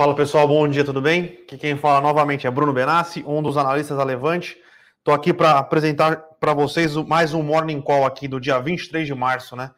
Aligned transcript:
Fala 0.00 0.14
pessoal, 0.14 0.48
bom 0.48 0.66
dia, 0.66 0.82
tudo 0.82 1.02
bem? 1.02 1.40
Aqui 1.42 1.58
quem 1.58 1.76
fala 1.76 2.00
novamente 2.00 2.46
é 2.46 2.50
Bruno 2.50 2.72
Benassi, 2.72 3.22
um 3.26 3.42
dos 3.42 3.58
analistas 3.58 3.98
da 3.98 4.02
Levante. 4.02 4.56
Estou 4.96 5.12
aqui 5.12 5.30
para 5.30 5.58
apresentar 5.58 6.16
para 6.40 6.54
vocês 6.54 6.96
mais 6.96 7.34
um 7.34 7.42
Morning 7.42 7.82
Call 7.82 8.06
aqui 8.06 8.26
do 8.26 8.40
dia 8.40 8.58
23 8.58 9.06
de 9.06 9.14
março, 9.14 9.54
né? 9.54 9.70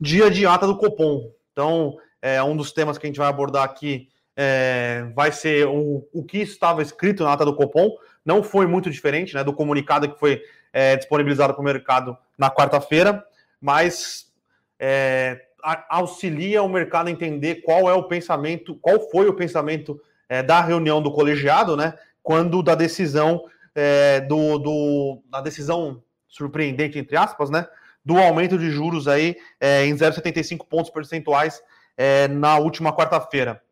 Dia 0.00 0.30
de 0.30 0.46
ata 0.46 0.66
do 0.66 0.78
Copom. 0.78 1.30
Então, 1.52 1.98
é 2.22 2.42
um 2.42 2.56
dos 2.56 2.72
temas 2.72 2.96
que 2.96 3.06
a 3.06 3.08
gente 3.08 3.18
vai 3.18 3.28
abordar 3.28 3.62
aqui 3.62 4.08
é, 4.34 5.04
vai 5.14 5.30
ser 5.30 5.66
o, 5.66 6.08
o 6.14 6.24
que 6.24 6.38
estava 6.38 6.80
escrito 6.80 7.22
na 7.22 7.34
ata 7.34 7.44
do 7.44 7.54
Copom. 7.54 7.90
Não 8.24 8.42
foi 8.42 8.66
muito 8.66 8.88
diferente 8.90 9.34
né, 9.34 9.44
do 9.44 9.52
comunicado 9.52 10.10
que 10.10 10.18
foi 10.18 10.40
é, 10.72 10.96
disponibilizado 10.96 11.52
para 11.52 11.60
o 11.60 11.64
mercado 11.64 12.16
na 12.38 12.50
quarta-feira, 12.50 13.22
mas 13.60 14.32
é, 14.78 15.47
auxilia 15.88 16.62
o 16.62 16.68
mercado 16.68 17.08
a 17.08 17.10
entender 17.10 17.56
qual 17.56 17.88
é 17.88 17.92
o 17.92 18.04
pensamento, 18.04 18.74
qual 18.76 19.10
foi 19.10 19.28
o 19.28 19.34
pensamento 19.34 20.00
é, 20.28 20.42
da 20.42 20.60
reunião 20.60 21.02
do 21.02 21.10
colegiado, 21.10 21.76
né? 21.76 21.94
Quando 22.22 22.62
da 22.62 22.74
decisão 22.74 23.44
é, 23.74 24.20
do, 24.20 24.58
do 24.58 25.22
da 25.30 25.40
decisão 25.40 26.02
surpreendente 26.28 26.98
entre 26.98 27.16
aspas, 27.16 27.50
né? 27.50 27.66
Do 28.04 28.18
aumento 28.18 28.58
de 28.58 28.70
juros 28.70 29.08
aí 29.08 29.36
é, 29.60 29.84
em 29.86 29.94
0,75 29.94 30.66
pontos 30.66 30.90
percentuais 30.90 31.62
é, 31.96 32.28
na 32.28 32.58
última 32.58 32.92
quarta-feira. 32.94 33.62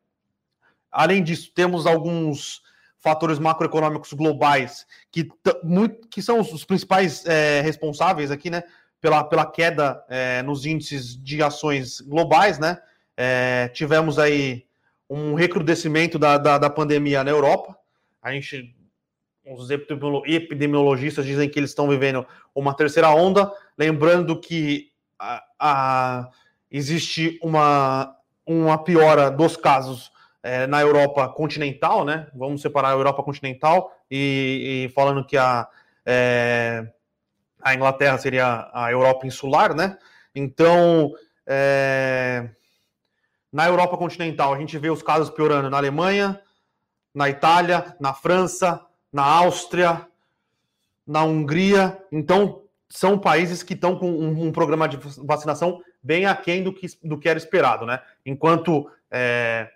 Além 0.91 1.23
disso, 1.23 1.53
temos 1.55 1.87
alguns 1.87 2.63
fatores 2.99 3.39
macroeconômicos 3.39 4.13
globais 4.13 4.87
que, 5.13 5.29
muito, 5.63 6.09
que 6.09 6.21
são 6.21 6.41
os 6.41 6.65
principais 6.65 7.25
é, 7.27 7.61
responsáveis 7.61 8.31
aqui, 8.31 8.51
né? 8.51 8.65
Pela, 9.01 9.25
pela 9.25 9.47
queda 9.47 10.05
é, 10.09 10.43
nos 10.43 10.67
índices 10.67 11.17
de 11.17 11.43
ações 11.43 12.01
globais, 12.01 12.59
né? 12.59 12.79
É, 13.17 13.69
tivemos 13.69 14.19
aí 14.19 14.67
um 15.09 15.35
recrudescimento 15.35 16.19
da, 16.19 16.37
da, 16.37 16.59
da, 16.59 16.69
pandemia 16.69 17.23
na 17.25 17.31
Europa. 17.31 17.77
A 18.21 18.33
gente, 18.33 18.75
os 19.47 19.71
epidemiologistas 19.71 21.25
dizem 21.25 21.49
que 21.49 21.59
eles 21.59 21.71
estão 21.71 21.89
vivendo 21.89 22.27
uma 22.55 22.75
terceira 22.75 23.11
onda. 23.11 23.51
Lembrando 23.79 24.39
que 24.39 24.91
a, 25.19 25.43
a, 25.59 26.31
existe 26.71 27.39
uma, 27.43 28.15
uma 28.45 28.83
piora 28.83 29.31
dos 29.31 29.57
casos 29.57 30.11
é, 30.43 30.67
na 30.67 30.81
Europa 30.81 31.29
continental, 31.29 32.05
né? 32.05 32.27
Vamos 32.35 32.61
separar 32.61 32.89
a 32.89 32.93
Europa 32.93 33.23
continental 33.23 33.93
e, 34.11 34.87
e 34.87 34.93
falando 34.93 35.25
que 35.25 35.37
a 35.37 35.69
é, 36.05 36.87
a 37.67 37.75
Inglaterra 37.75 38.17
seria 38.17 38.71
a 38.73 38.93
Europa 38.93 39.27
insular, 39.27 39.75
né? 39.75 39.99
Então, 40.33 41.13
é... 41.45 42.49
na 43.53 43.67
Europa 43.67 43.97
continental, 43.97 44.55
a 44.55 44.59
gente 44.59 44.79
vê 44.79 44.89
os 44.89 45.03
casos 45.03 45.31
piorando 45.31 45.69
na 45.69 45.77
Alemanha, 45.77 46.41
na 47.13 47.29
Itália, 47.29 47.97
na 47.99 48.15
França, 48.15 48.87
na 49.13 49.25
Áustria, 49.25 50.07
na 51.05 51.25
Hungria. 51.25 52.01
Então, 52.13 52.63
são 52.89 53.19
países 53.19 53.65
que 53.65 53.75
estão 53.75 53.99
com 53.99 54.13
um, 54.13 54.47
um, 54.47 54.53
programa 54.53 54.89
de 54.89 54.97
vacinação 55.25 55.83
bem 56.01 56.25
aquém 56.25 56.63
do 56.63 56.73
que, 56.73 56.87
do 57.03 57.19
que 57.19 57.29
era 57.29 57.37
esperado, 57.37 57.85
né? 57.85 58.01
Enquanto 58.25 58.89
é, 59.11 59.69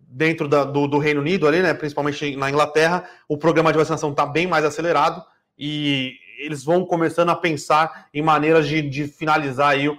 dentro 0.00 0.48
da, 0.48 0.64
do, 0.64 0.88
do, 0.88 0.98
Reino 0.98 1.20
Unido, 1.20 1.46
ali, 1.46 1.62
né, 1.62 1.72
principalmente 1.74 2.34
na 2.34 2.50
Inglaterra, 2.50 3.08
o 3.28 3.38
programa 3.38 3.70
de 3.70 3.78
vacinação 3.78 4.10
está 4.10 4.26
bem 4.26 4.48
mais 4.48 4.64
acelerado 4.64 5.24
e 5.56 6.18
eles 6.38 6.64
vão 6.64 6.84
começando 6.84 7.30
a 7.30 7.36
pensar 7.36 8.08
em 8.12 8.22
maneiras 8.22 8.66
de, 8.66 8.82
de 8.82 9.06
finalizar 9.06 9.70
aí 9.70 9.88
o, 9.88 9.98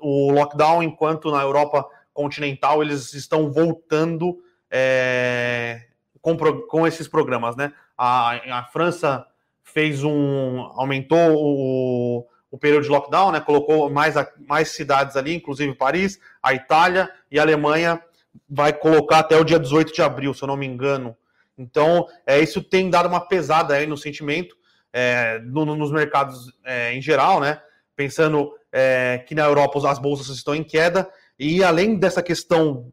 o, 0.00 0.30
lockdown, 0.32 0.82
enquanto 0.82 1.30
na 1.30 1.42
Europa 1.42 1.86
continental 2.12 2.82
eles 2.82 3.12
estão 3.12 3.50
voltando 3.50 4.38
é, 4.70 5.86
com, 6.20 6.36
com 6.36 6.86
esses 6.86 7.06
programas, 7.06 7.56
né? 7.56 7.72
A, 7.96 8.58
a 8.58 8.64
França 8.64 9.26
fez 9.62 10.02
um. 10.02 10.60
aumentou 10.74 11.34
o, 11.34 12.26
o 12.50 12.58
período 12.58 12.84
de 12.84 12.88
lockdown, 12.88 13.32
né? 13.32 13.40
Colocou 13.40 13.90
mais, 13.90 14.14
mais 14.46 14.68
cidades 14.68 15.16
ali, 15.16 15.34
inclusive 15.34 15.74
Paris, 15.74 16.18
a 16.42 16.54
Itália 16.54 17.10
e 17.30 17.38
a 17.38 17.42
Alemanha 17.42 18.02
vai 18.48 18.72
colocar 18.72 19.20
até 19.20 19.36
o 19.36 19.44
dia 19.44 19.58
18 19.58 19.92
de 19.92 20.02
abril, 20.02 20.34
se 20.34 20.42
eu 20.42 20.48
não 20.48 20.56
me 20.56 20.66
engano. 20.66 21.16
Então, 21.56 22.06
é, 22.26 22.38
isso 22.38 22.62
tem 22.62 22.90
dado 22.90 23.08
uma 23.08 23.20
pesada 23.20 23.74
aí 23.74 23.86
no 23.86 23.96
sentimento 23.96 24.56
é, 24.98 25.38
no, 25.40 25.66
nos 25.76 25.92
mercados 25.92 26.50
é, 26.64 26.94
em 26.94 27.02
geral, 27.02 27.38
né? 27.38 27.60
Pensando 27.94 28.54
é, 28.72 29.22
que 29.28 29.34
na 29.34 29.44
Europa 29.44 29.90
as 29.90 29.98
bolsas 29.98 30.28
estão 30.28 30.54
em 30.54 30.64
queda, 30.64 31.06
e 31.38 31.62
além 31.62 31.98
dessa 31.98 32.22
questão 32.22 32.90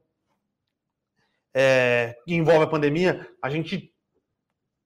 é, 1.54 2.18
que 2.26 2.36
envolve 2.36 2.66
a 2.66 2.68
pandemia, 2.68 3.26
a 3.42 3.50
gente 3.50 3.90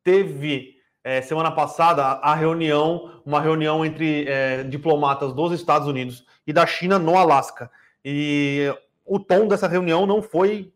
teve 0.03 0.75
é, 1.03 1.19
semana 1.23 1.49
passada 1.49 2.03
a 2.03 2.35
reunião, 2.35 3.19
uma 3.25 3.41
reunião 3.41 3.83
entre 3.83 4.27
é, 4.29 4.61
diplomatas 4.61 5.33
dos 5.33 5.51
Estados 5.51 5.87
Unidos 5.87 6.23
e 6.45 6.53
da 6.53 6.67
China 6.67 6.99
no 6.99 7.17
Alasca. 7.17 7.71
E 8.05 8.71
o 9.03 9.19
tom 9.19 9.47
dessa 9.47 9.67
reunião 9.67 10.05
não 10.05 10.21
foi 10.21 10.71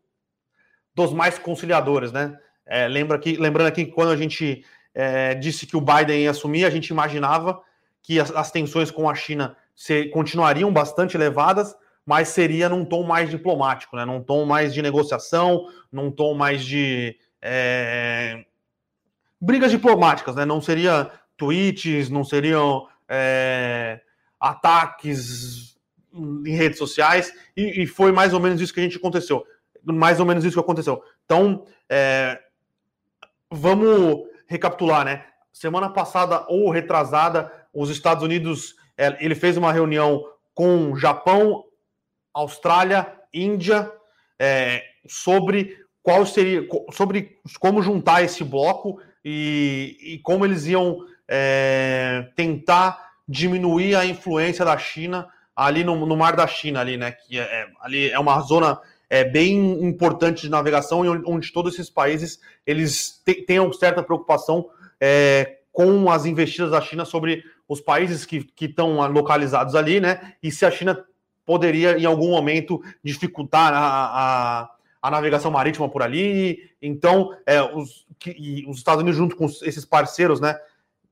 dos 0.96 1.14
mais 1.14 1.38
conciliadores, 1.38 2.12
né? 2.12 2.36
lembra 2.90 3.20
que, 3.20 3.36
lembrando 3.36 3.68
aqui 3.68 3.86
que 3.86 3.92
quando 3.92 4.12
a 4.12 4.16
gente 4.16 4.64
é, 4.94 5.34
disse 5.36 5.66
que 5.66 5.78
o 5.78 5.82
Biden 5.82 6.24
ia 6.24 6.32
assumir, 6.32 6.66
a 6.66 6.70
gente 6.70 6.88
imaginava 6.88 7.62
que 8.02 8.20
as, 8.20 8.32
as 8.32 8.52
tensões 8.52 8.92
com 8.92 9.10
a 9.10 9.16
China 9.16 9.56
se, 9.76 10.06
continuariam 10.10 10.72
bastante 10.72 11.16
elevadas, 11.16 11.76
mas 12.06 12.30
seria 12.30 12.68
num 12.68 12.84
tom 12.84 13.04
mais 13.04 13.30
diplomático, 13.30 13.96
né? 13.96 14.06
num 14.06 14.22
tom 14.22 14.46
mais 14.46 14.74
de 14.74 14.82
negociação, 14.82 15.68
num 15.92 16.12
tom 16.12 16.34
mais 16.34 16.66
de 16.66 17.16
é, 17.42 18.44
brigas 19.40 19.72
diplomáticas, 19.72 20.36
né? 20.36 20.46
não 20.46 20.62
seria 20.62 21.12
tweets, 21.38 22.10
não 22.10 22.24
seriam 22.24 22.88
é, 23.08 24.02
ataques 24.40 25.78
em 26.14 26.56
redes 26.56 26.78
sociais, 26.78 27.34
e, 27.56 27.84
e, 27.84 27.88
foi 27.88 28.12
mais 28.12 28.34
ou 28.34 28.40
menos 28.40 28.60
isso 28.60 28.74
que 28.74 28.80
a 28.80 28.84
gente 28.84 28.98
aconteceu. 28.98 29.46
Mais 29.84 30.20
ou 30.20 30.26
menos 30.26 30.44
isso 30.44 30.56
que 30.56 30.60
aconteceu. 30.60 31.02
Então, 31.26 31.66
é, 31.90 32.38
vamos 33.50 34.31
recapitular, 34.52 35.06
né? 35.06 35.24
Semana 35.52 35.90
passada 35.90 36.46
ou 36.48 36.70
retrasada, 36.70 37.52
os 37.74 37.90
Estados 37.90 38.24
Unidos 38.24 38.76
é, 38.98 39.18
ele 39.24 39.34
fez 39.34 39.58
uma 39.58 39.72
reunião 39.72 40.24
com 40.54 40.96
Japão, 40.96 41.64
Austrália, 42.34 43.12
Índia 43.34 43.92
é, 44.40 44.84
sobre 45.08 45.78
qual 46.04 46.26
seria 46.26 46.68
sobre 46.92 47.40
como 47.60 47.82
juntar 47.82 48.24
esse 48.24 48.44
bloco 48.44 49.00
e, 49.24 49.98
e 50.02 50.20
como 50.20 50.46
eles 50.46 50.66
iam 50.68 50.98
é, 51.28 52.28
tentar 52.36 53.12
diminuir 53.28 53.96
a 53.96 54.06
influência 54.06 54.66
da 54.66 54.78
China 54.78 55.28
ali 55.56 55.84
no, 55.84 56.06
no, 56.06 56.18
Mar 56.18 56.36
da 56.36 56.48
China 56.48 56.82
ali, 56.82 56.98
né? 56.98 57.12
Que 57.12 57.40
é, 57.40 57.44
é 57.44 57.68
ali 57.82 58.10
é 58.10 58.20
uma 58.20 58.40
zona 58.42 58.80
é, 59.12 59.26
bem 59.26 59.60
importante 59.84 60.44
de 60.44 60.50
navegação 60.50 61.04
e 61.04 61.10
onde 61.10 61.52
todos 61.52 61.74
esses 61.74 61.90
países 61.90 62.40
eles 62.66 63.22
tenham 63.46 63.72
certa 63.74 64.02
preocupação 64.02 64.70
é, 65.02 65.58
com 65.70 66.10
as 66.10 66.26
investidas 66.26 66.72
da 66.72 66.80
China 66.80 67.04
sobre 67.04 67.44
os 67.68 67.82
países 67.82 68.26
que, 68.26 68.42
que 68.42 68.66
estão 68.66 69.06
localizados 69.12 69.76
ali, 69.76 70.00
né? 70.00 70.36
E 70.42 70.50
se 70.50 70.66
a 70.66 70.72
China 70.72 71.06
poderia, 71.46 71.98
em 72.00 72.06
algum 72.06 72.30
momento, 72.30 72.82
dificultar 73.04 73.74
a, 73.74 73.82
a, 73.82 74.70
a 75.02 75.12
navegação 75.12 75.52
marítima 75.52 75.90
por 75.90 76.02
ali. 76.02 76.72
Então, 76.82 77.36
é, 77.46 77.62
os, 77.62 78.08
que, 78.18 78.64
os 78.66 78.78
Estados 78.78 79.02
Unidos, 79.02 79.18
junto 79.18 79.36
com 79.36 79.46
esses 79.46 79.84
parceiros, 79.84 80.40
né? 80.40 80.58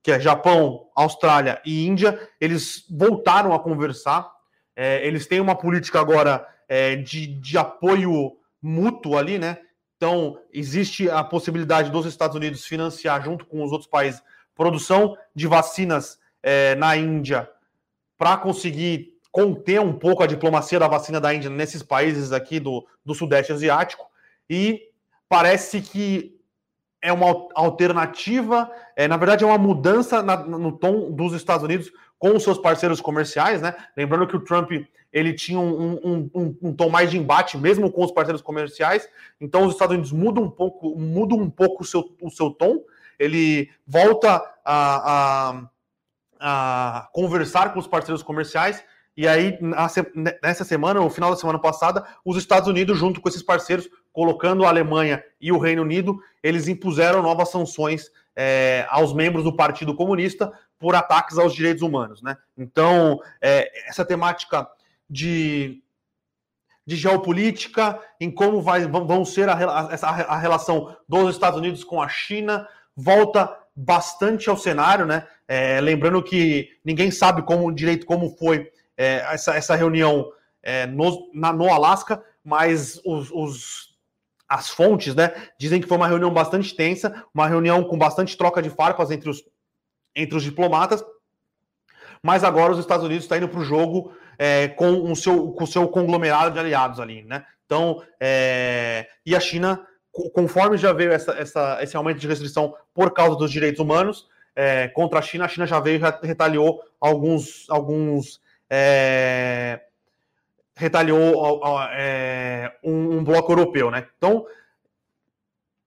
Que 0.02 0.13
é 0.13 0.19
Japão, 0.22 0.88
Austrália 0.95 1.62
e 1.66 1.86
Índia, 1.86 2.18
eles 2.40 2.86
voltaram 2.90 3.54
a 3.54 3.60
conversar. 3.60 4.31
É, 4.74 5.06
eles 5.06 5.28
têm 5.28 5.42
uma 5.42 5.56
política 5.56 6.00
agora 6.00 6.48
é, 6.69 6.95
de, 6.95 7.27
de 7.27 7.57
apoio 7.57 8.38
mútuo 8.62 9.18
ali, 9.18 9.39
né? 9.39 9.57
Então, 9.98 10.39
existe 10.54 11.10
a 11.10 11.24
possibilidade 11.24 11.92
dos 11.92 12.06
Estados 12.06 12.36
Unidos 12.36 12.66
financiar, 12.66 13.21
junto 13.21 13.45
com 13.45 13.62
os 13.63 13.71
outros 13.71 13.89
países, 13.89 14.24
produção 14.56 15.18
de 15.36 15.48
vacinas 15.48 16.18
é, 16.42 16.75
na 16.75 16.95
Índia 16.95 17.50
para 18.18 18.38
conseguir 18.38 19.13
conter 19.31 19.80
um 19.81 19.94
pouco 19.94 20.24
a 20.24 20.27
diplomacia 20.27 20.80
da 20.80 20.88
vacina 20.88 21.19
da 21.19 21.33
Índia 21.33 21.50
nesses 21.50 21.83
países 21.83 22.31
aqui 22.31 22.60
do, 22.60 22.86
do 23.04 23.13
Sudeste 23.13 23.51
Asiático. 23.51 24.06
E 24.50 24.89
parece 25.27 25.81
que 25.81 26.39
é 27.01 27.13
uma 27.13 27.48
alternativa, 27.56 28.69
é, 28.95 29.07
na 29.07 29.18
verdade, 29.18 29.44
é 29.44 29.48
uma 29.48 29.57
mudança 29.57 30.21
na, 30.21 30.38
no 30.38 30.71
tom 30.74 31.12
dos 31.12 31.33
Estados 31.33 31.63
Unidos 31.63 31.92
com 32.19 32.36
os 32.36 32.44
seus 32.44 32.57
parceiros 32.57 33.00
comerciais, 33.00 33.62
né? 33.62 33.74
Lembrando 33.95 34.27
que 34.27 34.36
o 34.36 34.42
Trump 34.42 34.71
ele 35.12 35.33
tinha 35.33 35.60
um, 35.60 35.94
um, 35.94 36.30
um, 36.36 36.57
um, 36.62 36.74
tom 36.74 36.89
mais 36.89 37.10
de 37.10 37.18
embate, 37.18 37.57
mesmo 37.57 37.92
com 37.92 38.04
os 38.04 38.12
parceiros 38.12 38.42
comerciais. 38.42 39.10
Então 39.42 39.66
os 39.66 39.74
Estados 39.74 39.95
Unidos 39.95 40.12
mudam 40.12 40.44
um 40.44 40.51
pouco, 40.51 40.95
mudam 40.95 41.39
um 41.39 41.50
pouco 41.50 41.81
o 41.81 41.86
seu, 41.86 42.16
o 42.21 42.30
seu 42.30 42.51
tom. 42.51 42.83
Ele 43.18 43.69
volta 43.88 44.36
a, 44.63 45.63
a, 45.63 45.69
a 46.39 47.10
conversar 47.12 47.74
com 47.74 47.80
os 47.80 47.88
parceiros 47.88 48.21
comerciais. 48.21 48.83
E 49.18 49.27
aí, 49.27 49.57
nessa 50.42 50.63
semana, 50.63 51.01
no 51.01 51.10
final 51.10 51.30
da 51.30 51.36
semana 51.36 51.60
passada, 51.60 52.06
os 52.24 52.38
Estados 52.38 52.69
Unidos, 52.69 52.98
junto 52.98 53.19
com 53.19 53.27
esses 53.27 53.44
parceiros, 53.44 53.89
colocando 54.13 54.63
a 54.63 54.69
Alemanha 54.69 55.21
e 55.42 55.51
o 55.51 55.57
Reino 55.57 55.81
Unido, 55.81 56.21
eles 56.42 56.69
impuseram 56.69 57.21
novas 57.21 57.50
sanções 57.50 58.10
é, 58.36 58.86
aos 58.90 59.14
membros 59.14 59.44
do 59.44 59.56
Partido 59.56 59.96
Comunista 59.96 60.52
por 60.78 60.96
ataques 60.96 61.38
aos 61.38 61.54
direitos 61.54 61.81
humanos. 61.81 62.22
Né? 62.22 62.38
Então, 62.58 63.20
é, 63.42 63.90
essa 63.90 64.06
temática 64.06 64.68
de, 65.10 65.81
de 66.86 66.96
geopolítica, 66.96 68.00
em 68.20 68.31
como 68.31 68.62
vai, 68.62 68.88
vão 68.88 69.26
ser 69.26 69.50
a, 69.50 69.54
a, 69.54 70.10
a 70.34 70.38
relação 70.38 70.96
dos 71.08 71.36
Estados 71.36 71.60
Unidos 71.60 71.84
com 71.84 72.02
a 72.02 72.08
China, 72.08 72.68
volta 72.96 73.58
bastante 73.76 74.50
ao 74.50 74.58
cenário, 74.58 75.06
né? 75.06 75.26
É, 75.48 75.80
lembrando 75.80 76.22
que 76.22 76.70
ninguém 76.84 77.10
sabe 77.10 77.42
como 77.42 77.74
direito 77.74 78.06
como 78.06 78.36
foi 78.38 78.70
é, 78.98 79.26
essa, 79.34 79.56
essa 79.56 79.76
reunião 79.76 80.31
é, 80.62 80.86
no, 80.86 81.31
na, 81.34 81.54
no 81.54 81.74
Alasca, 81.74 82.22
mas 82.44 83.00
os, 83.06 83.31
os, 83.31 83.88
as 84.50 84.69
fontes 84.69 85.13
né, 85.13 85.31
dizem 85.60 85.80
que 85.80 85.88
foi 85.88 85.98
uma 85.98 86.07
reunião 86.07 86.34
bastante 86.34 86.75
tensa, 86.75 87.24
uma 87.34 87.48
reunião 87.48 87.84
com 87.84 87.98
bastante 87.98 88.36
troca 88.36 88.62
de 88.62 88.69
farpas 88.72 89.12
entre 89.12 89.30
os, 89.30 89.44
entre 90.16 90.36
os 90.36 90.44
diplomatas, 90.44 91.06
mas 92.24 92.44
agora 92.44 92.74
os 92.74 92.80
Estados 92.80 93.06
Unidos 93.06 93.25
estão 93.25 93.38
indo 93.38 93.48
para 93.48 93.60
o 93.60 93.63
jogo 93.63 94.12
é, 94.38 94.69
com 94.69 95.12
o 95.12 95.16
seu, 95.16 95.51
com 95.51 95.63
o 95.63 95.68
seu 95.68 95.88
conglomerado 95.88 96.51
de 96.51 96.60
aliados 96.60 97.00
ali, 97.00 97.24
né? 97.24 97.46
Então, 97.66 98.04
é, 98.19 99.07
e 99.24 99.36
a 99.36 99.40
China, 99.40 99.86
conforme 100.34 100.75
já 100.75 100.92
veio 100.92 101.12
essa, 101.12 101.34
essa, 101.34 101.78
esse 101.84 101.95
aumento 101.95 102.19
de 102.19 102.28
restrição 102.28 102.74
por 102.94 103.13
causa 103.13 103.38
dos 103.38 103.52
direitos 103.52 103.80
humanos 103.80 104.28
é, 104.56 104.88
contra 104.88 105.19
a 105.19 105.22
China, 105.22 105.45
a 105.45 105.48
China 105.48 105.68
já 105.68 105.80
veio 105.80 106.02
e 106.04 106.28
retaliou 106.28 106.81
alguns, 107.00 107.69
alguns 107.69 108.42
é, 108.69 109.80
retaliou 110.80 111.62
é, 111.92 112.74
um, 112.81 113.18
um, 113.18 113.24
bloco 113.24 113.52
europeu, 113.52 113.92
né? 113.92 114.08
Então, 114.18 114.46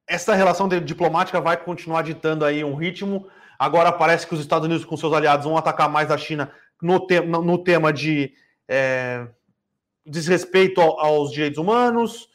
essa 0.07 0.35
relação 0.35 0.69
diplomática 0.69 1.41
vai 1.41 1.57
continuar 1.57 2.03
ditando 2.03 2.45
aí 2.45 2.63
um 2.63 2.75
ritmo. 2.75 3.27
Agora 3.59 3.91
parece 3.91 4.27
que 4.27 4.35
os 4.35 4.41
Estados 4.41 4.67
Unidos 4.67 4.85
com 4.85 4.95
seus 4.95 5.15
aliados 5.15 5.47
vão 5.47 5.57
atacar 5.57 5.89
mais 5.89 6.11
a 6.11 6.19
China 6.19 6.53
no, 6.81 7.07
te 7.07 7.21
no 7.21 7.57
tema 7.57 7.91
de 7.91 8.35
é, 8.69 9.27
desrespeito 10.05 10.83
aos 10.83 11.33
direitos 11.33 11.59
humanos, 11.59 12.29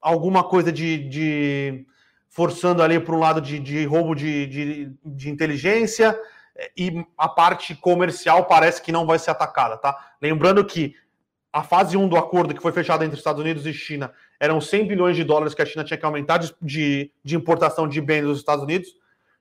alguma 0.00 0.42
coisa 0.42 0.72
de, 0.72 1.08
de 1.08 1.86
forçando 2.28 2.82
ali 2.82 2.98
para 2.98 3.14
um 3.14 3.20
lado 3.20 3.40
de, 3.40 3.60
de 3.60 3.84
roubo 3.84 4.12
de, 4.12 4.46
de, 4.48 4.92
de, 5.04 5.30
inteligência 5.30 6.18
e 6.76 7.06
a 7.16 7.28
parte 7.28 7.76
comercial 7.76 8.46
parece 8.46 8.82
que 8.82 8.90
não 8.90 9.06
vai 9.06 9.20
ser 9.20 9.30
atacada, 9.30 9.76
tá? 9.76 10.14
Lembrando 10.20 10.64
que 10.64 10.96
a 11.52 11.62
fase 11.62 11.96
1 11.96 12.08
do 12.08 12.16
acordo 12.16 12.54
que 12.54 12.62
foi 12.62 12.72
fechado 12.72 13.04
entre 13.04 13.18
Estados 13.18 13.40
Unidos 13.40 13.66
e 13.66 13.74
China 13.74 14.12
eram 14.40 14.60
100 14.60 14.86
bilhões 14.86 15.16
de 15.16 15.22
dólares 15.22 15.54
que 15.54 15.60
a 15.60 15.66
China 15.66 15.84
tinha 15.84 15.98
que 15.98 16.04
aumentar 16.04 16.38
de, 16.38 16.54
de, 16.60 17.10
de 17.22 17.36
importação 17.36 17.86
de 17.86 18.00
bens 18.00 18.22
dos 18.22 18.38
Estados 18.38 18.64
Unidos. 18.64 18.88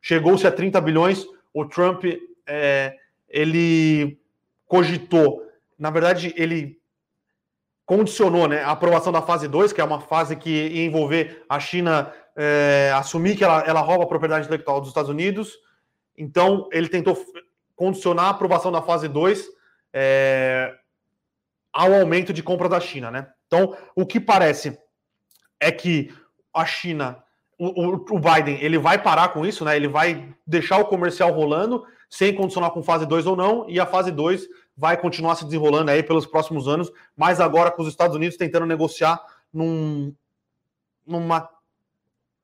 Chegou-se 0.02 0.46
a 0.46 0.52
30 0.52 0.81
bilhões. 0.81 1.25
O 1.54 1.66
Trump 1.66 2.04
é, 2.46 2.98
ele 3.30 4.19
cogitou, 4.68 5.48
na 5.80 5.90
verdade, 5.90 6.34
ele 6.36 6.80
condicionou 7.86 8.48
né, 8.48 8.62
a 8.62 8.72
aprovação 8.72 9.12
da 9.12 9.22
fase 9.22 9.48
2, 9.48 9.72
que 9.72 9.81
é 9.81 9.84
uma 9.84 10.02
fase 10.02 10.36
que 10.36 10.50
ia 10.50 10.86
envolver 10.86 11.44
a 11.48 11.60
China 11.60 12.12
é, 12.36 12.92
assumir 12.96 13.38
que 13.38 13.44
ela, 13.44 13.62
ela 13.62 13.81
rouba 13.81 14.04
a 14.04 14.08
propriedade 14.08 14.46
intelectual 14.46 14.80
dos 14.80 14.90
Estados 14.90 15.10
Unidos. 15.10 15.58
Então, 16.18 16.68
ele 16.72 16.90
tentou 16.90 17.18
condicionar 17.75 18.25
a 18.25 18.30
aprovação 18.30 18.72
da 18.72 18.81
fase 18.81 19.08
2 19.08 19.48
é, 19.94 20.74
ao 21.73 21.94
aumento 21.94 22.33
de 22.33 22.44
compra 22.44 22.68
da 22.68 22.79
China, 22.79 23.09
né? 23.09 23.27
Então, 23.47 23.75
o 23.95 24.06
que 24.06 24.19
parece 24.19 24.77
é 25.59 25.71
que 25.71 26.13
a 26.53 26.65
China, 26.65 27.23
o, 27.57 27.94
o, 28.15 28.19
Biden, 28.19 28.57
ele 28.62 28.77
vai 28.77 29.01
parar 29.01 29.29
com 29.29 29.45
isso, 29.45 29.63
né? 29.63 29.75
Ele 29.75 29.88
vai 29.88 30.33
deixar 30.45 30.77
o 30.79 30.85
comercial 30.85 31.31
rolando, 31.31 31.85
sem 32.09 32.33
condicionar 32.33 32.71
com 32.71 32.83
fase 32.83 33.06
2 33.06 33.25
ou 33.25 33.35
não, 33.35 33.69
e 33.69 33.79
a 33.79 33.85
fase 33.85 34.12
2 34.12 34.47
vai 34.75 34.97
continuar 34.97 35.35
se 35.35 35.45
desenrolando 35.45 35.91
aí 35.91 36.03
pelos 36.03 36.25
próximos 36.25 36.68
anos, 36.68 36.91
mas 37.15 37.39
agora 37.39 37.71
com 37.71 37.81
os 37.81 37.88
Estados 37.88 38.15
Unidos 38.15 38.38
tentando 38.38 38.65
negociar 38.65 39.21
num, 39.53 40.13
numa 41.06 41.50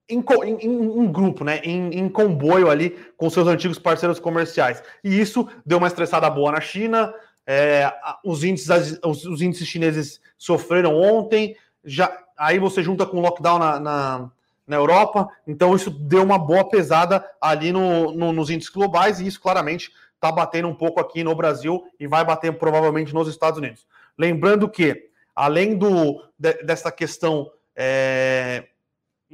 em, 0.09 0.23
em, 0.41 0.65
em, 0.65 1.11
grupo, 1.11 1.43
né? 1.43 1.59
Em, 1.63 1.99
em, 1.99 2.09
comboio 2.09 2.69
ali 2.69 2.91
com 3.17 3.29
seus 3.29 3.47
antigos 3.47 3.77
parceiros 3.77 4.19
comerciais. 4.19 4.81
E 5.03 5.19
isso 5.19 5.47
deu 5.65 5.77
uma 5.77 5.87
estressada 5.87 6.29
boa 6.29 6.51
na 6.51 6.61
China, 6.61 7.13
é, 7.47 7.89
os, 8.25 8.43
índices, 8.43 8.99
os, 9.01 9.41
índices 9.41 9.67
chineses 9.67 10.19
sofreram 10.37 10.93
ontem, 10.93 11.55
já 11.83 12.11
aí 12.37 12.59
você 12.59 12.83
junta 12.83 13.05
com 13.05 13.17
o 13.17 13.21
lockdown 13.21 13.57
na, 13.57 13.79
na, 13.79 14.31
na 14.67 14.75
Europa, 14.75 15.29
então 15.47 15.73
isso 15.73 15.89
deu 15.89 16.21
uma 16.21 16.37
boa 16.37 16.69
pesada 16.69 17.25
ali 17.39 17.71
no, 17.71 18.11
no, 18.11 18.33
nos 18.33 18.49
índices 18.49 18.71
globais, 18.71 19.21
e 19.21 19.25
isso 19.25 19.39
claramente 19.39 19.91
está 20.13 20.29
batendo 20.29 20.67
um 20.67 20.75
pouco 20.75 20.99
aqui 20.99 21.23
no 21.23 21.33
Brasil 21.33 21.87
e 21.97 22.05
vai 22.05 22.25
bater 22.25 22.51
provavelmente 22.57 23.13
nos 23.13 23.29
Estados 23.29 23.57
Unidos. 23.57 23.87
Lembrando 24.17 24.67
que, 24.67 25.09
além 25.33 25.77
do, 25.77 26.21
de, 26.37 26.53
dessa 26.63 26.91
questão 26.91 27.49
é, 27.75 28.65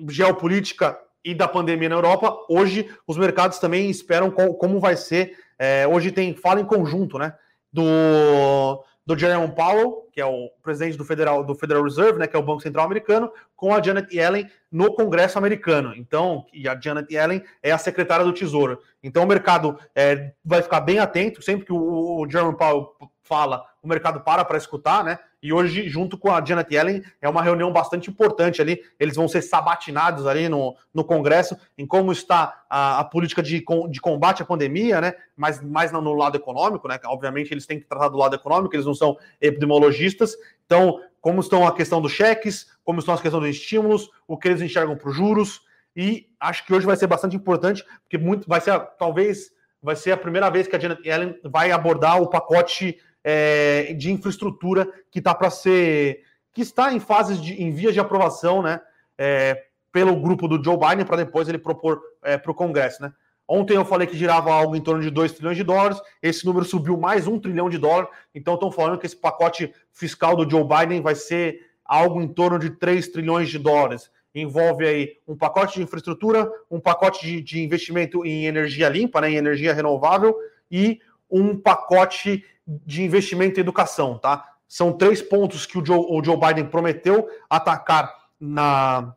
geopolítica 0.07 0.99
e 1.25 1.33
da 1.33 1.47
pandemia 1.47 1.89
na 1.89 1.95
Europa, 1.95 2.37
hoje 2.47 2.89
os 3.07 3.17
mercados 3.17 3.57
também 3.57 3.89
esperam 3.89 4.29
com, 4.29 4.53
como 4.53 4.79
vai 4.79 4.97
ser. 4.97 5.37
É, 5.57 5.87
hoje 5.87 6.11
tem 6.11 6.35
fala 6.35 6.59
em 6.59 6.65
conjunto, 6.65 7.17
né? 7.17 7.33
Do, 7.73 8.83
do 9.05 9.17
Jerome 9.17 9.53
Powell, 9.53 10.07
que 10.11 10.21
é 10.21 10.25
o 10.25 10.49
presidente 10.61 10.95
do 10.95 11.03
Federal, 11.03 11.43
do 11.43 11.55
Federal 11.55 11.83
Reserve, 11.83 12.19
né, 12.19 12.27
que 12.27 12.35
é 12.35 12.39
o 12.39 12.43
Banco 12.43 12.61
Central 12.61 12.85
americano, 12.85 13.31
com 13.55 13.73
a 13.73 13.81
Janet 13.81 14.15
Yellen 14.15 14.47
no 14.71 14.93
Congresso 14.93 15.39
americano. 15.39 15.93
Então, 15.95 16.45
e 16.53 16.69
a 16.69 16.79
Janet 16.79 17.11
Yellen 17.11 17.43
é 17.63 17.71
a 17.71 17.77
secretária 17.77 18.23
do 18.23 18.31
Tesouro. 18.31 18.79
Então, 19.01 19.23
o 19.23 19.27
mercado 19.27 19.77
é, 19.95 20.31
vai 20.45 20.61
ficar 20.61 20.81
bem 20.81 20.99
atento 20.99 21.41
sempre 21.41 21.65
que 21.65 21.73
o, 21.73 22.21
o 22.21 22.29
Jerome 22.29 22.55
Powell 22.55 22.95
fala, 23.23 23.65
o 23.81 23.87
mercado 23.87 24.21
para 24.21 24.45
para 24.45 24.57
escutar, 24.57 25.03
né? 25.03 25.17
E 25.43 25.51
hoje, 25.51 25.89
junto 25.89 26.17
com 26.17 26.31
a 26.31 26.43
Janet 26.43 26.73
Yellen, 26.73 27.03
é 27.21 27.27
uma 27.27 27.41
reunião 27.41 27.69
bastante 27.69 28.09
importante 28.09 28.61
ali. 28.61 28.81
Eles 28.97 29.17
vão 29.17 29.27
ser 29.27 29.41
sabatinados 29.41 30.25
ali 30.25 30.47
no, 30.47 30.73
no 30.93 31.03
Congresso 31.03 31.57
em 31.77 31.85
como 31.85 32.13
está 32.13 32.63
a, 32.69 33.01
a 33.01 33.03
política 33.03 33.43
de, 33.43 33.61
de 33.89 33.99
combate 33.99 34.41
à 34.41 34.45
pandemia, 34.45 35.01
né? 35.01 35.13
Mas 35.35 35.61
mais 35.61 35.91
no, 35.91 36.13
lado 36.13 36.37
econômico, 36.37 36.87
né? 36.87 36.97
Obviamente, 37.07 37.51
eles 37.51 37.65
têm 37.65 37.77
que 37.77 37.85
tratar 37.85 38.07
do 38.07 38.17
lado 38.17 38.33
econômico, 38.33 38.73
eles 38.73 38.85
não 38.85 38.95
são 38.95 39.17
epidemiologistas. 39.41 40.33
Então, 40.65 41.01
como 41.19 41.41
estão 41.41 41.67
a 41.67 41.75
questão 41.75 42.01
dos 42.01 42.13
cheques, 42.13 42.71
como 42.85 42.99
estão 42.99 43.13
as 43.13 43.19
questões 43.19 43.43
dos 43.43 43.55
estímulos, 43.57 44.09
o 44.25 44.37
que 44.37 44.47
eles 44.47 44.61
enxergam 44.61 44.95
para 44.95 45.09
os 45.09 45.15
juros. 45.15 45.61
E 45.93 46.29
acho 46.39 46.65
que 46.65 46.73
hoje 46.73 46.85
vai 46.85 46.95
ser 46.95 47.07
bastante 47.07 47.35
importante, 47.35 47.85
porque 48.03 48.17
muito 48.17 48.47
vai 48.47 48.61
ser, 48.61 48.79
talvez, 48.97 49.51
vai 49.81 49.97
ser 49.97 50.13
a 50.13 50.17
primeira 50.17 50.49
vez 50.49 50.69
que 50.69 50.75
a 50.77 50.79
Janet 50.79 51.05
Yellen 51.05 51.37
vai 51.43 51.69
abordar 51.69 52.21
o 52.21 52.29
pacote 52.29 52.97
é, 53.23 53.93
de 53.93 54.11
infraestrutura 54.11 54.87
que 55.09 55.19
está 55.19 55.33
para 55.33 55.49
ser. 55.49 56.21
que 56.51 56.61
está 56.61 56.93
em 56.93 56.99
fases 56.99 57.41
de 57.41 57.53
em 57.61 57.71
vias 57.71 57.93
de 57.93 57.99
aprovação, 57.99 58.61
né? 58.61 58.81
É, 59.17 59.63
pelo 59.91 60.15
grupo 60.15 60.47
do 60.47 60.61
Joe 60.63 60.77
Biden 60.77 61.05
para 61.05 61.17
depois 61.17 61.47
ele 61.47 61.59
propor 61.59 62.01
é, 62.23 62.37
para 62.37 62.51
o 62.51 62.55
Congresso, 62.55 63.01
né? 63.01 63.13
Ontem 63.47 63.75
eu 63.75 63.85
falei 63.85 64.07
que 64.07 64.17
girava 64.17 64.51
algo 64.51 64.75
em 64.75 64.81
torno 64.81 65.01
de 65.01 65.09
2 65.09 65.33
trilhões 65.33 65.57
de 65.57 65.63
dólares, 65.63 66.01
esse 66.21 66.45
número 66.45 66.65
subiu 66.65 66.97
mais 66.97 67.27
um 67.27 67.37
trilhão 67.37 67.69
de 67.69 67.77
dólares, 67.77 68.09
então 68.33 68.53
estão 68.53 68.71
falando 68.71 68.97
que 68.97 69.05
esse 69.05 69.15
pacote 69.15 69.71
fiscal 69.91 70.35
do 70.35 70.49
Joe 70.49 70.63
Biden 70.63 71.01
vai 71.01 71.13
ser 71.13 71.59
algo 71.85 72.21
em 72.21 72.27
torno 72.27 72.57
de 72.57 72.71
3 72.71 73.09
trilhões 73.09 73.49
de 73.49 73.59
dólares. 73.59 74.09
Envolve 74.33 74.87
aí 74.87 75.17
um 75.27 75.35
pacote 75.35 75.75
de 75.75 75.83
infraestrutura, 75.83 76.49
um 76.71 76.79
pacote 76.79 77.25
de, 77.25 77.41
de 77.41 77.61
investimento 77.61 78.25
em 78.25 78.45
energia 78.45 78.89
limpa, 78.89 79.21
né, 79.21 79.29
em 79.29 79.35
energia 79.35 79.73
renovável, 79.73 80.35
e 80.71 80.99
um 81.29 81.55
pacote 81.57 82.43
de 82.67 83.03
investimento 83.03 83.59
em 83.59 83.61
educação, 83.61 84.17
tá? 84.17 84.53
São 84.67 84.91
três 84.93 85.21
pontos 85.21 85.65
que 85.65 85.77
o 85.77 85.85
Joe, 85.85 86.05
o 86.09 86.23
Joe 86.23 86.37
Biden 86.37 86.65
prometeu 86.65 87.27
atacar 87.49 88.11
na, 88.39 89.13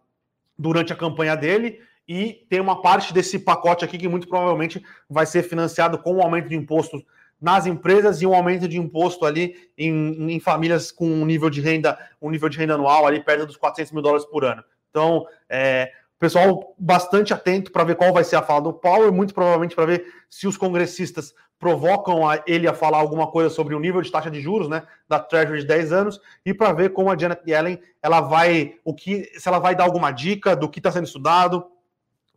durante 0.59 0.93
a 0.93 0.97
campanha 0.97 1.37
dele 1.37 1.81
e 2.09 2.47
tem 2.49 2.61
uma 2.61 2.81
parte 2.83 3.13
desse 3.13 3.39
pacote 3.39 3.85
aqui 3.85 3.99
que 3.99 4.09
muito 4.09 4.29
provavelmente 4.29 4.83
vai 5.09 5.27
ser 5.27 5.43
financiado 5.43 5.99
com 5.99 6.15
um 6.15 6.23
aumento 6.23 6.49
de 6.49 6.57
impostos 6.57 7.03
nas 7.41 7.67
empresas 7.67 8.23
e 8.23 8.27
um 8.27 8.35
aumento 8.35 8.67
de 8.67 8.79
imposto 8.79 9.25
ali 9.25 9.71
em, 9.77 10.33
em, 10.33 10.41
famílias 10.41 10.91
com 10.91 11.07
um 11.07 11.27
nível 11.27 11.51
de 11.51 11.61
renda, 11.61 11.99
um 12.21 12.31
nível 12.31 12.49
de 12.49 12.59
renda 12.59 12.75
anual 12.75 13.07
ali 13.07 13.23
perto 13.23 13.47
dos 13.47 13.57
400 13.57 13.93
mil 13.93 14.03
dólares 14.03 14.25
por 14.25 14.45
ano. 14.45 14.65
Então, 14.91 15.27
é, 15.49 15.93
pessoal 16.19 16.75
bastante 16.79 17.35
atento 17.35 17.71
para 17.71 17.85
ver 17.85 17.97
qual 17.97 18.13
vai 18.13 18.25
ser 18.25 18.37
a 18.37 18.43
fala 18.43 18.63
do 18.63 18.81
e 19.07 19.11
muito 19.11 19.35
provavelmente 19.35 19.75
para 19.75 19.87
ver 19.87 20.07
se 20.31 20.47
os 20.47 20.57
congressistas 20.57 21.35
provocam 21.59 22.29
a 22.29 22.43
ele 22.47 22.69
a 22.69 22.75
falar 22.75 22.99
alguma 22.99 23.27
coisa 23.27 23.49
sobre 23.49 23.75
o 23.75 23.81
nível 23.81 24.03
de 24.03 24.11
taxa 24.11 24.31
de 24.31 24.41
juros, 24.41 24.69
né, 24.69 24.83
da 25.09 25.19
Treasury 25.19 25.61
de 25.61 25.67
10 25.67 25.93
anos, 25.93 26.21
e 26.45 26.53
para 26.53 26.73
ver 26.73 26.93
como 26.93 27.11
a 27.11 27.17
Janet 27.17 27.43
Yellen, 27.47 27.81
ela 28.03 28.21
vai, 28.21 28.77
o 28.85 28.95
que, 28.95 29.31
se 29.39 29.49
ela 29.49 29.59
vai 29.59 29.75
dar 29.75 29.85
alguma 29.85 30.11
dica 30.11 30.55
do 30.55 30.69
que 30.69 30.79
está 30.79 30.93
sendo 30.93 31.07
estudado, 31.07 31.67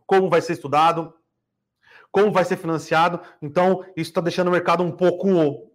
como 0.06 0.28
vai 0.28 0.40
ser 0.40 0.54
estudado, 0.54 1.12
como 2.10 2.32
vai 2.32 2.44
ser 2.44 2.56
financiado. 2.56 3.20
Então, 3.40 3.84
isso 3.96 4.10
está 4.10 4.20
deixando 4.20 4.48
o 4.48 4.52
mercado 4.52 4.82
um 4.82 4.90
pouco 4.90 5.68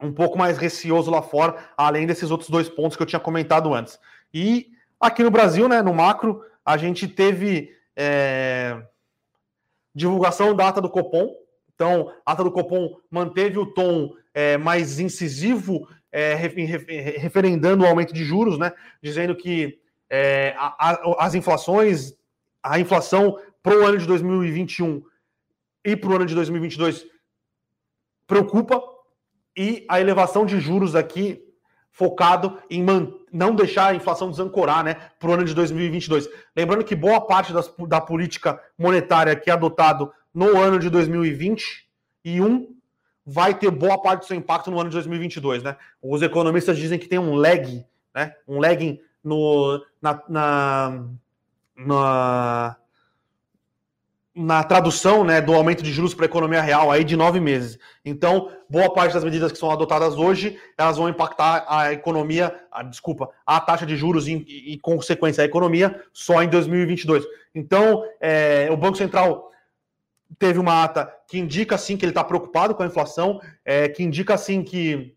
um 0.00 0.12
pouco 0.12 0.36
mais 0.36 0.58
receoso 0.58 1.10
lá 1.10 1.22
fora, 1.22 1.56
além 1.76 2.06
desses 2.06 2.30
outros 2.30 2.50
dois 2.50 2.68
pontos 2.68 2.96
que 2.96 3.02
eu 3.02 3.06
tinha 3.06 3.20
comentado 3.20 3.72
antes. 3.72 3.98
E 4.32 4.74
Aqui 5.04 5.22
no 5.22 5.30
Brasil, 5.30 5.68
né, 5.68 5.82
no 5.82 5.92
macro, 5.92 6.42
a 6.64 6.78
gente 6.78 7.06
teve 7.06 7.76
é, 7.94 8.82
divulgação 9.94 10.56
da 10.56 10.68
ata 10.68 10.80
do 10.80 10.88
Copom. 10.88 11.28
Então, 11.74 12.12
a 12.24 12.32
ata 12.32 12.44
do 12.44 12.52
Copom 12.52 13.00
manteve 13.10 13.58
o 13.58 13.66
tom 13.66 14.14
é, 14.32 14.56
mais 14.56 14.98
incisivo, 14.98 15.88
é, 16.10 16.34
referendando 16.34 17.84
o 17.84 17.86
aumento 17.86 18.14
de 18.14 18.24
juros, 18.24 18.58
né, 18.58 18.72
dizendo 19.02 19.34
que 19.34 19.78
é, 20.08 20.54
a, 20.56 20.74
a, 20.78 21.26
as 21.26 21.34
inflações, 21.34 22.14
a 22.62 22.78
inflação 22.78 23.38
para 23.62 23.76
o 23.76 23.84
ano 23.84 23.98
de 23.98 24.06
2021 24.06 25.02
e 25.84 25.96
para 25.96 26.10
o 26.10 26.14
ano 26.14 26.26
de 26.26 26.34
2022 26.34 27.06
preocupa, 28.26 28.82
e 29.56 29.84
a 29.88 30.00
elevação 30.00 30.44
de 30.44 30.58
juros 30.58 30.96
aqui 30.96 31.40
focado 31.92 32.58
em 32.68 32.84
não 33.32 33.54
deixar 33.54 33.88
a 33.88 33.94
inflação 33.94 34.28
desancorar 34.28 34.82
né, 34.82 34.94
para 35.18 35.30
o 35.30 35.32
ano 35.32 35.44
de 35.44 35.54
2022. 35.54 36.28
Lembrando 36.56 36.84
que 36.84 36.96
boa 36.96 37.20
parte 37.20 37.52
das, 37.52 37.72
da 37.86 38.00
política 38.00 38.60
monetária 38.76 39.36
que 39.36 39.48
é 39.48 39.52
adotado 39.52 40.12
no 40.34 40.58
ano 40.60 40.78
de 40.78 40.90
2021 40.90 42.74
vai 43.24 43.54
ter 43.54 43.70
boa 43.70 44.00
parte 44.00 44.20
do 44.20 44.26
seu 44.26 44.36
impacto 44.36 44.70
no 44.70 44.78
ano 44.80 44.90
de 44.90 44.96
2022. 44.96 45.62
Né? 45.62 45.76
Os 46.02 46.20
economistas 46.20 46.76
dizem 46.76 46.98
que 46.98 47.08
tem 47.08 47.18
um 47.18 47.34
lag, 47.34 47.84
né, 48.14 48.34
um 48.46 48.60
lag 48.60 49.00
no, 49.22 49.82
na, 50.02 50.22
na, 50.28 51.04
na 51.76 52.76
na 54.34 54.64
tradução 54.64 55.22
né, 55.22 55.40
do 55.40 55.54
aumento 55.54 55.80
de 55.80 55.92
juros 55.92 56.12
para 56.12 56.24
a 56.24 56.26
economia 56.26 56.60
real 56.60 56.90
aí 56.90 57.04
de 57.04 57.16
nove 57.16 57.38
meses. 57.38 57.78
Então, 58.04 58.50
boa 58.68 58.92
parte 58.92 59.14
das 59.14 59.22
medidas 59.22 59.52
que 59.52 59.58
são 59.58 59.70
adotadas 59.70 60.16
hoje, 60.16 60.58
elas 60.76 60.96
vão 60.96 61.08
impactar 61.08 61.64
a 61.68 61.92
economia, 61.92 62.52
a, 62.70 62.82
desculpa, 62.82 63.30
a 63.46 63.60
taxa 63.60 63.86
de 63.86 63.96
juros 63.96 64.26
e, 64.26 64.44
e, 64.48 64.76
consequência, 64.78 65.42
a 65.42 65.44
economia 65.44 66.02
só 66.12 66.42
em 66.42 66.48
2022. 66.48 67.24
Então, 67.54 68.04
é, 68.20 68.68
o 68.72 68.76
Banco 68.76 68.98
Central 68.98 69.52
teve 70.38 70.58
uma 70.58 70.84
ata 70.84 71.12
que 71.28 71.38
indica, 71.38 71.76
sim, 71.78 71.96
que 71.96 72.04
ele 72.04 72.10
está 72.10 72.24
preocupado 72.24 72.74
com 72.74 72.82
a 72.82 72.86
inflação, 72.86 73.40
é, 73.64 73.88
que 73.88 74.02
indica, 74.02 74.36
sim, 74.36 74.62
que 74.62 75.14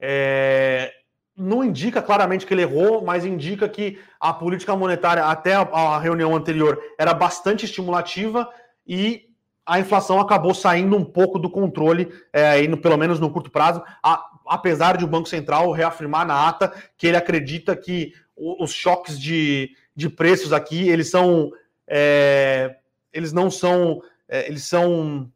é, 0.00 0.92
não 1.36 1.64
indica 1.64 2.02
claramente 2.02 2.46
que 2.46 2.52
ele 2.52 2.62
errou, 2.62 3.02
mas 3.02 3.24
indica 3.24 3.68
que 3.68 3.98
a 4.18 4.32
política 4.32 4.76
monetária, 4.76 5.24
até 5.24 5.54
a, 5.54 5.98
reunião 5.98 6.34
anterior, 6.34 6.80
era 6.98 7.14
bastante 7.14 7.64
estimulativa 7.64 8.48
e 8.86 9.28
a 9.64 9.78
inflação 9.78 10.20
acabou 10.20 10.52
saindo 10.52 10.96
um 10.96 11.04
pouco 11.04 11.38
do 11.38 11.48
controle, 11.48 12.12
é, 12.32 12.62
indo, 12.62 12.76
pelo 12.76 12.96
menos 12.96 13.20
no 13.20 13.30
curto 13.30 13.50
prazo, 13.50 13.82
a, 14.02 14.24
apesar 14.46 14.96
de 14.96 15.04
o 15.04 15.08
Banco 15.08 15.28
Central 15.28 15.70
reafirmar 15.70 16.26
na 16.26 16.48
ata 16.48 16.72
que 16.96 17.06
ele 17.06 17.16
acredita 17.16 17.76
que 17.76 18.12
os 18.36 18.72
choques 18.72 19.20
de, 19.20 19.70
de 19.94 20.08
preços 20.08 20.52
aqui, 20.52 20.88
eles 20.88 21.10
são. 21.10 21.50
É, 21.86 22.76
eles 23.12 23.32
não 23.32 23.50
são. 23.50 24.02
É, 24.28 24.46
eles 24.48 24.64
são 24.64 25.30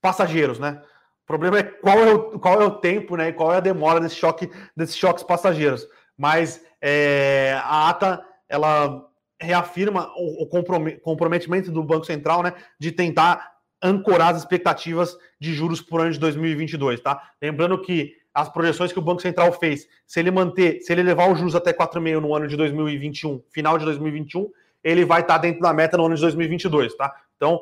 passageiros, 0.00 0.58
né? 0.58 0.82
O 1.22 1.26
problema 1.26 1.58
é 1.58 1.62
qual 1.62 1.98
é 1.98 2.12
o, 2.12 2.38
qual 2.38 2.60
é 2.60 2.64
o 2.64 2.78
tempo, 2.78 3.16
né? 3.16 3.28
E 3.28 3.32
qual 3.32 3.52
é 3.52 3.56
a 3.56 3.60
demora 3.60 4.00
desse 4.00 4.16
choque, 4.16 4.50
desses 4.76 4.96
choques 4.96 5.22
passageiros. 5.22 5.86
Mas 6.16 6.64
é, 6.80 7.58
a 7.62 7.88
ata 7.88 8.24
ela 8.48 9.08
reafirma 9.40 10.12
o, 10.16 10.44
o 10.44 11.00
comprometimento 11.00 11.70
do 11.70 11.82
Banco 11.82 12.04
Central, 12.04 12.42
né? 12.42 12.54
De 12.78 12.92
tentar 12.92 13.52
ancorar 13.82 14.32
as 14.32 14.38
expectativas 14.38 15.16
de 15.40 15.52
juros 15.52 15.80
por 15.80 16.00
ano 16.00 16.12
de 16.12 16.18
2022, 16.18 17.00
tá? 17.00 17.30
Lembrando 17.40 17.80
que 17.80 18.14
as 18.32 18.48
projeções 18.48 18.92
que 18.92 18.98
o 18.98 19.02
Banco 19.02 19.20
Central 19.20 19.52
fez, 19.52 19.86
se 20.06 20.20
ele 20.20 20.30
manter, 20.30 20.80
se 20.80 20.92
ele 20.92 21.02
levar 21.02 21.30
os 21.30 21.38
juros 21.38 21.54
até 21.54 21.72
4,5 21.72 22.20
no 22.20 22.34
ano 22.34 22.46
de 22.46 22.56
2021, 22.56 23.42
final 23.50 23.76
de 23.76 23.84
2021, 23.84 24.50
ele 24.82 25.04
vai 25.04 25.20
estar 25.20 25.38
dentro 25.38 25.60
da 25.60 25.72
meta 25.72 25.96
no 25.96 26.06
ano 26.06 26.14
de 26.14 26.20
2022, 26.20 26.94
tá? 26.94 27.14
Então, 27.36 27.60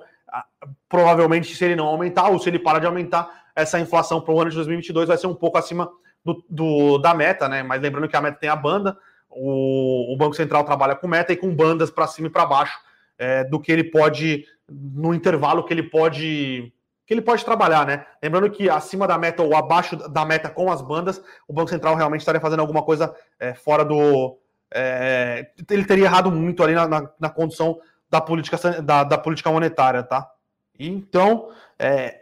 provavelmente, 0.88 1.54
se 1.54 1.64
ele 1.64 1.76
não 1.76 1.86
aumentar 1.86 2.28
ou 2.28 2.38
se 2.38 2.48
ele 2.48 2.58
para 2.58 2.78
de 2.78 2.86
aumentar, 2.86 3.28
essa 3.54 3.78
inflação 3.78 4.20
para 4.20 4.34
o 4.34 4.40
ano 4.40 4.50
de 4.50 4.56
2022 4.56 5.08
vai 5.08 5.18
ser 5.18 5.26
um 5.26 5.34
pouco 5.34 5.58
acima 5.58 5.90
do, 6.24 6.44
do, 6.48 6.98
da 6.98 7.14
meta, 7.14 7.48
né? 7.48 7.62
Mas 7.62 7.80
lembrando 7.82 8.08
que 8.08 8.16
a 8.16 8.20
meta 8.20 8.38
tem 8.38 8.48
a 8.48 8.56
banda, 8.56 8.96
o, 9.28 10.12
o 10.12 10.16
Banco 10.16 10.34
Central 10.34 10.64
trabalha 10.64 10.94
com 10.94 11.08
meta 11.08 11.32
e 11.32 11.36
com 11.36 11.54
bandas 11.54 11.90
para 11.90 12.06
cima 12.06 12.28
e 12.28 12.30
para 12.30 12.46
baixo 12.46 12.78
é, 13.18 13.44
do 13.44 13.60
que 13.60 13.70
ele 13.70 13.84
pode, 13.84 14.44
no 14.68 15.14
intervalo 15.14 15.64
que 15.64 15.72
ele 15.72 15.82
pode 15.82 16.72
que 17.10 17.14
ele 17.14 17.22
pode 17.22 17.44
trabalhar, 17.44 17.84
né? 17.84 18.06
Lembrando 18.22 18.48
que 18.48 18.70
acima 18.70 19.04
da 19.04 19.18
meta 19.18 19.42
ou 19.42 19.56
abaixo 19.56 19.96
da 19.96 20.24
meta 20.24 20.48
com 20.48 20.70
as 20.70 20.80
bandas, 20.80 21.20
o 21.48 21.52
Banco 21.52 21.68
Central 21.68 21.96
realmente 21.96 22.20
estaria 22.20 22.40
fazendo 22.40 22.60
alguma 22.60 22.84
coisa 22.84 23.12
é, 23.40 23.52
fora 23.52 23.84
do. 23.84 24.38
É, 24.72 25.50
ele 25.68 25.84
teria 25.84 26.04
errado 26.04 26.30
muito 26.30 26.62
ali 26.62 26.74
na, 26.74 26.86
na, 26.86 27.10
na 27.18 27.28
condição 27.28 27.80
da 28.08 28.20
política, 28.20 28.58
da, 28.82 29.04
da, 29.04 29.18
política 29.18 29.50
monetária, 29.50 30.02
tá? 30.02 30.30
Então, 30.78 31.50
é, 31.78 32.20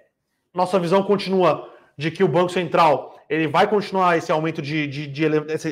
nossa 0.53 0.79
visão 0.79 1.03
continua 1.03 1.71
de 1.97 2.11
que 2.11 2.25
o 2.25 2.29
Banco 2.29 2.51
Central 2.51 3.19
ele 3.29 3.47
vai 3.47 3.69
continuar 3.69 4.17
esse 4.17 4.33
aumento 4.33 4.63
de, 4.63 4.87
de, 4.87 5.07
de 5.07 5.25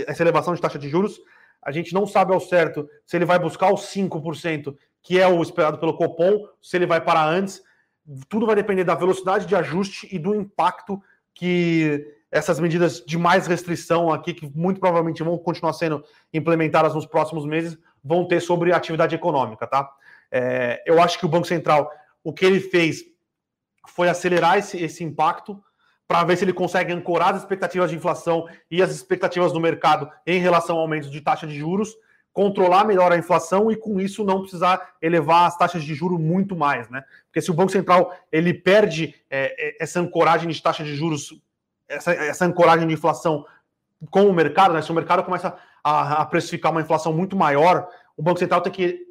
essa 0.07 0.23
elevação 0.23 0.55
de 0.55 0.61
taxa 0.61 0.79
de 0.79 0.89
juros. 0.89 1.19
A 1.63 1.73
gente 1.73 1.95
não 1.95 2.07
sabe 2.07 2.33
ao 2.33 2.41
certo 2.41 2.89
se 3.05 3.17
ele 3.17 3.25
vai 3.25 3.39
buscar 3.39 3.73
os 3.73 3.83
5%, 3.83 4.75
que 5.03 5.19
é 5.19 5.27
o 5.27 5.43
esperado 5.43 5.79
pelo 5.79 5.97
Copom, 5.97 6.47
se 6.61 6.77
ele 6.77 6.87
vai 6.87 7.01
parar 7.01 7.27
antes. 7.27 7.63
Tudo 8.29 8.47
vai 8.47 8.55
depender 8.55 8.85
da 8.85 8.95
velocidade 8.95 9.47
de 9.47 9.57
ajuste 9.57 10.09
e 10.15 10.19
do 10.19 10.35
impacto 10.35 11.01
que 11.35 12.16
essas 12.31 12.59
medidas 12.61 13.05
de 13.05 13.17
mais 13.17 13.47
restrição 13.47 14.13
aqui, 14.13 14.35
que 14.35 14.51
muito 14.55 14.81
provavelmente 14.81 15.23
vão 15.23 15.39
continuar 15.39 15.73
sendo 15.73 16.05
implementadas 16.33 16.95
nos 16.95 17.07
próximos 17.07 17.47
meses, 17.47 17.79
vão 18.03 18.27
ter 18.27 18.41
sobre 18.41 18.73
a 18.73 18.77
atividade 18.77 19.15
econômica, 19.15 19.67
tá? 19.67 19.89
É, 20.31 20.83
eu 20.87 21.01
acho 21.01 21.19
que 21.19 21.27
o 21.27 21.29
Banco 21.29 21.47
Central, 21.47 21.91
o 22.23 22.33
que 22.33 22.45
ele 22.45 22.61
fez 22.61 23.05
foi 23.89 24.09
acelerar 24.09 24.59
esse, 24.59 24.77
esse 24.83 25.05
impacto 25.05 25.63
para 26.07 26.25
ver 26.25 26.37
se 26.37 26.45
ele 26.45 26.53
consegue 26.53 26.93
ancorar 26.93 27.35
as 27.35 27.43
expectativas 27.43 27.91
de 27.91 27.97
inflação 27.97 28.49
e 28.71 28.83
as 28.83 28.91
expectativas 28.91 29.53
do 29.53 29.61
mercado 29.61 30.11
em 30.27 30.39
relação 30.39 30.77
ao 30.77 30.83
aumento 30.83 31.11
de 31.11 31.21
taxa 31.21 31.47
de 31.47 31.57
juros, 31.57 31.97
controlar 32.33 32.85
melhor 32.85 33.11
a 33.13 33.17
inflação 33.17 33.71
e 33.73 33.77
com 33.77 34.01
isso 34.01 34.23
não 34.23 34.43
precisar 34.43 34.95
elevar 35.01 35.47
as 35.47 35.57
taxas 35.57 35.83
de 35.83 35.95
juros 35.95 36.21
muito 36.21 36.55
mais, 36.55 36.89
né? 36.91 37.03
Porque 37.27 37.41
se 37.41 37.51
o 37.51 37.55
Banco 37.55 37.73
Central 37.73 38.15
ele 38.31 38.53
perde 38.53 39.15
é, 39.31 39.55
é 39.59 39.77
essa 39.83 40.01
ancoragem 40.01 40.49
de 40.49 40.63
taxa 40.63 40.85
de 40.85 40.95
juros, 40.95 41.33
essa, 41.89 42.13
essa 42.13 42.45
ancoragem 42.45 42.87
de 42.87 42.95
inflação 42.95 43.47
com 44.11 44.27
o 44.27 44.33
mercado, 44.33 44.75
né? 44.75 44.83
Se 44.83 44.91
o 44.91 44.95
mercado 44.95 45.23
começa 45.23 45.57
a, 45.83 46.23
a 46.23 46.27
precificar 46.27 46.73
uma 46.73 46.81
inflação 46.81 47.13
muito 47.13 47.37
maior, 47.37 47.89
o 48.17 48.23
Banco 48.23 48.39
Central 48.39 48.61
tem 48.61 48.73
que 48.73 49.07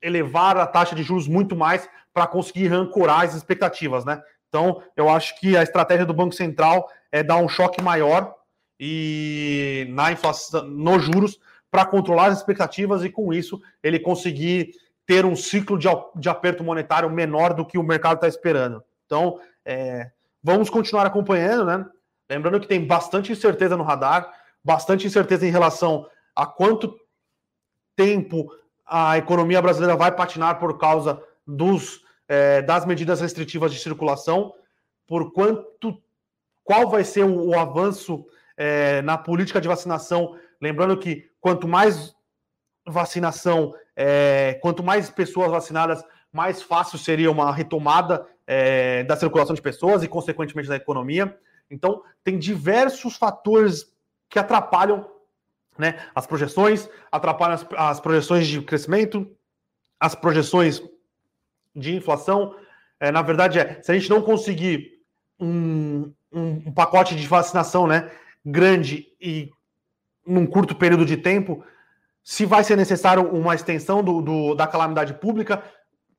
elevar 0.00 0.56
a 0.56 0.66
taxa 0.66 0.94
de 0.94 1.02
juros 1.02 1.26
muito 1.26 1.56
mais 1.56 1.88
para 2.12 2.26
conseguir 2.26 2.72
ancorar 2.72 3.22
as 3.22 3.34
expectativas, 3.34 4.04
né? 4.04 4.22
Então, 4.48 4.82
eu 4.96 5.08
acho 5.08 5.38
que 5.38 5.56
a 5.56 5.62
estratégia 5.62 6.06
do 6.06 6.14
Banco 6.14 6.34
Central 6.34 6.88
é 7.12 7.22
dar 7.22 7.36
um 7.36 7.48
choque 7.48 7.82
maior 7.82 8.34
e 8.80 9.86
na 9.90 10.12
inflação, 10.12 10.64
nos 10.64 11.02
juros, 11.04 11.38
para 11.70 11.84
controlar 11.84 12.26
as 12.26 12.38
expectativas 12.38 13.04
e 13.04 13.10
com 13.10 13.32
isso 13.32 13.60
ele 13.82 13.98
conseguir 13.98 14.70
ter 15.04 15.24
um 15.24 15.36
ciclo 15.36 15.78
de, 15.78 15.88
de 16.16 16.28
aperto 16.28 16.64
monetário 16.64 17.10
menor 17.10 17.52
do 17.54 17.64
que 17.64 17.78
o 17.78 17.82
mercado 17.82 18.16
está 18.16 18.28
esperando. 18.28 18.82
Então, 19.04 19.40
é, 19.64 20.10
vamos 20.42 20.70
continuar 20.70 21.06
acompanhando, 21.06 21.64
né? 21.64 21.86
Lembrando 22.30 22.60
que 22.60 22.68
tem 22.68 22.84
bastante 22.84 23.32
incerteza 23.32 23.76
no 23.76 23.82
radar, 23.84 24.30
bastante 24.62 25.06
incerteza 25.06 25.46
em 25.46 25.50
relação 25.50 26.06
a 26.36 26.46
quanto 26.46 26.94
tempo 27.96 28.52
a 28.86 29.18
economia 29.18 29.60
brasileira 29.60 29.96
vai 29.96 30.14
patinar 30.14 30.58
por 30.58 30.78
causa 30.78 31.22
dos, 31.46 32.02
é, 32.28 32.62
das 32.62 32.84
medidas 32.84 33.20
restritivas 33.20 33.72
de 33.72 33.78
circulação, 33.78 34.54
por 35.06 35.32
quanto 35.32 36.00
qual 36.62 36.88
vai 36.90 37.02
ser 37.02 37.24
o, 37.24 37.48
o 37.48 37.58
avanço 37.58 38.26
é, 38.56 39.00
na 39.02 39.16
política 39.16 39.60
de 39.60 39.68
vacinação. 39.68 40.38
Lembrando 40.60 40.98
que 40.98 41.30
quanto 41.40 41.66
mais 41.66 42.14
vacinação, 42.86 43.74
é, 43.96 44.58
quanto 44.60 44.82
mais 44.82 45.10
pessoas 45.10 45.50
vacinadas, 45.50 46.04
mais 46.30 46.62
fácil 46.62 46.98
seria 46.98 47.30
uma 47.30 47.52
retomada 47.52 48.26
da 49.06 49.14
circulação 49.14 49.54
de 49.54 49.60
pessoas 49.60 50.02
e, 50.02 50.08
consequentemente, 50.08 50.70
da 50.70 50.76
economia. 50.76 51.38
Então, 51.70 52.02
tem 52.24 52.38
diversos 52.38 53.16
fatores 53.16 53.92
que 54.28 54.38
atrapalham 54.38 55.06
né? 55.78 55.94
As 56.14 56.26
projeções 56.26 56.90
atrapalham 57.10 57.54
as, 57.54 57.66
as 57.76 58.00
projeções 58.00 58.48
de 58.48 58.60
crescimento, 58.60 59.30
as 60.00 60.14
projeções 60.14 60.82
de 61.74 61.94
inflação. 61.94 62.56
É, 62.98 63.12
na 63.12 63.22
verdade, 63.22 63.60
é, 63.60 63.80
se 63.80 63.92
a 63.92 63.94
gente 63.94 64.10
não 64.10 64.20
conseguir 64.20 65.00
um, 65.38 66.12
um, 66.32 66.72
pacote 66.72 67.14
de 67.14 67.26
vacinação 67.26 67.86
né, 67.86 68.10
grande 68.44 69.06
e 69.20 69.50
num 70.26 70.44
curto 70.44 70.74
período 70.74 71.06
de 71.06 71.16
tempo, 71.16 71.64
se 72.24 72.44
vai 72.44 72.64
ser 72.64 72.76
necessário 72.76 73.22
uma 73.30 73.54
extensão 73.54 74.02
do, 74.02 74.20
do 74.20 74.54
da 74.54 74.66
calamidade 74.66 75.14
pública 75.14 75.62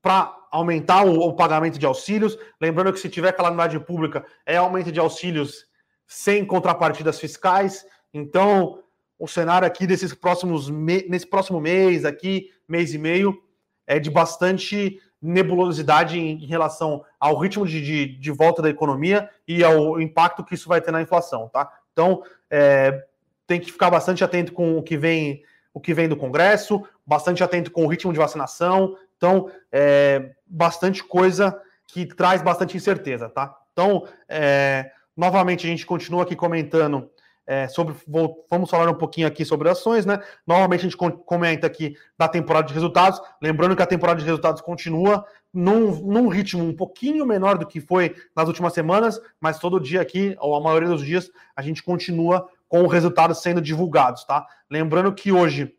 para 0.01 0.35
aumentar 0.51 1.05
o, 1.05 1.19
o, 1.19 1.33
pagamento 1.33 1.77
de 1.77 1.85
auxílios. 1.85 2.37
Lembrando 2.59 2.93
que 2.93 2.99
se 2.99 3.09
tiver 3.09 3.31
calamidade 3.31 3.79
pública, 3.79 4.25
é 4.45 4.57
aumento 4.57 4.91
de 4.91 4.99
auxílios 4.99 5.65
sem 6.07 6.45
contrapartidas 6.45 7.19
fiscais. 7.19 7.85
Então, 8.13 8.83
o 9.17 9.27
cenário 9.27 9.67
aqui 9.67 9.85
desses 9.85 10.13
próximos 10.13 10.69
nesse 10.69 11.27
próximo 11.27 11.59
mês 11.59 12.05
aqui, 12.05 12.49
mês 12.67 12.93
e 12.93 12.97
meio, 12.97 13.37
é 13.85 13.99
de 13.99 14.09
bastante 14.09 14.99
nebulosidade 15.21 16.17
em, 16.17 16.45
relação 16.45 17.03
ao 17.19 17.37
ritmo 17.37 17.67
de, 17.67 17.81
de, 17.81 18.19
de, 18.19 18.31
volta 18.31 18.61
da 18.61 18.69
economia 18.69 19.29
e 19.45 19.63
ao 19.63 19.99
impacto 19.99 20.45
que 20.45 20.55
isso 20.55 20.69
vai 20.69 20.79
ter 20.79 20.91
na 20.91 21.01
inflação, 21.01 21.49
tá? 21.49 21.69
Então, 21.91 22.23
é, 22.49 23.05
tem 23.45 23.59
que 23.59 23.71
ficar 23.71 23.89
bastante 23.89 24.23
atento 24.23 24.53
com 24.53 24.77
o 24.77 24.83
que 24.83 24.95
vem 24.95 25.43
o 25.73 25.79
que 25.79 25.93
vem 25.93 26.09
do 26.09 26.17
Congresso, 26.17 26.83
bastante 27.05 27.43
atento 27.43 27.71
com 27.71 27.85
o 27.85 27.87
ritmo 27.87 28.11
de 28.11 28.19
vacinação. 28.19 28.95
Então, 29.19 29.51
é, 29.69 30.31
bastante 30.47 31.03
coisa 31.03 31.61
que 31.85 32.05
traz 32.05 32.41
bastante 32.41 32.77
incerteza, 32.77 33.27
tá? 33.27 33.53
Então, 33.73 34.07
é, 34.29 34.89
novamente, 35.15 35.67
a 35.67 35.69
gente 35.69 35.85
continua 35.85 36.23
aqui 36.23 36.37
comentando 36.37 37.11
é, 37.45 37.67
sobre. 37.67 37.93
Vou, 38.07 38.45
vamos 38.49 38.69
falar 38.69 38.89
um 38.89 38.95
pouquinho 38.95 39.27
aqui 39.27 39.43
sobre 39.43 39.67
ações, 39.69 40.05
né? 40.05 40.21
Novamente, 40.47 40.81
a 40.81 40.89
gente 40.89 40.97
comenta 41.25 41.67
aqui 41.67 41.97
da 42.17 42.29
temporada 42.29 42.67
de 42.67 42.73
resultados. 42.73 43.21
Lembrando 43.41 43.75
que 43.75 43.83
a 43.83 43.87
temporada 43.87 44.19
de 44.19 44.25
resultados 44.25 44.61
continua 44.61 45.25
num, 45.53 45.95
num 45.99 46.29
ritmo 46.29 46.63
um 46.63 46.75
pouquinho 46.75 47.25
menor 47.25 47.57
do 47.57 47.67
que 47.67 47.81
foi 47.81 48.15
nas 48.33 48.47
últimas 48.47 48.71
semanas, 48.71 49.19
mas 49.41 49.59
todo 49.59 49.81
dia 49.81 49.99
aqui, 49.99 50.37
ou 50.39 50.55
a 50.55 50.61
maioria 50.61 50.87
dos 50.87 51.03
dias, 51.03 51.29
a 51.55 51.61
gente 51.61 51.83
continua 51.83 52.47
com 52.69 52.85
os 52.85 52.93
resultados 52.93 53.41
sendo 53.41 53.59
divulgados, 53.59 54.23
tá? 54.23 54.47
Lembrando 54.69 55.11
que 55.11 55.31
hoje 55.31 55.75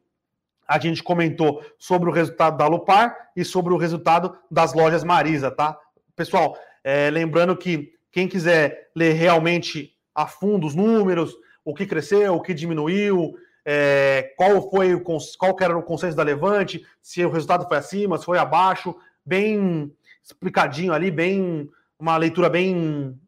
a 0.71 0.79
gente 0.79 1.03
comentou 1.03 1.65
sobre 1.77 2.09
o 2.09 2.13
resultado 2.13 2.57
da 2.57 2.69
Lupar 2.69 3.31
e 3.35 3.45
sobre 3.45 3.75
o 3.75 3.77
resultado 3.77 4.39
das 4.49 4.73
lojas 4.73 5.03
Marisa, 5.03 5.51
tá? 5.51 5.77
Pessoal, 6.15 6.57
é, 6.85 7.11
lembrando 7.11 7.57
que 7.57 7.93
quem 8.13 8.29
quiser 8.29 8.91
ler 8.95 9.15
realmente 9.15 9.93
a 10.15 10.29
fundo 10.29 10.69
os 10.69 10.77
números, 10.77 11.35
o 11.65 11.75
que 11.75 11.85
cresceu, 11.85 12.37
o 12.37 12.41
que 12.41 12.55
diminuiu, 12.55 13.35
é, 13.65 14.33
qual 14.37 14.71
foi 14.71 14.95
o 14.95 15.03
qual 15.03 15.57
era 15.61 15.77
o 15.77 15.83
consenso 15.83 16.17
da 16.17 16.23
Levante, 16.23 16.87
se 17.03 17.25
o 17.25 17.31
resultado 17.31 17.67
foi 17.67 17.77
acima, 17.77 18.17
se 18.17 18.25
foi 18.25 18.39
abaixo, 18.39 18.95
bem 19.27 19.93
explicadinho 20.23 20.93
ali, 20.93 21.11
bem 21.11 21.69
uma 21.99 22.17
leitura 22.17 22.49
bem 22.49 23.19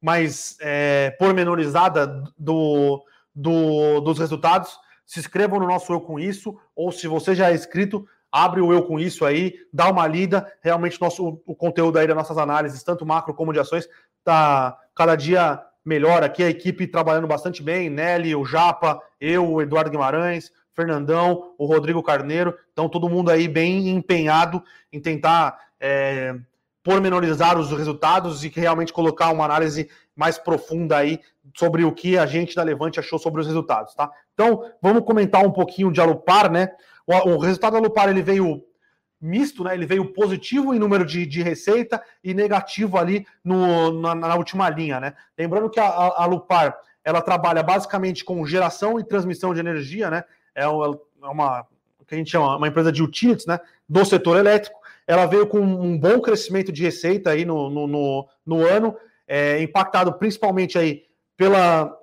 mais 0.00 0.56
é, 0.60 1.10
pormenorizada 1.18 2.06
do, 2.38 3.04
do, 3.34 4.00
dos 4.02 4.20
resultados. 4.20 4.78
Se 5.12 5.20
inscrevam 5.20 5.60
no 5.60 5.66
nosso 5.66 5.92
Eu 5.92 6.00
Com 6.00 6.18
Isso, 6.18 6.58
ou 6.74 6.90
se 6.90 7.06
você 7.06 7.34
já 7.34 7.50
é 7.50 7.54
inscrito, 7.54 8.08
abre 8.30 8.62
o 8.62 8.72
Eu 8.72 8.82
Com 8.82 8.98
Isso 8.98 9.26
aí, 9.26 9.56
dá 9.70 9.90
uma 9.90 10.06
lida. 10.06 10.50
Realmente, 10.62 10.98
nosso, 10.98 11.38
o 11.44 11.54
conteúdo 11.54 11.98
aí 11.98 12.06
das 12.06 12.16
nossas 12.16 12.38
análises, 12.38 12.82
tanto 12.82 13.04
macro 13.04 13.34
como 13.34 13.52
de 13.52 13.60
ações, 13.60 13.86
está 14.20 14.74
cada 14.94 15.14
dia 15.14 15.62
melhor 15.84 16.22
aqui. 16.24 16.42
A 16.42 16.48
equipe 16.48 16.86
trabalhando 16.86 17.26
bastante 17.26 17.62
bem, 17.62 17.90
Nelly, 17.90 18.34
o 18.34 18.42
Japa, 18.42 19.02
eu, 19.20 19.46
o 19.52 19.60
Eduardo 19.60 19.90
Guimarães, 19.90 20.50
Fernandão, 20.72 21.52
o 21.58 21.66
Rodrigo 21.66 22.02
Carneiro. 22.02 22.56
Então, 22.72 22.88
todo 22.88 23.10
mundo 23.10 23.30
aí 23.30 23.48
bem 23.48 23.90
empenhado 23.90 24.64
em 24.90 24.98
tentar 24.98 25.58
é, 25.78 26.34
pormenorizar 26.82 27.58
os 27.58 27.70
resultados 27.70 28.44
e 28.44 28.48
realmente 28.48 28.92
colocar 28.92 29.30
uma 29.30 29.44
análise 29.44 29.88
mais 30.16 30.36
profunda 30.36 30.96
aí 30.96 31.20
sobre 31.56 31.84
o 31.84 31.92
que 31.92 32.18
a 32.18 32.26
gente 32.26 32.56
da 32.56 32.62
Levante 32.62 32.98
achou 32.98 33.18
sobre 33.18 33.40
os 33.40 33.46
resultados, 33.46 33.94
tá? 33.94 34.10
Então, 34.34 34.64
vamos 34.80 35.04
comentar 35.04 35.44
um 35.44 35.50
pouquinho 35.50 35.92
de 35.92 36.00
Alupar, 36.00 36.50
né? 36.50 36.70
O, 37.06 37.14
o 37.30 37.38
resultado 37.38 37.72
da 37.72 37.78
Alupar, 37.78 38.08
ele 38.08 38.22
veio 38.22 38.64
misto, 39.20 39.62
né? 39.62 39.74
Ele 39.74 39.86
veio 39.86 40.12
positivo 40.12 40.74
em 40.74 40.78
número 40.78 41.04
de, 41.06 41.24
de 41.24 41.42
receita 41.42 42.02
e 42.22 42.34
negativo 42.34 42.98
ali 42.98 43.24
no, 43.44 43.92
na, 44.00 44.14
na 44.14 44.34
última 44.34 44.68
linha, 44.68 44.98
né? 44.98 45.14
Lembrando 45.38 45.70
que 45.70 45.78
a, 45.78 45.86
a, 45.86 46.74
ela 47.04 47.22
trabalha 47.22 47.62
basicamente 47.62 48.24
com 48.24 48.44
geração 48.44 48.98
e 48.98 49.04
transmissão 49.04 49.54
de 49.54 49.60
energia, 49.60 50.10
né? 50.10 50.24
É 50.54 50.66
uma, 50.66 50.98
é 51.22 51.26
uma 51.26 51.66
que 52.06 52.16
a 52.16 52.18
gente 52.18 52.30
chama 52.30 52.56
uma 52.56 52.68
empresa 52.68 52.92
de 52.92 53.02
utilities, 53.02 53.46
né? 53.46 53.58
Do 53.88 54.04
setor 54.04 54.36
elétrico. 54.36 54.78
Ela 55.06 55.26
veio 55.26 55.46
com 55.46 55.58
um 55.58 55.98
bom 55.98 56.20
crescimento 56.20 56.72
de 56.72 56.82
receita 56.82 57.30
aí 57.30 57.44
no, 57.44 57.68
no, 57.68 57.86
no, 57.86 58.28
no 58.46 58.66
ano, 58.66 58.96
é, 59.26 59.60
impactado 59.62 60.12
principalmente 60.14 60.78
aí 60.78 61.04
pela 61.36 61.98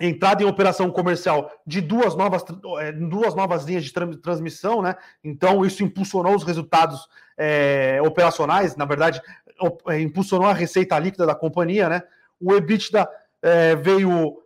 entrada 0.00 0.42
em 0.42 0.46
operação 0.46 0.90
comercial 0.90 1.50
de 1.66 1.80
duas 1.80 2.14
novas, 2.14 2.44
é, 2.80 2.92
duas 2.92 3.34
novas 3.34 3.64
linhas 3.64 3.84
de 3.84 3.92
transmissão, 3.92 4.82
né? 4.82 4.94
Então 5.24 5.64
isso 5.64 5.82
impulsionou 5.82 6.34
os 6.34 6.44
resultados 6.44 7.08
é, 7.36 8.00
operacionais, 8.02 8.76
na 8.76 8.84
verdade, 8.84 9.20
é, 9.88 10.00
impulsionou 10.00 10.48
a 10.48 10.52
receita 10.52 10.98
líquida 10.98 11.26
da 11.26 11.34
companhia, 11.34 11.88
né? 11.88 12.02
O 12.38 12.52
EBITDA 12.52 13.08
é, 13.42 13.74
veio 13.76 14.42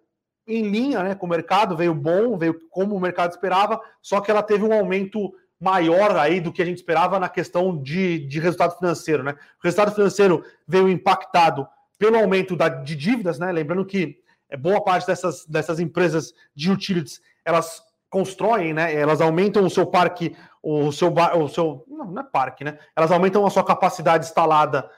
em 0.46 0.68
linha 0.68 1.02
né, 1.02 1.14
com 1.14 1.26
o 1.26 1.28
mercado, 1.28 1.76
veio 1.76 1.94
bom, 1.94 2.36
veio 2.36 2.58
como 2.70 2.96
o 2.96 3.00
mercado 3.00 3.30
esperava, 3.30 3.80
só 4.02 4.20
que 4.20 4.30
ela 4.30 4.42
teve 4.42 4.64
um 4.64 4.72
aumento 4.72 5.32
maior 5.60 6.16
aí 6.16 6.40
do 6.40 6.50
que 6.50 6.62
a 6.62 6.64
gente 6.64 6.78
esperava 6.78 7.18
na 7.20 7.28
questão 7.28 7.76
de, 7.76 8.18
de 8.26 8.40
resultado 8.40 8.78
financeiro, 8.78 9.22
né? 9.22 9.32
O 9.32 9.62
resultado 9.62 9.94
financeiro 9.94 10.42
veio 10.66 10.88
impactado 10.88 11.68
pelo 11.98 12.16
aumento 12.16 12.56
da, 12.56 12.68
de 12.68 12.96
dívidas, 12.96 13.38
né? 13.38 13.52
Lembrando 13.52 13.84
que 13.84 14.18
é, 14.48 14.56
boa 14.56 14.82
parte 14.82 15.06
dessas, 15.06 15.44
dessas 15.44 15.78
empresas 15.78 16.32
de 16.54 16.70
utilities 16.70 17.20
elas 17.44 17.82
constroem, 18.08 18.72
né? 18.72 18.94
Elas 18.94 19.20
aumentam 19.20 19.64
o 19.64 19.70
seu 19.70 19.86
parque, 19.86 20.34
o 20.62 20.90
seu, 20.90 21.12
o 21.12 21.48
seu 21.48 21.84
não, 21.86 22.06
não 22.06 22.22
é 22.22 22.24
parque, 22.24 22.64
né? 22.64 22.78
Elas 22.96 23.12
aumentam 23.12 23.44
a 23.44 23.50
sua 23.50 23.62
capacidade 23.62 24.24
instalada 24.24 24.90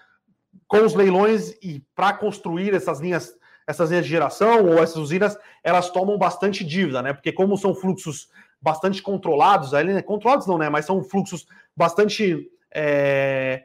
com 0.69 0.79
os 0.79 0.95
leilões 0.95 1.51
e 1.61 1.85
para 1.95 2.13
construir 2.15 2.73
essas 2.73 3.01
linhas, 3.01 3.35
essas 3.67 3.91
linhas 3.91 4.05
de 4.05 4.11
geração 4.11 4.65
ou 4.65 4.83
essas 4.83 4.97
usinas, 4.97 5.37
elas 5.63 5.91
tomam 5.91 6.17
bastante 6.17 6.65
dívida, 6.65 7.03
né? 7.03 7.13
Porque 7.13 7.33
como 7.33 7.59
são 7.59 7.75
fluxos 7.75 8.29
bastante 8.63 9.03
controlados, 9.03 9.75
ali, 9.75 9.93
né? 9.93 10.03
controlados 10.03 10.47
não, 10.47 10.57
né? 10.57 10.69
Mas 10.69 10.87
são 10.87 11.03
fluxos 11.03 11.47
bastante 11.77 12.49
é, 12.73 13.65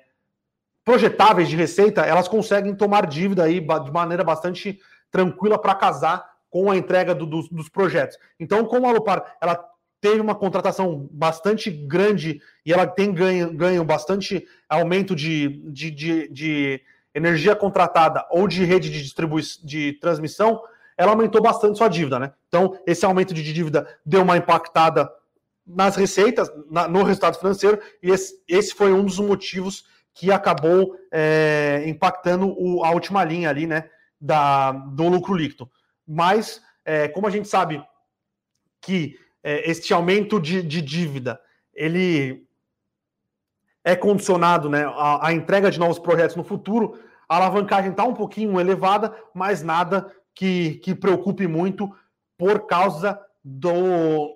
projetáveis 0.84 1.48
de 1.48 1.56
receita, 1.56 2.02
elas 2.02 2.28
conseguem 2.28 2.74
tomar 2.74 3.06
dívida 3.06 3.44
aí 3.44 3.60
de 3.60 3.92
maneira 3.92 4.24
bastante 4.24 4.80
tranquila 5.12 5.60
para 5.60 5.76
casar 5.76 6.26
com 6.50 6.72
a 6.72 6.78
entrega 6.78 7.14
do, 7.14 7.26
dos, 7.26 7.70
projetos. 7.70 8.18
Então, 8.40 8.66
como 8.66 8.88
a 8.88 8.92
Lupar 8.92 9.36
ela 9.42 9.64
teve 10.00 10.22
uma 10.22 10.36
contratação 10.36 11.08
bastante 11.12 11.70
grande 11.70 12.42
e 12.66 12.72
ela 12.72 12.88
tem 12.88 13.14
ganho, 13.14 13.54
ganho 13.54 13.84
bastante 13.84 14.48
aumento 14.70 15.16
de, 15.16 15.62
de, 15.72 15.92
de, 15.92 16.28
de 16.30 16.82
energia 17.14 17.56
contratada 17.56 18.26
ou 18.32 18.48
de 18.48 18.64
rede 18.64 18.90
de 18.90 19.02
distribuição 19.02 19.66
de 19.66 19.94
transmissão, 19.94 20.62
ela 20.98 21.12
aumentou 21.12 21.42
bastante 21.42 21.78
sua 21.78 21.88
dívida, 21.88 22.18
né? 22.18 22.34
Então, 22.48 22.78
esse 22.86 23.06
aumento 23.06 23.34
de 23.34 23.44
dívida 23.44 23.88
deu 24.04 24.24
uma 24.24 24.36
impactada 24.36 25.10
nas 25.66 25.96
receitas, 25.96 26.50
na, 26.72 26.88
no 26.88 27.04
resultado 27.04 27.38
financeiro, 27.38 27.80
e 28.02 28.10
esse, 28.10 28.42
esse 28.48 28.74
foi 28.74 28.92
um 28.92 29.06
dos 29.06 29.20
motivos 29.20 29.86
que 30.14 30.32
acabou 30.32 30.98
é, 31.12 31.84
impactando 31.86 32.56
o, 32.58 32.84
a 32.84 32.90
última 32.90 33.24
linha 33.24 33.50
ali, 33.50 33.68
né, 33.68 33.90
da, 34.20 34.72
do 34.72 35.08
lucro 35.08 35.36
líquido. 35.36 35.70
Mas, 36.08 36.62
é, 36.84 37.08
como 37.08 37.28
a 37.28 37.30
gente 37.30 37.48
sabe 37.48 37.84
que 38.82 39.20
é, 39.44 39.70
este 39.70 39.94
aumento 39.94 40.40
de, 40.40 40.64
de, 40.64 40.82
dívida, 40.82 41.40
ele 41.74 42.48
é 43.84 43.96
condicionado 43.96 44.70
né, 44.70 44.86
à, 44.86 45.28
à, 45.28 45.34
entrega 45.34 45.70
de 45.70 45.80
novos 45.80 46.00
projetos 46.00 46.36
no 46.36 46.44
futuro, 46.44 47.00
a 47.30 47.36
alavancagem 47.36 47.92
está 47.92 48.04
um 48.04 48.14
pouquinho 48.14 48.60
elevada, 48.60 49.16
mas 49.34 49.62
nada 49.62 50.12
que, 50.38 50.76
que 50.76 50.94
preocupe 50.94 51.48
muito 51.48 51.92
por 52.38 52.68
causa 52.68 53.20
do, 53.44 54.36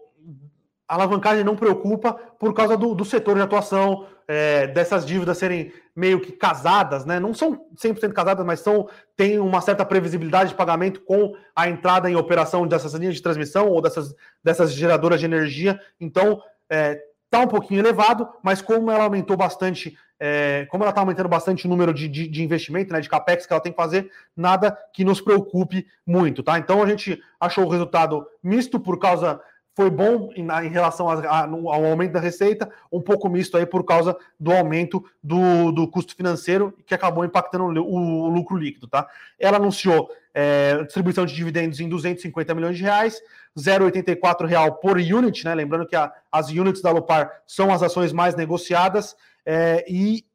a 0.88 0.96
alavancagem 0.96 1.44
não 1.44 1.56
preocupa 1.56 2.14
por 2.40 2.56
causa 2.56 2.76
do, 2.76 2.96
do 2.96 3.06
setor 3.06 3.36
de 3.36 3.42
atuação, 3.42 4.08
é, 4.28 4.66
dessas 4.66 5.06
dívidas 5.06 5.38
serem 5.38 5.72
meio 5.96 6.20
que 6.20 6.32
casadas, 6.32 7.06
né? 7.06 7.20
Não 7.20 7.36
são 7.36 7.66
100% 7.76 8.14
casadas, 8.14 8.44
mas 8.44 8.62
são 8.62 8.90
têm 9.16 9.38
uma 9.38 9.62
certa 9.62 9.86
previsibilidade 9.86 10.50
de 10.50 10.56
pagamento 10.56 11.02
com 11.02 11.36
a 11.56 11.70
entrada 11.70 12.10
em 12.10 12.16
operação 12.16 12.66
dessas 12.66 12.94
linhas 12.96 13.16
de 13.16 13.22
transmissão 13.22 13.70
ou 13.70 13.80
dessas, 13.80 14.16
dessas 14.44 14.74
geradoras 14.74 15.20
de 15.20 15.28
energia. 15.28 15.80
Então, 16.00 16.42
é, 16.68 17.00
tá 17.30 17.42
um 17.42 17.48
pouquinho 17.48 17.82
elevado, 17.82 18.28
mas 18.42 18.60
como 18.60 18.90
ela 18.90 19.04
aumentou 19.04 19.38
bastante, 19.38 19.96
é, 20.24 20.68
como 20.70 20.84
ela 20.84 20.92
está 20.92 21.02
aumentando 21.02 21.28
bastante 21.28 21.66
o 21.66 21.70
número 21.70 21.92
de, 21.92 22.08
de, 22.08 22.28
de, 22.28 22.44
investimento, 22.44 22.94
né, 22.94 23.02
de 23.02 23.10
capex 23.10 23.48
que 23.48 23.52
ela 23.52 23.62
tem 23.62 23.72
que 23.72 23.76
fazer, 23.76 24.12
nada 24.38 24.78
que 24.94 25.04
nos 25.04 25.20
preocupe 25.20 25.88
muito, 26.06 26.44
tá? 26.44 26.60
Então 26.60 26.84
a 26.84 26.86
gente 26.86 27.20
achou 27.40 27.66
o 27.66 27.70
resultado 27.70 28.24
misto 28.44 28.80
por 28.80 29.00
causa 29.00 29.42
foi 29.74 29.90
bom 29.90 30.30
em, 30.36 30.48
em 30.66 30.70
relação 30.70 31.10
a, 31.10 31.14
a, 31.22 31.46
ao 31.46 31.86
aumento 31.86 32.12
da 32.12 32.20
receita, 32.20 32.70
um 32.92 33.02
pouco 33.02 33.30
misto 33.30 33.58
aí 33.58 33.66
por 33.66 33.84
causa 33.84 34.16
do 34.40 34.52
aumento 34.52 35.04
do, 35.24 35.72
do 35.72 35.88
custo 35.88 36.16
financeiro, 36.16 36.78
que 36.86 36.94
acabou 36.94 37.26
impactando 37.26 37.66
o, 37.84 38.26
o 38.26 38.30
lucro 38.30 38.58
líquido, 38.58 38.88
tá? 38.88 39.08
Ela 39.40 39.58
anunciou 39.58 40.12
é, 40.34 40.84
distribuição 40.84 41.26
de 41.26 41.34
dividendos 41.34 41.80
em 41.80 41.90
250 41.90 42.54
milhões 42.54 42.78
de 42.78 42.84
reais, 42.84 43.22
0,84 43.58 44.46
real 44.46 44.76
por 44.76 44.98
unit, 44.98 45.46
né? 45.46 45.56
Lembrando 45.56 45.88
que 45.88 45.96
a, 45.96 46.12
as 46.32 46.50
units 46.50 46.82
da 46.82 46.92
Lupar 46.92 47.32
são 47.48 47.74
as 47.74 47.82
ações 47.82 48.14
mais 48.14 48.36
negociadas, 48.36 49.16
é, 49.46 49.86
e 49.88 50.26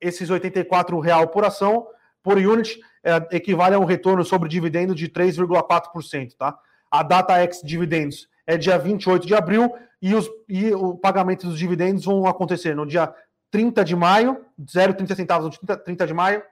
esses 0.00 0.30
84 0.30 0.98
real 1.00 1.28
por 1.28 1.44
ação, 1.44 1.86
por 2.22 2.36
unit, 2.36 2.78
é, 3.02 3.36
equivale 3.36 3.74
a 3.74 3.78
um 3.78 3.84
retorno 3.84 4.24
sobre 4.24 4.48
dividendo 4.48 4.94
de 4.94 5.08
3,4%, 5.08 6.34
tá? 6.36 6.58
A 6.90 7.02
data 7.02 7.42
ex 7.42 7.60
dividendos 7.62 8.28
é 8.46 8.56
dia 8.56 8.78
28 8.78 9.26
de 9.26 9.34
abril 9.34 9.74
e, 10.00 10.14
os, 10.14 10.28
e 10.48 10.72
o 10.72 10.96
pagamento 10.96 11.46
dos 11.46 11.58
dividendos 11.58 12.04
vão 12.04 12.26
acontecer 12.26 12.74
no 12.76 12.86
dia 12.86 13.12
30 13.50 13.84
de 13.84 13.96
maio, 13.96 14.44
0,30 14.60 15.14
centavos 15.14 15.44
no 15.46 15.50
30, 15.50 15.76
30 15.78 16.06
de 16.06 16.14
maio, 16.14 16.42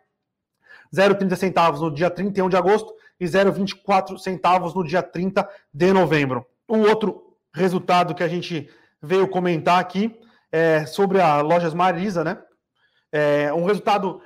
0,30 0.94 1.36
centavos 1.36 1.80
no 1.80 1.92
dia 1.92 2.10
31 2.10 2.48
de 2.48 2.56
agosto 2.56 2.94
e 3.18 3.24
0,24 3.24 4.18
centavos 4.18 4.74
no 4.74 4.84
dia 4.84 5.02
30 5.02 5.48
de 5.72 5.92
novembro. 5.92 6.46
Um 6.68 6.82
outro 6.82 7.36
resultado 7.54 8.14
que 8.14 8.22
a 8.22 8.28
gente 8.28 8.70
veio 9.00 9.28
comentar 9.28 9.80
aqui 9.80 10.18
é 10.52 10.84
sobre 10.86 11.20
a 11.20 11.40
Lojas 11.40 11.74
Marisa, 11.74 12.22
né? 12.22 12.38
É 13.10 13.52
um 13.52 13.64
resultado 13.64 14.20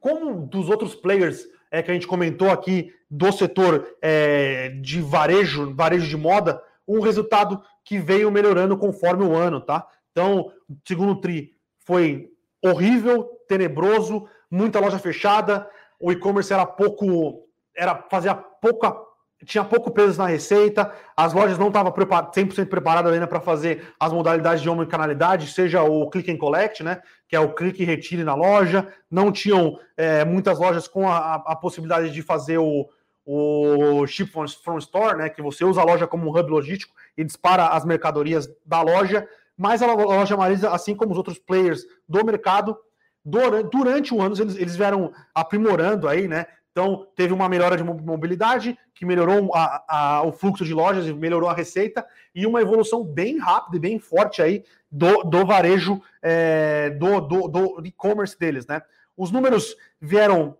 como 0.00 0.46
dos 0.46 0.68
outros 0.68 0.94
players 0.94 1.46
é, 1.70 1.82
que 1.82 1.90
a 1.90 1.94
gente 1.94 2.06
comentou 2.06 2.50
aqui 2.50 2.92
do 3.10 3.32
setor 3.32 3.96
é, 4.02 4.70
de 4.80 5.00
varejo, 5.00 5.74
varejo 5.74 6.08
de 6.08 6.16
moda, 6.16 6.60
um 6.86 7.00
resultado 7.00 7.62
que 7.84 7.98
veio 7.98 8.30
melhorando 8.30 8.76
conforme 8.76 9.24
o 9.24 9.34
ano, 9.34 9.60
tá? 9.60 9.86
Então, 10.10 10.52
segundo 10.86 11.20
tri 11.20 11.52
foi 11.80 12.28
horrível, 12.62 13.28
tenebroso, 13.48 14.28
muita 14.50 14.80
loja 14.80 14.98
fechada, 14.98 15.68
o 16.00 16.12
e-commerce 16.12 16.52
era 16.52 16.66
pouco, 16.66 17.46
era 17.76 18.06
fazia 18.10 18.34
pouca, 18.34 18.94
tinha 19.44 19.64
pouco 19.64 19.90
peso 19.90 20.18
na 20.18 20.26
receita, 20.26 20.92
as 21.16 21.32
lojas 21.32 21.58
não 21.58 21.68
estavam 21.68 21.92
100% 21.92 22.68
preparadas 22.68 23.12
ainda 23.12 23.26
para 23.26 23.40
fazer 23.40 23.94
as 23.98 24.12
modalidades 24.12 24.62
de 24.62 24.68
omnicanalidade, 24.68 25.52
seja 25.52 25.82
o 25.82 26.08
click 26.08 26.30
and 26.30 26.38
collect, 26.38 26.82
né, 26.82 27.00
que 27.28 27.36
é 27.36 27.40
o 27.40 27.52
clique 27.52 27.82
e 27.82 27.86
retire 27.86 28.24
na 28.24 28.34
loja, 28.34 28.88
não 29.10 29.30
tinham 29.30 29.78
é, 29.96 30.24
muitas 30.24 30.58
lojas 30.58 30.88
com 30.88 31.08
a, 31.08 31.34
a, 31.34 31.56
possibilidade 31.56 32.10
de 32.10 32.22
fazer 32.22 32.58
o, 32.58 32.88
o 33.24 34.06
ship 34.06 34.30
from, 34.30 34.46
from 34.48 34.78
store, 34.78 35.16
né, 35.16 35.28
que 35.28 35.42
você 35.42 35.64
usa 35.64 35.80
a 35.80 35.84
loja 35.84 36.06
como 36.06 36.26
um 36.26 36.36
hub 36.36 36.50
logístico 36.50 36.94
e 37.16 37.24
dispara 37.24 37.68
as 37.68 37.84
mercadorias 37.84 38.48
da 38.64 38.82
loja, 38.82 39.28
mas 39.56 39.82
a 39.82 39.92
loja 39.92 40.36
Marisa, 40.36 40.70
assim 40.70 40.94
como 40.94 41.12
os 41.12 41.18
outros 41.18 41.38
players 41.38 41.84
do 42.08 42.24
mercado, 42.24 42.76
durante 43.24 44.12
o 44.12 44.20
ano 44.20 44.34
eles, 44.38 44.56
eles 44.56 44.76
vieram 44.76 45.12
aprimorando 45.34 46.06
aí, 46.06 46.28
né? 46.28 46.46
Então, 46.74 47.06
teve 47.14 47.32
uma 47.32 47.48
melhora 47.48 47.76
de 47.76 47.84
mobilidade, 47.84 48.76
que 48.92 49.06
melhorou 49.06 49.54
a, 49.54 49.84
a, 49.88 50.22
o 50.24 50.32
fluxo 50.32 50.64
de 50.64 50.74
lojas, 50.74 51.06
melhorou 51.12 51.48
a 51.48 51.54
receita, 51.54 52.04
e 52.34 52.44
uma 52.44 52.60
evolução 52.60 53.04
bem 53.04 53.38
rápida 53.38 53.76
e 53.76 53.80
bem 53.80 53.96
forte 54.00 54.42
aí 54.42 54.64
do, 54.90 55.22
do 55.22 55.46
varejo, 55.46 56.02
é, 56.20 56.90
do, 56.90 57.20
do, 57.20 57.46
do 57.46 57.86
e-commerce 57.86 58.36
deles, 58.36 58.66
né? 58.66 58.82
Os 59.16 59.30
números 59.30 59.76
vieram, 60.00 60.58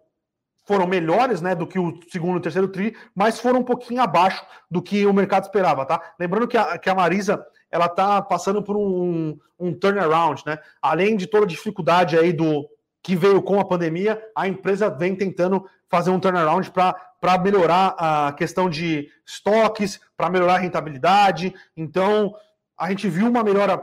foram 0.62 0.87
melhores, 0.87 1.42
né, 1.42 1.53
do 1.53 1.66
que 1.66 1.81
o 1.81 1.98
segundo 2.09 2.38
e 2.38 2.42
terceiro 2.42 2.68
tri, 2.68 2.96
mas 3.12 3.40
foram 3.40 3.59
um 3.59 3.64
pouquinho 3.64 4.00
abaixo 4.00 4.46
do 4.70 4.81
que 4.81 5.05
o 5.07 5.12
mercado 5.12 5.42
esperava, 5.42 5.85
tá? 5.85 6.14
Lembrando 6.16 6.46
que 6.46 6.57
a, 6.57 6.79
que 6.79 6.88
a 6.88 6.94
Marisa, 6.94 7.44
ela 7.72 7.87
está 7.87 8.22
passando 8.22 8.62
por 8.62 8.77
um, 8.77 9.37
um 9.59 9.74
turnaround, 9.74 10.44
né? 10.46 10.61
Além 10.81 11.16
de 11.16 11.27
toda 11.27 11.44
a 11.44 11.48
dificuldade 11.48 12.16
aí 12.16 12.33
do 12.33 12.68
que 13.03 13.14
veio 13.14 13.42
com 13.42 13.61
a 13.61 13.64
pandemia, 13.66 14.18
a 14.35 14.48
empresa 14.48 14.88
vem 14.88 15.14
tentando 15.14 15.68
fazer 15.95 16.11
um 16.11 16.19
turnaround 16.19 16.73
para 16.73 17.39
melhorar 17.39 17.95
a 17.97 18.33
questão 18.33 18.69
de 18.69 19.09
estoques, 19.25 20.01
para 20.17 20.29
melhorar 20.29 20.57
a 20.57 20.59
rentabilidade. 20.59 21.55
Então, 21.77 22.35
a 22.77 22.91
gente 22.91 23.09
viu 23.09 23.29
uma 23.29 23.45
melhora 23.45 23.81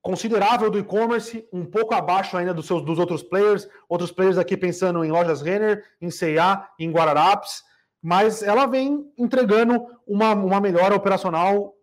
considerável 0.00 0.70
do 0.70 0.78
e-commerce, 0.78 1.46
um 1.52 1.66
pouco 1.66 1.94
abaixo 1.94 2.34
ainda 2.34 2.54
dos, 2.54 2.66
seus, 2.66 2.82
dos 2.82 2.98
outros 2.98 3.22
players, 3.22 3.68
outros 3.86 4.10
players 4.10 4.38
aqui 4.38 4.56
pensando 4.56 5.04
em 5.04 5.10
lojas 5.10 5.42
Renner, 5.42 5.84
em 6.00 6.10
C&A, 6.10 6.66
em 6.78 6.90
Guararapes, 6.90 7.62
mas 8.02 8.42
ela 8.42 8.64
vem 8.64 9.12
entregando 9.18 9.86
uma, 10.06 10.32
uma 10.32 10.60
melhora 10.62 10.94
operacional 10.94 11.74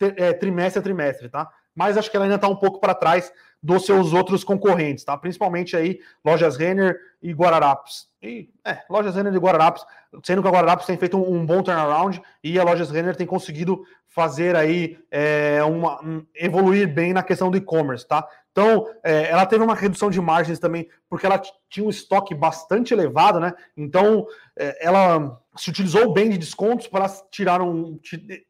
é, 0.00 0.32
trimestre 0.32 0.80
a 0.80 0.82
trimestre, 0.82 1.28
tá? 1.28 1.48
Mas 1.72 1.96
acho 1.96 2.10
que 2.10 2.16
ela 2.16 2.26
ainda 2.26 2.34
está 2.34 2.48
um 2.48 2.56
pouco 2.56 2.80
para 2.80 2.94
trás 2.94 3.32
dos 3.62 3.84
seus 3.84 4.12
outros 4.12 4.44
concorrentes, 4.44 5.04
tá? 5.04 5.16
Principalmente 5.16 5.76
aí 5.76 6.00
Lojas 6.24 6.56
Renner 6.56 6.98
e 7.20 7.32
Guararapes. 7.32 8.08
E, 8.22 8.48
é, 8.64 8.82
Lojas 8.88 9.14
Renner 9.14 9.34
e 9.34 9.38
Guararapes, 9.38 9.84
sendo 10.24 10.42
que 10.42 10.48
a 10.48 10.50
Guararapes 10.50 10.86
tem 10.86 10.96
feito 10.96 11.16
um, 11.16 11.36
um 11.36 11.46
bom 11.46 11.62
turnaround 11.62 12.22
e 12.42 12.58
a 12.58 12.64
Lojas 12.64 12.90
Renner 12.90 13.16
tem 13.16 13.26
conseguido 13.26 13.82
fazer 14.06 14.56
aí 14.56 14.98
é, 15.10 15.62
uma, 15.64 16.02
um, 16.02 16.26
evoluir 16.34 16.92
bem 16.92 17.12
na 17.12 17.22
questão 17.22 17.50
do 17.50 17.56
e-commerce, 17.56 18.06
tá? 18.06 18.26
Então, 18.50 18.88
é, 19.04 19.30
ela 19.30 19.46
teve 19.46 19.62
uma 19.62 19.74
redução 19.74 20.10
de 20.10 20.20
margens 20.20 20.58
também, 20.58 20.88
porque 21.08 21.24
ela 21.24 21.40
tinha 21.70 21.86
um 21.86 21.90
estoque 21.90 22.34
bastante 22.34 22.92
elevado, 22.92 23.38
né? 23.38 23.54
Então, 23.76 24.26
é, 24.58 24.84
ela 24.84 25.40
se 25.56 25.70
utilizou 25.70 26.12
bem 26.12 26.30
de 26.30 26.38
descontos 26.38 26.88
para 26.88 27.08
tirar 27.30 27.62
um, 27.62 28.00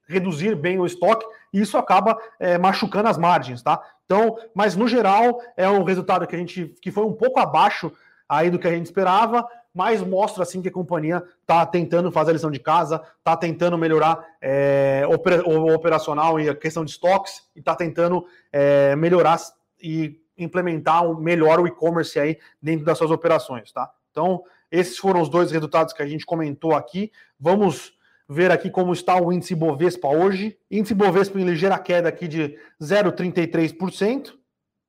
reduzir 0.09 0.55
bem 0.55 0.79
o 0.79 0.87
estoque, 0.87 1.27
e 1.53 1.61
isso 1.61 1.77
acaba 1.77 2.19
é, 2.41 2.57
machucando 2.57 3.09
as 3.09 3.19
margens, 3.19 3.63
tá? 3.63 3.83
Então, 4.09 4.39
mas 4.55 4.75
no 4.75 4.89
geral 4.89 5.39
é 5.55 5.69
um 5.69 5.85
resultado 5.85 6.27
que 6.27 6.35
a 6.35 6.39
gente 6.39 6.75
que 6.81 6.91
foi 6.91 7.05
um 7.05 7.13
pouco 7.13 7.39
abaixo 7.39 7.93
aí 8.27 8.51
do 8.51 8.59
que 8.59 8.67
a 8.67 8.71
gente 8.71 8.87
esperava, 8.87 9.47
mas 9.75 10.01
mostra 10.01 10.45
assim 10.45 10.63
que 10.63 10.69
a 10.69 10.73
companhia 10.73 11.23
está 11.43 11.67
tentando 11.67 12.11
fazer 12.11 12.31
a 12.31 12.33
lição 12.33 12.51
de 12.51 12.59
casa, 12.59 13.03
está 13.19 13.37
tentando 13.37 13.77
melhorar 13.77 14.27
é, 14.41 15.03
o 15.07 15.75
operacional 15.75 16.41
e 16.41 16.49
a 16.49 16.55
questão 16.55 16.87
de 16.87 16.93
estoques, 16.93 17.43
e 17.55 17.59
está 17.59 17.77
tentando 17.77 18.27
é, 18.51 18.97
melhorar 18.97 19.39
e 19.79 20.19
implementar 20.39 21.07
melhor 21.19 21.61
o 21.61 21.67
e-commerce 21.67 22.19
aí 22.19 22.39
dentro 22.63 22.87
das 22.87 22.97
suas 22.97 23.11
operações, 23.11 23.71
tá? 23.73 23.91
Então, 24.11 24.43
esses 24.71 24.97
foram 24.97 25.21
os 25.21 25.29
dois 25.29 25.51
resultados 25.51 25.93
que 25.93 26.03
a 26.03 26.07
gente 26.07 26.25
comentou 26.25 26.75
aqui. 26.75 27.13
Vamos 27.39 27.93
ver 28.29 28.51
aqui 28.51 28.71
como 28.71 28.93
está 28.93 29.21
o 29.21 29.33
índice 29.33 29.55
Bovespa 29.55 30.09
hoje. 30.09 30.59
Índice 30.71 30.95
Bovespa 30.95 31.41
em 31.41 31.45
ligeira 31.45 31.79
queda 31.79 32.09
aqui 32.09 32.29
de 32.29 32.59
0,33%. 32.81 34.35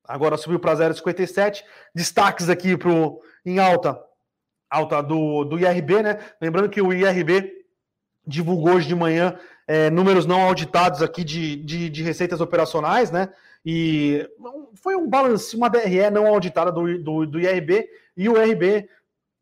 Agora 0.05 0.37
subiu 0.37 0.59
para 0.59 0.75
0,57. 0.75 1.63
Destaques 1.95 2.49
aqui 2.49 2.75
pro, 2.75 3.21
em 3.45 3.59
alta, 3.59 3.99
alta 4.69 5.01
do, 5.01 5.45
do 5.45 5.57
IRB, 5.57 6.03
né? 6.03 6.19
Lembrando 6.41 6.69
que 6.69 6.81
o 6.81 6.91
IRB 6.91 7.59
divulgou 8.27 8.73
hoje 8.75 8.87
de 8.87 8.95
manhã 8.95 9.37
é, 9.67 9.89
números 9.89 10.25
não 10.25 10.41
auditados 10.41 11.01
aqui 11.01 11.23
de, 11.23 11.55
de, 11.57 11.89
de, 11.89 12.03
receitas 12.03 12.41
operacionais, 12.41 13.11
né? 13.11 13.29
E 13.63 14.27
foi 14.73 14.95
um 14.95 15.07
balance, 15.07 15.55
uma 15.55 15.69
DRE 15.69 16.09
não 16.09 16.27
auditada 16.27 16.71
do, 16.71 16.97
do, 17.01 17.25
do 17.25 17.39
IRB, 17.39 17.87
e 18.17 18.27
o 18.27 18.43
IRB 18.43 18.89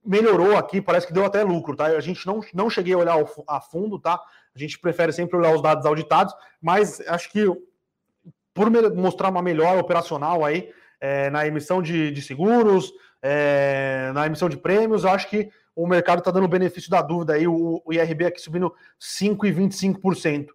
melhorou 0.07 0.55
aqui, 0.55 0.81
parece 0.81 1.05
que 1.05 1.13
deu 1.13 1.25
até 1.25 1.43
lucro, 1.43 1.75
tá? 1.75 1.87
A 1.87 1.99
gente 1.99 2.25
não, 2.25 2.39
não 2.53 2.69
cheguei 2.69 2.93
a 2.93 2.97
olhar 2.97 3.17
a 3.47 3.59
fundo, 3.59 3.99
tá? 3.99 4.19
A 4.55 4.59
gente 4.59 4.79
prefere 4.79 5.11
sempre 5.11 5.37
olhar 5.37 5.53
os 5.53 5.61
dados 5.61 5.85
auditados, 5.85 6.33
mas 6.61 7.01
acho 7.07 7.29
que 7.29 7.45
por 8.53 8.71
mostrar 8.95 9.29
uma 9.29 9.41
melhor 9.41 9.77
operacional 9.77 10.43
aí 10.43 10.71
é, 10.99 11.29
na 11.29 11.45
emissão 11.45 11.81
de, 11.81 12.09
de 12.11 12.21
seguros, 12.21 12.91
é, 13.21 14.11
na 14.13 14.25
emissão 14.25 14.49
de 14.49 14.57
prêmios, 14.57 15.05
acho 15.05 15.29
que 15.29 15.49
o 15.75 15.85
mercado 15.85 16.19
está 16.19 16.31
dando 16.31 16.45
o 16.45 16.49
benefício 16.49 16.89
da 16.89 17.01
dúvida 17.01 17.33
aí, 17.33 17.47
o, 17.47 17.81
o 17.85 17.93
IRB 17.93 18.25
aqui 18.25 18.41
subindo 18.41 18.73
5,25%. 18.99 20.47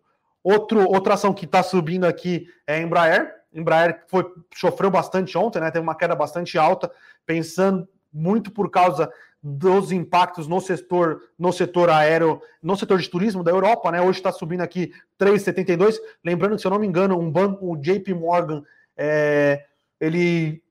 Outro, 0.42 0.80
outra 0.88 1.14
ação 1.14 1.32
que 1.32 1.44
está 1.44 1.62
subindo 1.62 2.04
aqui 2.04 2.48
é 2.66 2.76
a 2.76 2.80
Embraer. 2.80 3.32
Embraer 3.54 4.02
foi, 4.08 4.24
sofreu 4.52 4.90
bastante 4.90 5.38
ontem, 5.38 5.60
né? 5.60 5.70
Teve 5.70 5.84
uma 5.84 5.94
queda 5.94 6.16
bastante 6.16 6.58
alta, 6.58 6.90
pensando 7.24 7.86
muito 8.12 8.50
por 8.50 8.68
causa 8.70 9.12
dos 9.42 9.90
impactos 9.90 10.46
no 10.46 10.60
setor, 10.60 11.20
no 11.36 11.52
setor 11.52 11.90
aéreo, 11.90 12.40
no 12.62 12.76
setor 12.76 13.00
de 13.00 13.08
turismo 13.08 13.42
da 13.42 13.50
Europa, 13.50 13.90
né? 13.90 14.00
Hoje 14.00 14.18
está 14.18 14.30
subindo 14.30 14.60
aqui 14.60 14.92
3,72. 15.18 15.96
Lembrando 16.24 16.54
que, 16.54 16.60
se 16.60 16.66
eu 16.66 16.70
não 16.70 16.78
me 16.78 16.86
engano, 16.86 17.18
um 17.18 17.30
banco, 17.30 17.72
o 17.72 17.76
JP 17.76 18.14
Morgan, 18.14 18.62
é, 18.96 19.64
ele 20.00 20.62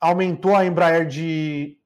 aumentou 0.00 0.56
a 0.56 0.64
Embraer 0.64 1.06
de 1.06 1.76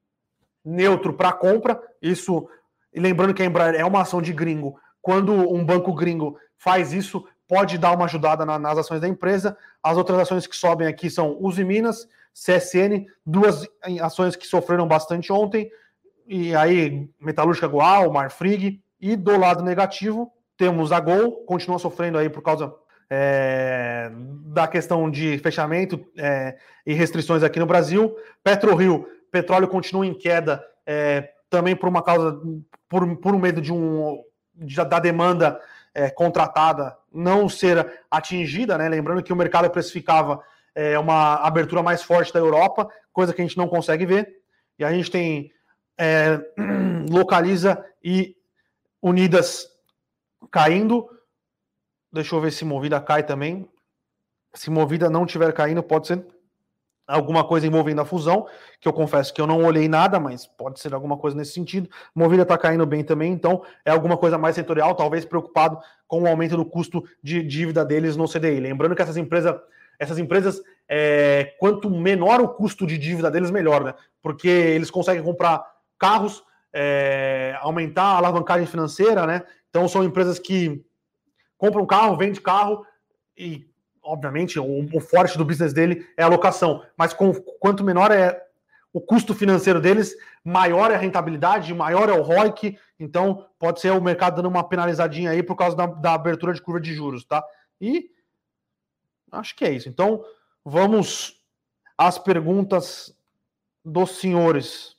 neutro 0.63 1.13
para 1.13 1.33
compra. 1.33 1.81
Isso, 2.01 2.47
lembrando 2.95 3.33
que 3.33 3.41
a 3.41 3.45
Embraer 3.45 3.75
é 3.75 3.83
uma 3.83 4.01
ação 4.01 4.21
de 4.21 4.31
gringo. 4.31 4.79
Quando 5.01 5.33
um 5.33 5.65
banco 5.65 5.93
gringo 5.93 6.37
faz 6.57 6.93
isso, 6.93 7.27
pode 7.47 7.77
dar 7.77 7.91
uma 7.91 8.05
ajudada 8.05 8.45
na, 8.45 8.57
nas 8.57 8.77
ações 8.77 9.01
da 9.01 9.07
empresa. 9.07 9.57
As 9.81 9.97
outras 9.97 10.19
ações 10.19 10.47
que 10.47 10.55
sobem 10.55 10.87
aqui 10.87 11.09
são 11.09 11.37
Uzi 11.41 11.65
Minas, 11.65 12.07
CSN, 12.33 13.05
duas 13.25 13.67
ações 14.01 14.35
que 14.35 14.47
sofreram 14.47 14.87
bastante 14.87 15.31
ontem, 15.31 15.69
e 16.27 16.55
aí 16.55 17.09
Metalúrgica 17.19 17.67
Goal, 17.67 18.11
Marfrig, 18.11 18.81
e 18.99 19.15
do 19.15 19.37
lado 19.37 19.63
negativo 19.63 20.31
temos 20.57 20.91
a 20.91 20.99
Gol, 20.99 21.43
continua 21.45 21.79
sofrendo 21.79 22.17
aí 22.17 22.29
por 22.29 22.41
causa 22.41 22.73
é, 23.09 24.11
da 24.45 24.67
questão 24.67 25.09
de 25.09 25.37
fechamento 25.39 26.03
é, 26.17 26.55
e 26.85 26.93
restrições 26.93 27.43
aqui 27.43 27.59
no 27.59 27.65
Brasil. 27.65 28.15
PetroRio, 28.43 29.07
petróleo 29.31 29.67
continua 29.67 30.05
em 30.05 30.13
queda 30.13 30.63
é, 30.85 31.29
também 31.49 31.75
por 31.75 31.89
uma 31.89 32.01
causa, 32.01 32.39
por, 32.87 33.17
por 33.17 33.37
medo 33.37 33.61
de 33.61 33.73
um 33.73 34.23
de, 34.55 34.75
da 34.75 34.99
demanda 34.99 35.59
é, 35.93 36.09
contratada 36.09 36.95
não 37.11 37.47
ser 37.47 38.01
atingida, 38.09 38.77
né? 38.77 38.89
Lembrando 38.89 39.23
que 39.23 39.33
o 39.33 39.35
mercado 39.35 39.69
precificava 39.69 40.41
é, 40.73 40.97
uma 40.97 41.35
abertura 41.35 41.83
mais 41.83 42.01
forte 42.01 42.33
da 42.33 42.39
Europa, 42.39 42.87
coisa 43.11 43.33
que 43.33 43.41
a 43.41 43.45
gente 43.45 43.57
não 43.57 43.67
consegue 43.67 44.05
ver. 44.05 44.27
E 44.79 44.83
a 44.83 44.91
gente 44.91 45.11
tem 45.11 45.51
é, 45.97 46.39
Localiza 47.09 47.83
e 48.03 48.35
Unidas 49.01 49.67
caindo. 50.51 51.09
Deixa 52.11 52.35
eu 52.35 52.41
ver 52.41 52.51
se 52.51 52.65
Movida 52.65 53.01
cai 53.01 53.23
também. 53.23 53.67
Se 54.53 54.69
Movida 54.69 55.09
não 55.09 55.25
tiver 55.25 55.51
caindo, 55.53 55.81
pode 55.81 56.07
ser 56.07 56.25
alguma 57.07 57.43
coisa 57.43 57.67
envolvendo 57.67 58.01
a 58.01 58.05
fusão, 58.05 58.47
que 58.79 58.87
eu 58.87 58.93
confesso 58.93 59.33
que 59.33 59.41
eu 59.41 59.47
não 59.47 59.63
olhei 59.63 59.87
nada, 59.87 60.19
mas 60.19 60.45
pode 60.45 60.79
ser 60.79 60.93
alguma 60.93 61.17
coisa 61.17 61.35
nesse 61.35 61.51
sentido. 61.51 61.89
Movida 62.15 62.43
está 62.43 62.57
caindo 62.57 62.85
bem 62.85 63.03
também, 63.03 63.31
então 63.31 63.63
é 63.83 63.91
alguma 63.91 64.17
coisa 64.17 64.37
mais 64.37 64.55
setorial, 64.55 64.95
talvez 64.95 65.25
preocupado 65.25 65.79
com 66.07 66.23
o 66.23 66.27
aumento 66.27 66.55
do 66.55 66.65
custo 66.65 67.03
de 67.21 67.43
dívida 67.43 67.83
deles 67.83 68.15
no 68.15 68.27
CDI. 68.27 68.59
Lembrando 68.59 68.95
que 68.95 69.01
essas 69.01 69.17
empresas, 69.17 69.55
essas 69.99 70.17
empresas, 70.17 70.61
é, 70.87 71.55
quanto 71.59 71.89
menor 71.89 72.39
o 72.39 72.49
custo 72.49 72.85
de 72.87 72.97
dívida 72.97 73.29
deles, 73.29 73.51
melhor, 73.51 73.83
né? 73.83 73.93
Porque 74.21 74.47
eles 74.47 74.89
conseguem 74.89 75.23
comprar 75.23 75.72
carros, 76.03 76.43
é, 76.73 77.55
aumentar 77.61 78.03
a 78.03 78.17
alavancagem 78.17 78.67
financeira, 78.67 79.25
né? 79.25 79.43
Então 79.69 79.87
são 79.87 80.03
empresas 80.03 80.37
que 80.37 80.83
compram 81.57 81.85
carro, 81.85 82.17
vende 82.17 82.41
carro 82.41 82.85
e 83.37 83.65
obviamente, 84.03 84.59
o, 84.59 84.89
o, 84.93 84.99
forte 84.99 85.37
do 85.37 85.45
business 85.45 85.71
dele 85.71 86.05
é 86.17 86.23
a 86.23 86.27
locação, 86.27 86.83
mas 86.97 87.13
com, 87.13 87.33
quanto 87.33 87.85
menor 87.85 88.11
é 88.11 88.43
o 88.91 88.99
custo 88.99 89.33
financeiro 89.33 89.79
deles, 89.79 90.13
maior 90.43 90.91
é 90.91 90.95
a 90.95 90.97
rentabilidade, 90.97 91.73
maior 91.73 92.09
é 92.09 92.13
o 92.13 92.21
ROIC, 92.21 92.77
então 92.99 93.47
pode 93.57 93.79
ser 93.79 93.91
o 93.91 94.01
mercado 94.01 94.35
dando 94.35 94.49
uma 94.49 94.67
penalizadinha 94.67 95.31
aí 95.31 95.41
por 95.41 95.55
causa 95.55 95.75
da, 95.75 95.85
da 95.85 96.13
abertura 96.13 96.53
de 96.53 96.61
curva 96.61 96.81
de 96.81 96.93
juros, 96.93 97.23
tá? 97.23 97.41
E 97.79 98.11
acho 99.31 99.55
que 99.55 99.63
é 99.63 99.71
isso. 99.71 99.87
Então, 99.87 100.23
vamos 100.65 101.41
às 101.97 102.19
perguntas 102.19 103.15
dos 103.83 104.17
senhores. 104.17 104.92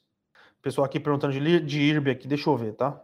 Pessoal 0.64 0.86
aqui 0.86 0.98
perguntando 0.98 1.34
de, 1.34 1.60
de 1.60 1.78
IRB 1.78 2.10
aqui, 2.10 2.26
deixa 2.26 2.48
eu 2.48 2.56
ver, 2.56 2.72
tá? 2.72 2.98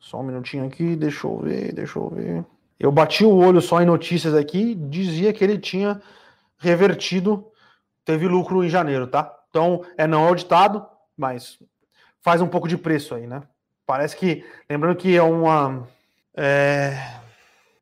Só 0.00 0.20
um 0.20 0.22
minutinho 0.22 0.64
aqui, 0.64 0.96
deixa 0.96 1.26
eu 1.26 1.36
ver, 1.36 1.70
deixa 1.74 1.98
eu 1.98 2.08
ver. 2.08 2.46
Eu 2.80 2.90
bati 2.90 3.26
o 3.26 3.36
olho 3.36 3.60
só 3.60 3.82
em 3.82 3.84
notícias 3.84 4.32
aqui, 4.32 4.74
dizia 4.74 5.34
que 5.34 5.44
ele 5.44 5.58
tinha 5.58 6.00
revertido, 6.56 7.46
teve 8.06 8.26
lucro 8.26 8.64
em 8.64 8.70
janeiro, 8.70 9.06
tá? 9.06 9.38
Então 9.50 9.84
é 9.98 10.06
não 10.06 10.26
auditado, 10.26 10.86
mas 11.14 11.58
faz 12.22 12.40
um 12.40 12.48
pouco 12.48 12.66
de 12.66 12.78
preço 12.78 13.14
aí, 13.14 13.26
né? 13.26 13.42
Parece 13.84 14.16
que, 14.16 14.42
lembrando 14.68 14.96
que 14.96 15.14
é 15.14 15.22
uma 15.22 15.86
é, 16.34 16.96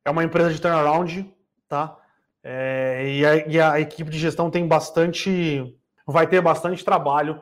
é 0.04 0.10
uma 0.10 0.24
empresa 0.24 0.52
de 0.52 0.60
turnaround, 0.60 1.32
tá? 1.68 1.96
É, 2.42 3.04
e, 3.06 3.24
a, 3.24 3.36
e 3.36 3.60
a 3.60 3.80
equipe 3.80 4.10
de 4.10 4.18
gestão 4.18 4.50
tem 4.50 4.66
bastante, 4.66 5.78
vai 6.04 6.26
ter 6.26 6.40
bastante 6.40 6.84
trabalho, 6.84 7.40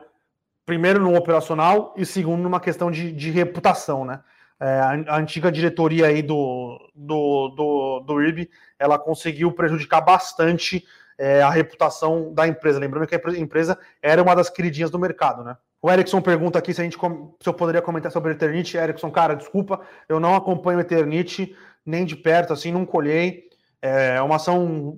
primeiro 0.65 0.99
no 0.99 1.15
operacional 1.15 1.93
e 1.97 2.05
segundo 2.05 2.41
numa 2.41 2.59
questão 2.59 2.89
de, 2.89 3.11
de 3.11 3.29
reputação, 3.29 4.05
né? 4.05 4.21
é, 4.63 4.79
a, 4.79 5.17
antiga 5.17 5.51
diretoria 5.51 6.07
aí 6.07 6.21
do, 6.21 6.79
do, 6.95 7.49
do, 7.49 7.99
do 7.99 8.21
IRB, 8.21 8.49
ela 8.79 8.97
conseguiu 8.97 9.51
prejudicar 9.51 9.99
bastante 9.99 10.85
é, 11.17 11.41
a 11.41 11.49
reputação 11.49 12.33
da 12.33 12.47
empresa. 12.47 12.79
Lembrando 12.79 13.05
que 13.05 13.15
a 13.15 13.19
empresa 13.37 13.77
era 14.01 14.23
uma 14.23 14.33
das 14.33 14.49
queridinhas 14.49 14.89
do 14.89 14.97
mercado, 14.97 15.43
né? 15.43 15.57
O 15.81 15.91
Erickson 15.91 16.21
pergunta 16.21 16.57
aqui 16.57 16.73
se, 16.73 16.79
a 16.79 16.83
gente, 16.85 16.97
se 16.97 17.49
eu 17.49 17.53
poderia 17.53 17.81
comentar 17.81 18.09
sobre 18.09 18.31
a 18.31 18.33
Eternit. 18.33 18.77
Erickson, 18.77 19.11
cara, 19.11 19.35
desculpa, 19.35 19.81
eu 20.07 20.17
não 20.17 20.33
acompanho 20.33 20.79
a 20.79 20.81
Eternit 20.81 21.53
nem 21.85 22.05
de 22.05 22.15
perto, 22.15 22.53
assim, 22.53 22.71
não 22.71 22.85
colhei. 22.85 23.49
É 23.81 24.21
uma 24.21 24.37
ação, 24.37 24.97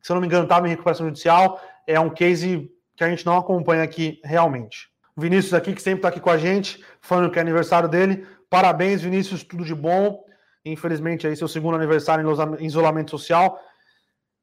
se 0.00 0.12
eu 0.12 0.14
não 0.14 0.20
me 0.20 0.28
engano, 0.28 0.44
estava 0.44 0.68
em 0.68 0.70
recuperação 0.70 1.06
judicial. 1.06 1.60
É 1.84 1.98
um 1.98 2.10
case 2.10 2.70
que 2.94 3.02
a 3.02 3.10
gente 3.10 3.26
não 3.26 3.36
acompanha 3.36 3.82
aqui 3.82 4.20
realmente. 4.22 4.89
Vinícius 5.16 5.54
aqui, 5.54 5.74
que 5.74 5.82
sempre 5.82 5.98
está 5.98 6.08
aqui 6.08 6.20
com 6.20 6.30
a 6.30 6.38
gente, 6.38 6.84
falando 7.00 7.30
que 7.30 7.38
é 7.38 7.42
aniversário 7.42 7.88
dele. 7.88 8.26
Parabéns, 8.48 9.02
Vinícius, 9.02 9.44
tudo 9.44 9.64
de 9.64 9.74
bom. 9.74 10.24
Infelizmente, 10.64 11.26
aí 11.26 11.36
seu 11.36 11.48
segundo 11.48 11.76
aniversário 11.76 12.24
em 12.58 12.66
isolamento 12.66 13.10
social. 13.10 13.58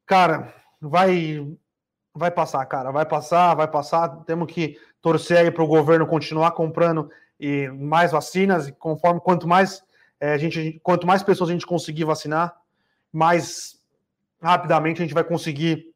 Cara, 0.05 0.53
vai 0.79 1.45
vai 2.17 2.31
passar, 2.31 2.65
cara, 2.65 2.91
vai 2.91 3.05
passar, 3.05 3.53
vai 3.53 3.67
passar. 3.67 4.09
Temos 4.25 4.51
que 4.51 4.79
torcer 5.01 5.37
aí 5.37 5.51
para 5.51 5.63
o 5.63 5.67
governo 5.67 6.07
continuar 6.07 6.51
comprando 6.51 7.09
e 7.39 7.67
mais 7.69 8.11
vacinas. 8.11 8.67
E 8.67 8.71
conforme 8.71 9.21
quanto 9.21 9.47
mais 9.47 9.83
é, 10.19 10.33
a 10.33 10.37
gente, 10.37 10.79
quanto 10.83 11.05
mais 11.05 11.21
pessoas 11.21 11.49
a 11.49 11.53
gente 11.53 11.65
conseguir 11.65 12.05
vacinar, 12.05 12.55
mais 13.13 13.79
rapidamente 14.41 15.01
a 15.01 15.05
gente 15.05 15.13
vai 15.13 15.23
conseguir 15.23 15.93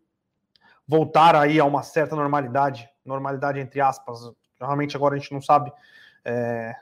voltar 0.88 1.36
aí 1.36 1.60
a 1.60 1.66
uma 1.66 1.84
certa 1.84 2.16
normalidade, 2.16 2.88
normalidade 3.04 3.60
entre 3.60 3.82
aspas. 3.82 4.32
Realmente 4.66 4.96
agora 4.96 5.16
a 5.16 5.18
gente 5.18 5.34
não 5.34 5.42
sabe 5.42 5.72
é, 6.24 6.76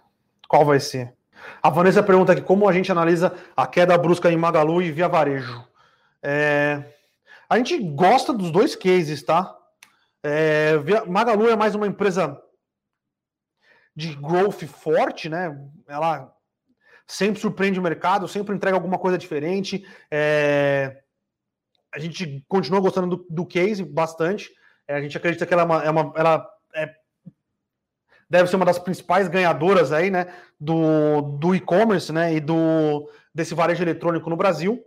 qual 0.47 0.65
vai 0.65 0.79
ser. 0.79 1.13
A 1.61 1.69
Vanessa 1.69 2.03
pergunta 2.03 2.33
aqui 2.33 2.41
como 2.41 2.67
a 2.67 2.73
gente 2.73 2.91
analisa 2.91 3.33
a 3.55 3.65
queda 3.65 3.97
brusca 3.97 4.31
em 4.31 4.37
Magalu 4.37 4.81
e 4.81 4.91
Via 4.91 5.07
Varejo. 5.07 5.65
É, 6.21 6.83
a 7.49 7.57
gente 7.57 7.77
gosta 7.79 8.33
dos 8.33 8.51
dois 8.51 8.75
cases, 8.75 9.23
tá? 9.23 9.57
É, 10.23 10.73
Magalu 11.07 11.49
é 11.49 11.55
mais 11.55 11.75
uma 11.75 11.87
empresa 11.87 12.41
de 13.95 14.15
growth 14.15 14.65
forte, 14.65 15.29
né? 15.29 15.57
Ela 15.87 16.33
sempre 17.07 17.41
surpreende 17.41 17.79
o 17.79 17.83
mercado, 17.83 18.27
sempre 18.27 18.55
entrega 18.55 18.77
alguma 18.77 18.99
coisa 18.99 19.17
diferente. 19.17 19.85
É, 20.11 21.01
a 21.93 21.99
gente 21.99 22.45
continua 22.47 22.79
gostando 22.79 23.17
do, 23.17 23.25
do 23.29 23.45
case 23.45 23.83
bastante. 23.83 24.51
É, 24.87 24.95
a 24.95 25.01
gente 25.01 25.17
acredita 25.17 25.45
que 25.45 25.53
ela 25.53 25.63
é 25.63 25.65
uma, 25.65 25.83
é 25.83 25.89
uma 25.89 26.13
ela 26.15 26.49
é 26.75 26.98
deve 28.29 28.49
ser 28.49 28.55
uma 28.55 28.65
das 28.65 28.79
principais 28.79 29.27
ganhadoras 29.27 29.91
aí, 29.91 30.11
né, 30.11 30.27
do, 30.59 31.21
do 31.21 31.55
e-commerce, 31.55 32.11
né, 32.11 32.33
e 32.33 32.39
do 32.39 33.09
desse 33.33 33.55
varejo 33.55 33.83
eletrônico 33.83 34.29
no 34.29 34.37
Brasil. 34.37 34.83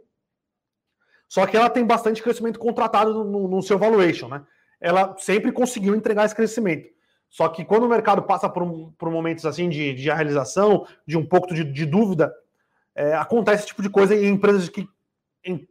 Só 1.28 1.46
que 1.46 1.57
ela 1.57 1.70
tem 1.70 1.85
bastante 1.85 2.22
crescimento 2.22 2.59
contratado 2.59 3.24
no, 3.24 3.48
no 3.48 3.62
seu 3.62 3.78
valuation, 3.78 4.28
né? 4.28 4.44
Ela 4.78 5.16
sempre 5.16 5.50
conseguiu 5.50 5.94
entregar 5.94 6.26
esse 6.26 6.35
crescimento. 6.35 6.88
Só 7.31 7.48
que 7.48 7.64
quando 7.64 7.85
o 7.85 7.88
mercado 7.88 8.22
passa 8.22 8.48
por, 8.48 8.92
por 8.98 9.11
momentos 9.11 9.46
assim 9.46 9.70
de, 9.70 9.94
de 9.94 10.11
realização, 10.11 10.87
de 11.07 11.16
um 11.16 11.24
pouco 11.24 11.55
de, 11.55 11.64
de 11.64 11.87
dúvida, 11.87 12.31
é, 12.94 13.14
acontece 13.14 13.61
esse 13.61 13.68
tipo 13.68 13.81
de 13.81 13.88
coisa 13.88 14.14
em 14.14 14.26
empresas 14.26 14.68
que 14.68 14.87
em, 15.42 15.66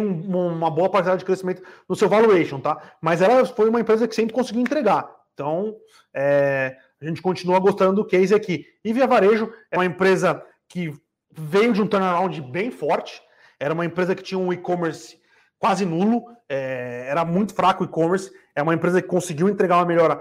um, 0.00 0.48
uma 0.48 0.70
boa 0.70 0.90
parcela 0.90 1.16
de 1.16 1.24
crescimento 1.24 1.62
no 1.88 1.94
seu 1.94 2.08
valuation, 2.08 2.60
tá? 2.60 2.96
Mas 3.00 3.22
ela 3.22 3.46
foi 3.46 3.68
uma 3.68 3.80
empresa 3.80 4.08
que 4.08 4.14
sempre 4.14 4.34
conseguiu 4.34 4.60
entregar. 4.60 5.08
Então, 5.38 5.76
é, 6.12 6.76
a 7.00 7.04
gente 7.04 7.22
continua 7.22 7.60
gostando 7.60 7.94
do 7.94 8.04
case 8.04 8.34
aqui. 8.34 8.66
E 8.84 8.92
Via 8.92 9.06
Varejo 9.06 9.52
é 9.70 9.78
uma 9.78 9.84
empresa 9.84 10.44
que 10.68 10.92
veio 11.30 11.72
de 11.72 11.80
um 11.80 11.86
turnaround 11.86 12.40
bem 12.42 12.72
forte, 12.72 13.22
era 13.60 13.72
uma 13.72 13.84
empresa 13.84 14.16
que 14.16 14.22
tinha 14.22 14.38
um 14.38 14.52
e-commerce 14.52 15.16
quase 15.56 15.84
nulo, 15.84 16.24
é, 16.48 17.06
era 17.08 17.24
muito 17.24 17.54
fraco 17.54 17.84
o 17.84 17.86
e-commerce, 17.86 18.32
é 18.52 18.60
uma 18.60 18.74
empresa 18.74 19.00
que 19.00 19.06
conseguiu 19.06 19.48
entregar 19.48 19.76
uma 19.76 19.86
melhora 19.86 20.20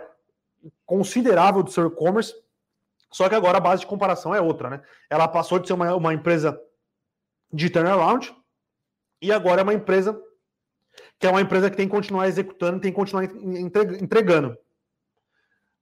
considerável 0.86 1.64
do 1.64 1.72
seu 1.72 1.88
e-commerce, 1.88 2.36
só 3.12 3.28
que 3.28 3.34
agora 3.34 3.58
a 3.58 3.62
base 3.62 3.82
de 3.82 3.88
comparação 3.88 4.36
é 4.36 4.42
outra, 4.42 4.70
né? 4.70 4.82
Ela 5.10 5.28
passou 5.28 5.58
de 5.58 5.66
ser 5.66 5.74
uma, 5.74 5.96
uma 5.96 6.14
empresa 6.14 6.60
de 7.52 7.72
turnaround 7.72 8.36
e 9.20 9.32
agora 9.32 9.62
é 9.62 9.64
uma 9.64 9.74
empresa 9.74 10.20
que 11.20 11.26
é 11.26 11.30
uma 11.30 11.42
empresa 11.42 11.72
que 11.72 11.78
tem 11.78 11.88
que 11.88 11.96
continuar 11.96 12.28
executando, 12.28 12.80
tem 12.80 12.92
que 12.92 12.96
continuar 12.96 13.24
entregando 14.00 14.56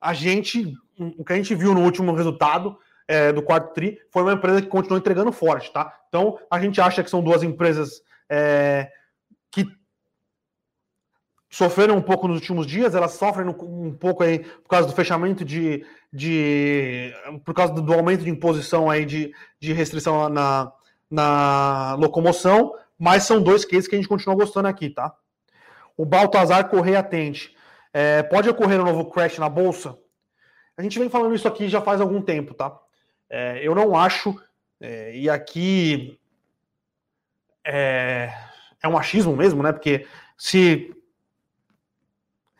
a 0.05 0.13
gente, 0.13 0.77
o 0.99 1.25
que 1.25 1.33
a 1.33 1.35
gente 1.35 1.55
viu 1.55 1.73
no 1.73 1.81
último 1.81 2.13
resultado 2.13 2.77
é, 3.07 3.33
do 3.33 3.41
quarto 3.41 3.73
tri, 3.73 3.99
foi 4.11 4.21
uma 4.21 4.33
empresa 4.33 4.61
que 4.61 4.67
continuou 4.67 4.99
entregando 4.99 5.31
forte, 5.31 5.73
tá? 5.73 5.91
Então, 6.07 6.37
a 6.49 6.59
gente 6.59 6.79
acha 6.79 7.03
que 7.03 7.09
são 7.09 7.23
duas 7.23 7.41
empresas 7.41 8.03
é, 8.29 8.91
que 9.49 9.65
sofreram 11.49 11.97
um 11.97 12.01
pouco 12.03 12.27
nos 12.27 12.37
últimos 12.37 12.67
dias, 12.67 12.93
elas 12.93 13.13
sofrem 13.13 13.47
um 13.47 13.93
pouco 13.93 14.23
aí 14.23 14.39
por 14.39 14.69
causa 14.69 14.87
do 14.87 14.93
fechamento 14.93 15.43
de, 15.43 15.83
de 16.13 17.11
por 17.43 17.55
causa 17.55 17.73
do 17.73 17.93
aumento 17.93 18.23
de 18.23 18.29
imposição 18.29 18.87
aí 18.87 19.05
de, 19.05 19.33
de 19.59 19.73
restrição 19.73 20.29
na, 20.29 20.71
na 21.09 21.95
locomoção, 21.95 22.75
mas 22.97 23.23
são 23.23 23.41
dois 23.41 23.65
cases 23.65 23.87
que 23.87 23.95
a 23.95 23.97
gente 23.97 24.07
continua 24.07 24.35
gostando 24.35 24.67
aqui, 24.67 24.91
tá? 24.91 25.15
O 25.97 26.05
Baltazar 26.05 26.69
Correia 26.69 26.99
Atente. 26.99 27.54
É, 27.97 28.21
pode 28.23 28.49
ocorrer 28.49 28.81
um 28.81 28.83
novo 28.83 29.05
crash 29.05 29.37
na 29.37 29.47
bolsa? 29.47 29.97
A 30.75 30.83
gente 30.83 30.99
vem 30.99 31.09
falando 31.09 31.33
isso 31.33 31.47
aqui 31.47 31.69
já 31.69 31.79
faz 31.79 32.01
algum 32.01 32.21
tempo, 32.21 32.53
tá? 32.53 32.77
É, 33.29 33.65
eu 33.65 33.73
não 33.73 33.95
acho, 33.95 34.37
é, 34.81 35.15
e 35.15 35.29
aqui 35.29 36.19
é, 37.65 38.33
é 38.83 38.87
um 38.89 38.97
achismo 38.97 39.33
mesmo, 39.33 39.63
né? 39.63 39.71
Porque 39.71 40.05
se 40.37 40.93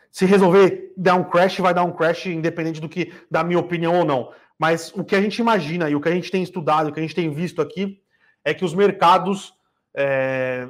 se 0.10 0.26
resolver 0.26 0.94
dar 0.96 1.16
um 1.16 1.26
crash, 1.26 1.60
vai 1.60 1.74
dar 1.74 1.84
um 1.84 1.92
crash 1.92 2.28
independente 2.28 2.80
do 2.80 2.88
que 2.88 3.12
da 3.30 3.44
minha 3.44 3.60
opinião 3.60 4.00
ou 4.00 4.06
não. 4.06 4.32
Mas 4.58 4.94
o 4.96 5.04
que 5.04 5.18
a 5.18 5.22
gente 5.22 5.40
imagina 5.40 5.90
e 5.90 5.96
o 5.98 6.00
que 6.00 6.08
a 6.08 6.14
gente 6.14 6.32
tem 6.32 6.44
estudado, 6.44 6.88
o 6.88 6.94
que 6.94 7.00
a 7.02 7.04
gente 7.04 7.14
tem 7.14 7.30
visto 7.30 7.62
aqui, 7.62 8.02
é 8.42 8.54
que 8.54 8.64
os 8.64 8.74
mercados 8.74 9.54
é, 9.94 10.70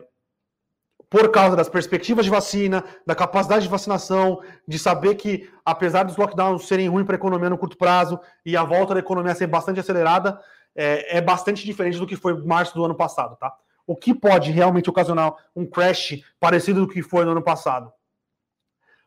por 1.16 1.32
causa 1.32 1.56
das 1.56 1.70
perspectivas 1.70 2.26
de 2.26 2.30
vacina, 2.30 2.84
da 3.06 3.16
capacidade 3.16 3.64
de 3.64 3.70
vacinação, 3.70 4.42
de 4.68 4.78
saber 4.78 5.16
que, 5.16 5.50
apesar 5.64 6.04
dos 6.04 6.18
lockdowns 6.18 6.68
serem 6.68 6.90
ruins 6.90 7.06
para 7.06 7.16
a 7.16 7.18
economia 7.18 7.50
no 7.50 7.58
curto 7.58 7.78
prazo 7.78 8.20
e 8.46 8.58
a 8.58 8.66
volta 8.66 8.94
da 8.94 9.00
economia 9.00 9.34
ser 9.34 9.48
bastante 9.48 9.80
acelerada, 9.80 10.38
é, 10.76 11.20
é, 11.20 11.22
bastante 11.22 11.64
diferente 11.64 11.98
do 11.98 12.06
que 12.06 12.18
foi 12.18 12.38
março 12.44 12.76
do 12.76 12.84
ano 12.84 12.94
passado, 12.94 13.38
tá? 13.38 13.56
o 13.88 13.96
que 13.96 14.14
pode 14.14 14.52
realmente 14.52 14.90
ocasionar 14.90 15.34
um 15.56 15.66
crash 15.66 16.22
parecido 16.38 16.82
do 16.82 16.92
que 16.92 17.02
foi 17.02 17.24
no 17.24 17.32
ano 17.32 17.42
passado? 17.42 17.94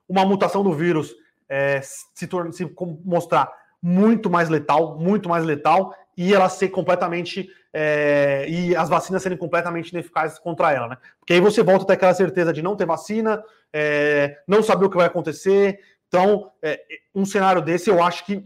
Uma 0.09 0.25
mutação 0.25 0.63
do 0.63 0.73
vírus 0.73 1.15
é, 1.47 1.83
se, 1.83 2.09
se 2.15 2.75
mostrar 3.05 3.53
muito 3.83 4.31
mais 4.31 4.49
letal, 4.49 4.97
muito 4.99 5.29
mais 5.29 5.45
letal, 5.45 5.95
e 6.19 6.35
ela 6.35 6.49
ser 6.49 6.69
completamente. 6.71 7.49
É, 7.73 8.45
e 8.49 8.75
as 8.75 8.89
vacinas 8.89 9.23
serem 9.23 9.39
completamente 9.39 9.91
ineficazes 9.91 10.39
contra 10.39 10.73
ela, 10.73 10.89
né? 10.89 10.99
Porque 11.21 11.33
aí 11.33 11.41
você 11.41 11.63
volta 11.63 11.85
até 11.85 11.93
aquela 11.93 12.13
certeza 12.13 12.53
de 12.53 12.61
não 12.61 12.75
ter 12.75 12.87
vacina, 12.87 13.43
é, 13.73 14.37
não 14.47 14.61
saber 14.63 14.87
o 14.87 14.91
que 14.91 14.97
vai 14.97 15.07
acontecer. 15.07 15.79
Então, 16.09 16.51
é, 16.61 16.83
um 17.15 17.25
cenário 17.25 17.63
desse 17.63 17.89
eu 17.89 18.03
acho 18.03 18.27
que 18.27 18.43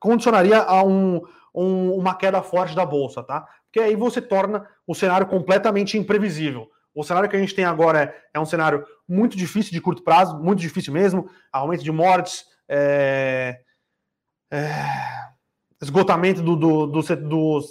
condicionaria 0.00 0.58
a 0.58 0.82
um, 0.82 1.20
um, 1.54 1.94
uma 1.94 2.14
queda 2.14 2.40
forte 2.40 2.74
da 2.74 2.86
bolsa, 2.86 3.22
tá? 3.22 3.46
Porque 3.64 3.80
aí 3.80 3.94
você 3.94 4.22
torna 4.22 4.66
o 4.86 4.94
cenário 4.94 5.26
completamente 5.26 5.98
imprevisível. 5.98 6.70
O 6.94 7.02
cenário 7.02 7.28
que 7.28 7.36
a 7.36 7.38
gente 7.38 7.54
tem 7.54 7.64
agora 7.64 8.02
é, 8.02 8.14
é 8.34 8.40
um 8.40 8.46
cenário 8.46 8.86
muito 9.06 9.36
difícil 9.36 9.72
de 9.72 9.80
curto 9.80 10.02
prazo, 10.02 10.38
muito 10.38 10.60
difícil 10.60 10.92
mesmo, 10.92 11.28
aumento 11.52 11.82
de 11.82 11.92
mortes, 11.92 12.44
é, 12.68 13.58
é, 14.50 14.62
esgotamento 15.82 16.40
do, 16.42 16.56
do, 16.56 16.86
do, 16.86 17.00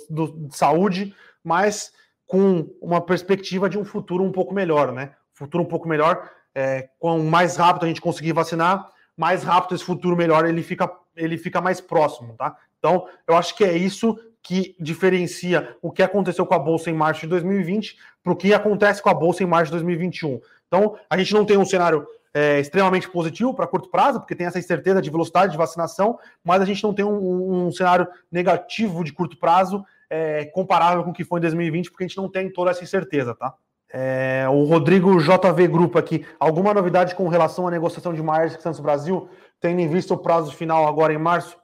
do, 0.10 0.48
de 0.48 0.56
saúde, 0.56 1.16
mas 1.44 1.92
com 2.28 2.70
uma 2.82 3.02
perspectiva 3.02 3.70
de 3.70 3.78
um 3.78 3.86
futuro 3.86 4.24
um 4.24 4.32
pouco 4.32 4.54
melhor, 4.54 4.92
né? 4.92 5.14
Futuro 5.34 5.64
um 5.64 5.68
pouco 5.68 5.88
melhor, 5.88 6.30
é, 6.54 6.90
com 7.00 7.20
mais 7.24 7.56
rápido 7.56 7.86
a 7.86 7.88
gente 7.88 8.02
conseguir 8.02 8.34
vacinar, 8.34 8.90
mais 9.18 9.44
rápido 9.44 9.76
esse 9.76 9.84
futuro 9.84 10.16
melhor 10.16 10.46
ele 10.46 10.62
fica, 10.62 10.92
ele 11.16 11.38
fica 11.38 11.62
mais 11.62 11.80
próximo, 11.80 12.36
tá? 12.36 12.56
Então, 12.80 13.08
eu 13.28 13.36
acho 13.36 13.56
que 13.56 13.64
é 13.64 13.76
isso 13.76 14.18
que 14.44 14.76
diferencia 14.80 15.76
o 15.82 15.92
que 15.92 16.02
aconteceu 16.02 16.46
com 16.46 16.54
a 16.54 16.60
Bolsa 16.60 16.90
em 16.90 16.94
março 16.94 17.22
de 17.22 17.28
2020 17.28 17.98
para 18.24 18.34
o 18.34 18.36
que 18.36 18.54
acontece 18.54 19.02
com 19.02 19.10
a 19.10 19.14
Bolsa 19.14 19.44
em 19.44 19.46
março 19.46 19.66
de 19.66 19.72
2021. 19.72 20.40
Então, 20.68 20.98
a 21.10 21.18
gente 21.18 21.34
não 21.34 21.46
tem 21.46 21.58
um 21.58 21.66
cenário 21.66 22.08
é, 22.34 22.60
extremamente 22.60 23.10
positivo 23.10 23.54
para 23.54 23.68
curto 23.68 23.90
prazo, 23.90 24.20
porque 24.20 24.36
tem 24.36 24.48
essa 24.48 24.60
incerteza 24.60 25.02
de 25.02 25.10
velocidade 25.10 25.52
de 25.52 25.58
vacinação, 25.58 26.18
mas 26.44 26.62
a 26.62 26.66
gente 26.66 26.84
não 26.84 26.94
tem 26.94 27.06
um, 27.06 27.68
um 27.68 27.72
cenário 27.72 28.08
negativo 28.32 29.04
de 29.04 29.12
curto 29.12 29.38
prazo 29.38 29.86
é, 30.10 30.46
comparável 30.46 31.04
com 31.04 31.12
o 31.12 31.14
que 31.14 31.24
foi 31.24 31.40
em 31.40 31.42
2020, 31.42 31.92
porque 31.92 32.04
a 32.04 32.08
gente 32.08 32.18
não 32.18 32.30
tem 32.30 32.52
toda 32.52 32.72
essa 32.72 32.84
incerteza, 32.84 33.36
tá? 33.36 33.54
É, 33.94 34.46
o 34.50 34.64
Rodrigo 34.64 35.20
JV 35.20 35.68
Grupo 35.68 36.00
aqui. 36.00 36.26
Alguma 36.40 36.74
novidade 36.74 37.14
com 37.14 37.28
relação 37.28 37.68
à 37.68 37.72
negociação 37.72 38.14
de 38.14 38.24
Myers 38.24 38.54
Santos 38.62 38.80
Brasil, 38.80 39.30
tendo 39.60 39.82
em 39.82 39.88
vista 39.88 40.14
o 40.14 40.18
prazo 40.18 40.54
final 40.54 40.88
agora 40.88 41.14
em 41.14 41.18
março? 41.18 41.58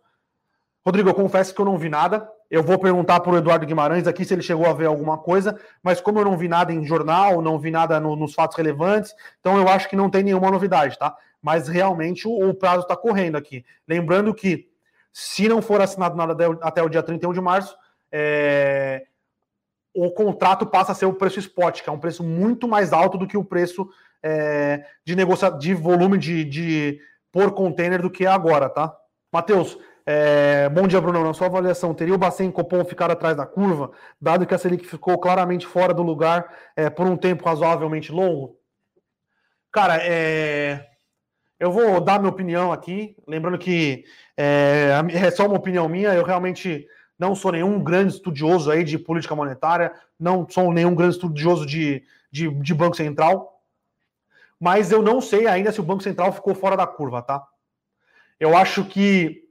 Rodrigo, 0.86 1.10
eu 1.10 1.14
confesso 1.14 1.54
que 1.56 1.62
eu 1.62 1.66
não 1.66 1.78
vi 1.78 1.90
nada. 1.90 2.30
Eu 2.50 2.64
vou 2.64 2.80
perguntar 2.80 3.20
para 3.20 3.32
o 3.32 3.38
Eduardo 3.38 3.66
Guimarães 3.66 4.08
aqui 4.08 4.24
se 4.24 4.34
ele 4.34 4.42
chegou 4.42 4.66
a 4.66 4.74
ver 4.74 4.86
alguma 4.86 5.18
coisa, 5.18 5.60
mas 5.84 6.00
como 6.00 6.20
eu 6.20 6.26
não 6.26 6.38
vi 6.38 6.48
nada 6.48 6.72
em 6.72 6.86
jornal, 6.86 7.42
não 7.42 7.60
vi 7.60 7.72
nada 7.72 8.00
no, 8.00 8.16
nos 8.16 8.34
fatos 8.34 8.56
relevantes, 8.56 9.14
então 9.40 9.58
eu 9.58 9.68
acho 9.68 9.90
que 9.90 9.96
não 9.96 10.10
tem 10.10 10.24
nenhuma 10.24 10.50
novidade, 10.50 10.98
tá? 10.98 11.16
Mas 11.42 11.68
realmente 11.68 12.28
o, 12.28 12.50
o 12.50 12.54
prazo 12.54 12.84
está 12.84 12.96
correndo 12.96 13.36
aqui. 13.36 13.66
Lembrando 13.88 14.34
que, 14.34 14.70
se 15.12 15.50
não 15.50 15.62
for 15.62 15.82
assinado 15.82 16.16
nada 16.16 16.36
até 16.62 16.82
o 16.82 16.90
dia 16.90 17.04
31 17.04 17.34
de 17.34 17.42
março, 17.42 17.76
é, 18.12 19.06
o 19.94 20.12
contrato 20.12 20.66
passa 20.66 20.92
a 20.94 20.96
ser 20.96 21.06
o 21.06 21.14
preço 21.14 21.40
spot, 21.40 21.82
que 21.82 21.90
é 21.90 21.92
um 21.92 22.00
preço 22.00 22.24
muito 22.24 22.68
mais 22.68 22.94
alto 22.94 23.18
do 23.18 23.28
que 23.28 23.38
o 23.38 23.44
preço 23.44 23.90
é, 24.24 24.86
de 25.04 25.16
negociação 25.16 25.58
de 25.58 25.74
volume 25.74 26.18
de, 26.18 26.46
de 26.46 27.00
por 27.32 27.52
container 27.52 28.02
do 28.02 28.10
que 28.10 28.26
é 28.26 28.28
agora, 28.28 28.70
tá? 28.70 28.96
Matheus, 29.32 29.78
é, 30.10 30.70
bom 30.70 30.88
dia, 30.88 31.02
Bruno. 31.02 31.22
Na 31.22 31.34
sua 31.34 31.48
avaliação, 31.48 31.94
teria 31.94 32.16
o 32.16 32.18
Bacen 32.18 32.48
e 32.48 32.52
Copom 32.54 32.86
ficar 32.86 33.12
atrás 33.12 33.36
da 33.36 33.46
curva, 33.46 33.92
dado 34.22 34.48
que 34.48 34.56
a 34.56 34.58
Selic 34.58 34.88
ficou 34.88 35.18
claramente 35.20 35.68
fora 35.68 35.94
do 35.94 36.02
lugar 36.02 36.50
é, 36.78 36.90
por 36.90 37.06
um 37.06 37.18
tempo 37.18 37.44
razoavelmente 37.44 38.10
longo? 38.10 38.58
Cara, 39.70 39.98
é... 40.02 40.88
eu 41.60 41.74
vou 41.74 42.00
dar 42.00 42.20
minha 42.20 42.32
opinião 42.32 42.72
aqui. 42.72 43.18
Lembrando 43.28 43.58
que 43.58 44.06
é, 44.38 44.92
é 45.14 45.30
só 45.30 45.46
uma 45.46 45.58
opinião 45.58 45.90
minha. 45.90 46.14
Eu 46.14 46.24
realmente 46.24 46.88
não 47.20 47.36
sou 47.36 47.52
nenhum 47.52 47.84
grande 47.84 48.14
estudioso 48.14 48.72
aí 48.72 48.86
de 48.86 48.98
política 48.98 49.36
monetária, 49.36 49.92
não 50.18 50.48
sou 50.50 50.72
nenhum 50.72 50.96
grande 50.96 51.16
estudioso 51.16 51.66
de, 51.66 52.02
de, 52.32 52.50
de 52.50 52.74
Banco 52.74 52.96
Central, 52.96 53.62
mas 54.58 54.90
eu 54.90 55.02
não 55.02 55.20
sei 55.20 55.48
ainda 55.48 55.72
se 55.72 55.82
o 55.82 55.84
Banco 55.84 56.02
Central 56.02 56.32
ficou 56.32 56.56
fora 56.56 56.78
da 56.78 56.88
curva, 56.88 57.22
tá? 57.22 57.46
Eu 58.40 58.56
acho 58.56 58.86
que 58.86 59.47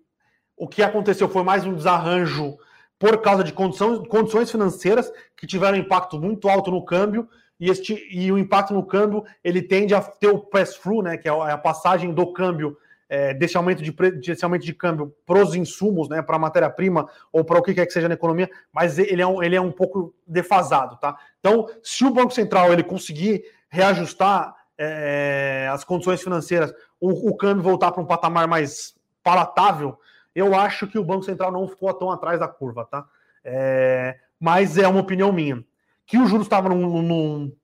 o 0.57 0.66
que 0.66 0.83
aconteceu 0.83 1.29
foi 1.29 1.42
mais 1.42 1.64
um 1.64 1.75
desarranjo 1.75 2.57
por 2.99 3.21
causa 3.21 3.45
de 3.45 3.53
condições, 3.53 4.07
condições 4.09 4.51
financeiras 4.51 5.12
que 5.37 5.47
tiveram 5.47 5.77
impacto 5.77 6.19
muito 6.19 6.49
alto 6.49 6.71
no 6.71 6.85
câmbio 6.85 7.29
e, 7.61 7.71
este, 7.71 8.07
e 8.11 8.31
o 8.33 8.38
impacto 8.38 8.73
no 8.73 8.83
câmbio 8.83 9.25
ele 9.45 9.61
tende 9.61 9.95
a 9.95 10.01
ter 10.01 10.29
o 10.29 10.38
pass-through, 10.38 11.03
né, 11.03 11.16
que 11.16 11.29
é 11.29 11.33
a 11.33 11.59
passagem 11.59 12.12
do 12.12 12.33
câmbio 12.33 12.77
é, 13.09 13.35
desse, 13.35 13.57
aumento 13.57 13.83
de, 13.83 13.92
desse 13.92 14.45
aumento 14.45 14.64
de 14.64 14.73
câmbio 14.73 15.14
para 15.25 15.38
os 15.38 15.55
insumos, 15.55 16.09
né, 16.09 16.23
para 16.23 16.37
a 16.37 16.38
matéria-prima 16.38 17.09
ou 17.31 17.45
para 17.45 17.59
o 17.59 17.62
que 17.62 17.75
quer 17.75 17.87
que 17.87 17.92
seja 17.92 18.09
na 18.09 18.14
economia, 18.14 18.51
mas 18.73 18.99
ele 18.99 19.23
é, 19.23 19.27
um, 19.27 19.42
ele 19.42 19.57
é 19.57 19.61
um 19.61 19.71
pouco 19.71 20.14
defasado. 20.27 20.97
Tá? 20.97 21.16
Então, 21.38 21.69
se 21.83 22.05
o 22.05 22.11
Banco 22.11 22.33
Central 22.33 22.73
ele 22.73 22.83
conseguir 22.83 23.45
reajustar 23.69 24.55
é, 24.79 25.69
as 25.71 25.85
condições 25.85 26.23
financeiras, 26.23 26.73
o, 27.01 27.31
o 27.31 27.37
câmbio 27.37 27.62
voltar 27.62 27.92
para 27.92 28.03
um 28.03 28.07
patamar 28.07 28.49
mais 28.49 28.95
palatável, 29.23 29.99
eu 30.37 30.55
acho 30.55 30.87
que 30.87 30.99
o 30.99 31.05
Banco 31.05 31.25
Central 31.25 31.51
não 31.51 31.66
ficou 31.66 31.92
tão 31.94 32.11
atrás 32.11 32.38
da 32.38 32.46
curva, 32.46 32.85
tá? 32.85 33.07
É, 33.42 34.18
mas 34.38 34.77
é 34.77 34.87
uma 34.87 35.01
opinião 35.01 35.33
minha. 35.33 35.64
Que 36.05 36.18
o 36.18 36.27
juros 36.27 36.44
estava 36.46 36.68
num, 36.68 37.03
num, 37.03 37.57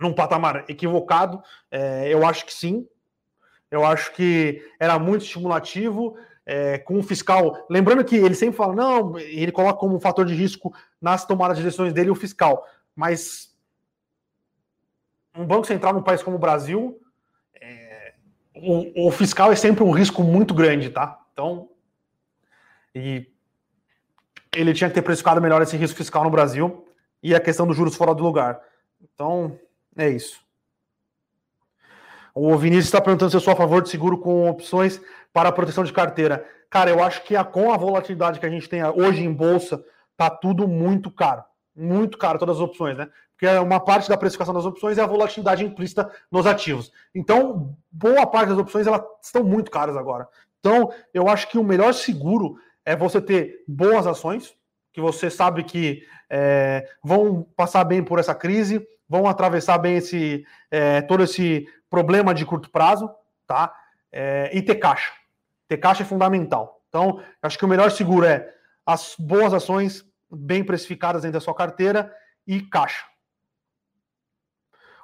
num, 0.00 0.14
patamar 0.14 0.64
equivocado, 0.66 1.42
é, 1.70 2.08
eu 2.08 2.26
acho 2.26 2.46
que 2.46 2.54
sim. 2.54 2.88
Eu 3.70 3.84
acho 3.84 4.14
que 4.14 4.64
era 4.80 4.98
muito 4.98 5.26
estimulativo, 5.26 6.16
é, 6.46 6.78
com 6.78 6.98
o 6.98 7.02
fiscal. 7.02 7.66
Lembrando 7.68 8.02
que 8.02 8.16
ele 8.16 8.34
sempre 8.34 8.56
fala, 8.56 8.74
não, 8.74 9.18
ele 9.18 9.52
coloca 9.52 9.78
como 9.78 9.94
um 9.94 10.00
fator 10.00 10.24
de 10.24 10.34
risco 10.34 10.74
nas 10.98 11.26
tomadas 11.26 11.58
de 11.58 11.64
decisões 11.64 11.92
dele 11.92 12.08
o 12.08 12.14
fiscal. 12.14 12.66
Mas 12.94 13.54
um 15.36 15.44
Banco 15.44 15.66
Central 15.66 15.92
num 15.92 16.02
país 16.02 16.22
como 16.22 16.36
o 16.36 16.40
Brasil, 16.40 16.98
é, 17.60 18.14
o, 18.54 19.08
o 19.08 19.10
fiscal 19.10 19.52
é 19.52 19.56
sempre 19.56 19.84
um 19.84 19.90
risco 19.90 20.22
muito 20.22 20.54
grande, 20.54 20.88
tá? 20.88 21.20
Então, 21.34 21.68
e 22.96 23.30
ele 24.54 24.72
tinha 24.72 24.88
que 24.88 24.94
ter 24.94 25.02
precificado 25.02 25.38
melhor 25.38 25.60
esse 25.60 25.76
risco 25.76 25.98
fiscal 25.98 26.24
no 26.24 26.30
Brasil 26.30 26.88
e 27.22 27.34
a 27.34 27.40
questão 27.40 27.66
dos 27.66 27.76
juros 27.76 27.94
fora 27.94 28.14
do 28.14 28.22
lugar. 28.22 28.58
Então, 29.02 29.58
é 29.94 30.08
isso. 30.08 30.40
O 32.34 32.56
Vinícius 32.56 32.86
está 32.86 33.00
perguntando 33.00 33.30
se 33.30 33.36
eu 33.36 33.40
sou 33.40 33.52
a 33.52 33.56
favor 33.56 33.82
de 33.82 33.90
seguro 33.90 34.16
com 34.18 34.48
opções 34.48 34.98
para 35.30 35.52
proteção 35.52 35.84
de 35.84 35.92
carteira. 35.92 36.48
Cara, 36.70 36.88
eu 36.88 37.02
acho 37.02 37.22
que 37.24 37.36
a, 37.36 37.44
com 37.44 37.70
a 37.70 37.76
volatilidade 37.76 38.40
que 38.40 38.46
a 38.46 38.50
gente 38.50 38.68
tem 38.68 38.82
hoje 38.82 39.22
em 39.22 39.32
bolsa, 39.32 39.84
tá 40.16 40.30
tudo 40.30 40.66
muito 40.66 41.10
caro. 41.10 41.44
Muito 41.74 42.16
caro, 42.16 42.38
todas 42.38 42.56
as 42.56 42.62
opções, 42.62 42.96
né? 42.96 43.08
Porque 43.32 43.46
uma 43.58 43.78
parte 43.78 44.08
da 44.08 44.16
precificação 44.16 44.54
das 44.54 44.64
opções 44.64 44.96
é 44.96 45.02
a 45.02 45.06
volatilidade 45.06 45.62
implícita 45.62 46.10
nos 46.30 46.46
ativos. 46.46 46.90
Então, 47.14 47.76
boa 47.92 48.26
parte 48.26 48.48
das 48.48 48.58
opções 48.58 48.86
elas 48.86 49.02
estão 49.22 49.44
muito 49.44 49.70
caras 49.70 49.94
agora. 49.96 50.26
Então, 50.58 50.90
eu 51.12 51.28
acho 51.28 51.48
que 51.48 51.58
o 51.58 51.64
melhor 51.64 51.92
seguro 51.92 52.56
é 52.86 52.94
você 52.94 53.20
ter 53.20 53.64
boas 53.66 54.06
ações, 54.06 54.56
que 54.92 55.00
você 55.00 55.28
sabe 55.28 55.64
que 55.64 56.06
é, 56.30 56.88
vão 57.02 57.42
passar 57.56 57.84
bem 57.84 58.02
por 58.02 58.18
essa 58.18 58.34
crise, 58.34 58.86
vão 59.08 59.26
atravessar 59.26 59.76
bem 59.76 59.96
esse 59.96 60.46
é, 60.70 61.02
todo 61.02 61.24
esse 61.24 61.66
problema 61.90 62.32
de 62.32 62.46
curto 62.46 62.70
prazo, 62.70 63.10
tá? 63.46 63.74
É, 64.12 64.50
e 64.56 64.62
ter 64.62 64.76
caixa. 64.76 65.12
Ter 65.68 65.76
caixa 65.76 66.02
é 66.02 66.06
fundamental. 66.06 66.80
Então, 66.88 67.20
acho 67.42 67.58
que 67.58 67.64
o 67.64 67.68
melhor 67.68 67.90
seguro 67.90 68.24
é 68.24 68.48
as 68.86 69.16
boas 69.18 69.52
ações 69.52 70.04
bem 70.30 70.64
precificadas 70.64 71.22
dentro 71.22 71.34
da 71.34 71.44
sua 71.44 71.54
carteira 71.54 72.14
e 72.46 72.62
caixa. 72.62 73.04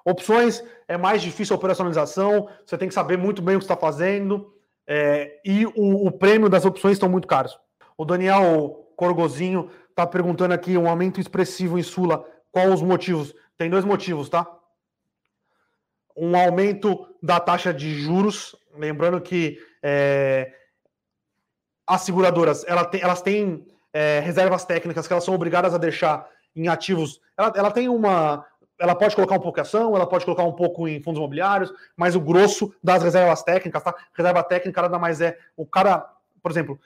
Opções 0.04 0.64
é 0.88 0.96
mais 0.96 1.20
difícil 1.20 1.54
a 1.54 1.59
operacionalização, 1.59 2.48
você 2.64 2.78
tem 2.78 2.88
que 2.88 2.94
saber 2.94 3.16
muito 3.16 3.42
bem 3.42 3.56
o 3.56 3.59
que 3.59 3.64
está 3.64 3.76
fazendo, 3.76 4.52
é, 4.86 5.40
e 5.44 5.64
o, 5.66 6.06
o 6.06 6.11
prêmio 6.11 6.48
das 6.48 6.64
opções 6.64 6.94
estão 6.94 7.09
muito 7.09 7.28
caros. 7.28 7.59
O 8.03 8.05
Daniel 8.05 8.92
Corgozinho 8.96 9.70
está 9.88 10.05
perguntando 10.05 10.53
aqui 10.53 10.76
um 10.76 10.88
aumento 10.88 11.20
expressivo 11.20 11.78
em 11.78 11.84
Sula. 11.84 12.26
Qual 12.50 12.66
os 12.72 12.82
motivos? 12.82 13.32
Tem 13.57 13.70
dois 13.70 13.84
motivos, 13.84 14.28
tá? 14.28 14.44
Um 16.16 16.36
aumento 16.36 17.07
da 17.22 17.38
taxa 17.38 17.72
de 17.72 17.94
juros. 17.94 18.57
Lembrando 18.74 19.20
que 19.20 19.57
é, 19.80 20.53
as 21.86 22.00
seguradoras 22.00 22.64
ela 22.66 22.84
tem, 22.84 23.00
elas 23.00 23.22
têm 23.22 23.68
é, 23.92 24.18
reservas 24.18 24.64
técnicas 24.64 25.07
que 25.07 25.12
elas 25.12 25.22
são 25.22 25.34
obrigadas 25.34 25.72
a 25.72 25.78
deixar 25.78 26.28
em 26.57 26.66
ativos. 26.66 27.20
Ela, 27.38 27.53
ela 27.55 27.70
tem 27.70 27.88
uma. 27.88 28.44
Ela 28.80 28.96
pode 28.96 29.14
colocar 29.14 29.36
um 29.36 29.40
pouco 29.40 29.61
em 29.61 29.62
ação, 29.62 29.94
ela 29.94 30.09
pode 30.09 30.24
colocar 30.24 30.42
um 30.42 30.55
pouco 30.55 30.88
em 30.88 31.00
fundos 31.00 31.18
imobiliários, 31.20 31.72
mas 31.96 32.16
o 32.16 32.20
grosso 32.20 32.74
das 32.82 33.00
reservas 33.00 33.44
técnicas, 33.44 33.80
tá? 33.80 33.94
Reserva 34.12 34.42
técnica 34.42 34.82
nada 34.82 34.98
mais 34.98 35.20
é 35.20 35.38
o 35.57 35.64
cara, 35.64 36.05
por 36.42 36.50
exemplo, 36.50 36.80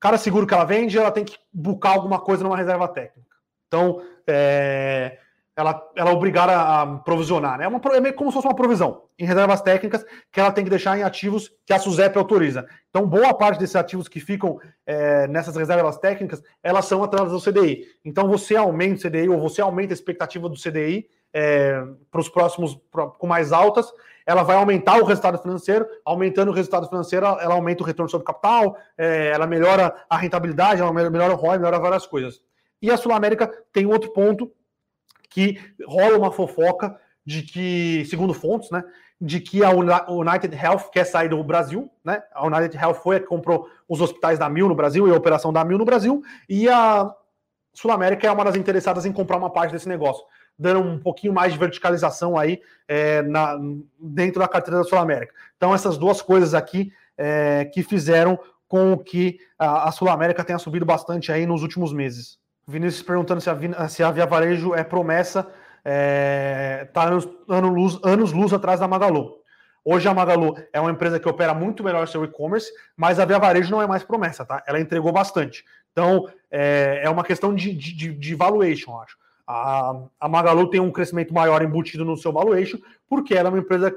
cada 0.00 0.18
seguro 0.18 0.46
que 0.46 0.54
ela 0.54 0.64
vende, 0.64 0.98
ela 0.98 1.10
tem 1.10 1.24
que 1.24 1.36
buscar 1.52 1.90
alguma 1.90 2.20
coisa 2.20 2.42
numa 2.44 2.56
reserva 2.56 2.88
técnica. 2.88 3.28
Então, 3.66 4.02
é, 4.26 5.18
ela, 5.58 5.90
ela 5.96 6.10
é 6.10 6.12
obrigada 6.12 6.52
a 6.56 6.86
provisionar, 6.98 7.58
né? 7.58 7.64
É, 7.64 7.68
uma, 7.68 7.80
é 7.92 8.00
meio 8.00 8.14
como 8.14 8.30
se 8.30 8.34
fosse 8.34 8.46
uma 8.46 8.54
provisão 8.54 9.02
em 9.18 9.24
reservas 9.24 9.60
técnicas 9.60 10.04
que 10.30 10.38
ela 10.38 10.52
tem 10.52 10.62
que 10.62 10.70
deixar 10.70 10.96
em 10.96 11.02
ativos 11.02 11.50
que 11.66 11.72
a 11.72 11.80
SUSEP 11.80 12.16
autoriza. 12.16 12.64
Então, 12.88 13.04
boa 13.04 13.34
parte 13.34 13.58
desses 13.58 13.74
ativos 13.74 14.06
que 14.06 14.20
ficam 14.20 14.60
é, 14.86 15.26
nessas 15.26 15.56
reservas 15.56 15.98
técnicas, 15.98 16.40
elas 16.62 16.84
são 16.84 17.02
atreladas 17.02 17.34
ao 17.34 17.40
CDI. 17.40 17.84
Então, 18.04 18.28
você 18.28 18.54
aumenta 18.54 19.06
o 19.06 19.10
CDI 19.10 19.28
ou 19.28 19.40
você 19.40 19.60
aumenta 19.60 19.92
a 19.92 19.94
expectativa 19.94 20.48
do 20.48 20.54
CDI 20.54 21.08
é, 21.32 21.82
para 22.10 22.20
os 22.20 22.28
próximos 22.28 22.74
pra, 22.90 23.06
com 23.06 23.26
mais 23.26 23.52
altas, 23.52 23.92
ela 24.26 24.42
vai 24.42 24.56
aumentar 24.56 25.00
o 25.00 25.04
resultado 25.04 25.38
financeiro, 25.38 25.86
aumentando 26.04 26.50
o 26.50 26.54
resultado 26.54 26.88
financeiro, 26.88 27.24
ela 27.24 27.54
aumenta 27.54 27.82
o 27.82 27.86
retorno 27.86 28.10
sobre 28.10 28.26
capital, 28.26 28.76
é, 28.96 29.28
ela 29.28 29.46
melhora 29.46 29.94
a 30.08 30.16
rentabilidade, 30.18 30.80
ela 30.80 30.92
melhora 30.92 31.32
o 31.32 31.36
ROI, 31.36 31.58
melhora 31.58 31.78
várias 31.78 32.06
coisas. 32.06 32.42
E 32.80 32.90
a 32.90 32.96
Sul 32.96 33.12
América 33.12 33.50
tem 33.72 33.86
outro 33.86 34.12
ponto 34.12 34.52
que 35.30 35.58
rola 35.86 36.16
uma 36.16 36.30
fofoca 36.30 36.98
de 37.24 37.42
que, 37.42 38.04
segundo 38.06 38.32
fontes, 38.32 38.70
né, 38.70 38.84
de 39.20 39.40
que 39.40 39.64
a 39.64 39.70
United 39.70 40.54
Health 40.54 40.90
quer 40.92 41.04
sair 41.04 41.28
do 41.28 41.42
Brasil, 41.42 41.90
né? 42.04 42.22
A 42.32 42.46
United 42.46 42.76
Health 42.76 42.94
foi 42.94 43.16
a 43.16 43.20
que 43.20 43.26
comprou 43.26 43.68
os 43.88 44.00
hospitais 44.00 44.38
da 44.38 44.48
Mil 44.48 44.68
no 44.68 44.74
Brasil 44.74 45.08
e 45.08 45.10
a 45.10 45.16
operação 45.16 45.52
da 45.52 45.64
Mil 45.64 45.76
no 45.76 45.84
Brasil, 45.84 46.22
e 46.48 46.68
a 46.68 47.12
Sul 47.74 47.90
América 47.90 48.26
é 48.26 48.30
uma 48.30 48.44
das 48.44 48.56
interessadas 48.56 49.04
em 49.04 49.12
comprar 49.12 49.36
uma 49.36 49.50
parte 49.50 49.72
desse 49.72 49.88
negócio, 49.88 50.24
dando 50.58 50.80
um 50.80 50.98
pouquinho 50.98 51.32
mais 51.32 51.52
de 51.52 51.58
verticalização 51.58 52.36
aí 52.36 52.60
é, 52.88 53.22
na, 53.22 53.56
dentro 53.98 54.40
da 54.40 54.48
carteira 54.48 54.78
da 54.78 54.84
Sul 54.84 54.98
América. 54.98 55.32
Então, 55.56 55.74
essas 55.74 55.96
duas 55.96 56.20
coisas 56.20 56.54
aqui 56.54 56.92
é, 57.16 57.64
que 57.66 57.82
fizeram 57.82 58.38
com 58.66 58.98
que 58.98 59.38
a, 59.58 59.88
a 59.88 59.92
Sul 59.92 60.08
América 60.08 60.44
tenha 60.44 60.58
subido 60.58 60.84
bastante 60.84 61.30
aí 61.30 61.46
nos 61.46 61.62
últimos 61.62 61.92
meses. 61.92 62.38
Vinícius 62.66 63.02
perguntando 63.02 63.40
se 63.40 63.48
a, 63.48 63.88
se 63.88 64.02
a 64.02 64.10
Via 64.10 64.26
Varejo 64.26 64.74
é 64.74 64.84
promessa, 64.84 65.40
está 65.40 65.50
é, 65.84 66.84
tá 66.92 67.04
anos, 67.04 67.28
anos, 67.48 67.70
luz, 67.70 68.00
anos 68.04 68.32
luz 68.32 68.52
atrás 68.52 68.80
da 68.80 68.88
Magalu. 68.88 69.38
Hoje 69.82 70.06
a 70.06 70.12
Magalu 70.12 70.54
é 70.70 70.78
uma 70.78 70.90
empresa 70.90 71.18
que 71.18 71.28
opera 71.28 71.54
muito 71.54 71.82
melhor 71.82 72.06
seu 72.06 72.22
e-commerce, 72.24 72.70
mas 72.94 73.18
a 73.18 73.24
Via 73.24 73.38
Varejo 73.38 73.70
não 73.70 73.80
é 73.80 73.86
mais 73.86 74.02
promessa, 74.02 74.44
tá? 74.44 74.62
Ela 74.66 74.80
entregou 74.80 75.10
bastante. 75.10 75.64
Então 75.92 76.28
é, 76.50 77.00
é 77.04 77.08
uma 77.08 77.24
questão 77.24 77.54
de, 77.54 77.72
de, 77.72 78.12
de 78.12 78.34
valuation, 78.34 79.00
acho. 79.00 79.16
A, 79.50 80.02
a 80.20 80.28
Magalu 80.28 80.68
tem 80.68 80.78
um 80.78 80.92
crescimento 80.92 81.32
maior 81.32 81.62
embutido 81.62 82.04
no 82.04 82.18
seu 82.18 82.30
valuation, 82.30 82.78
porque 83.08 83.34
ela 83.34 83.48
é 83.48 83.50
uma 83.50 83.60
empresa 83.60 83.96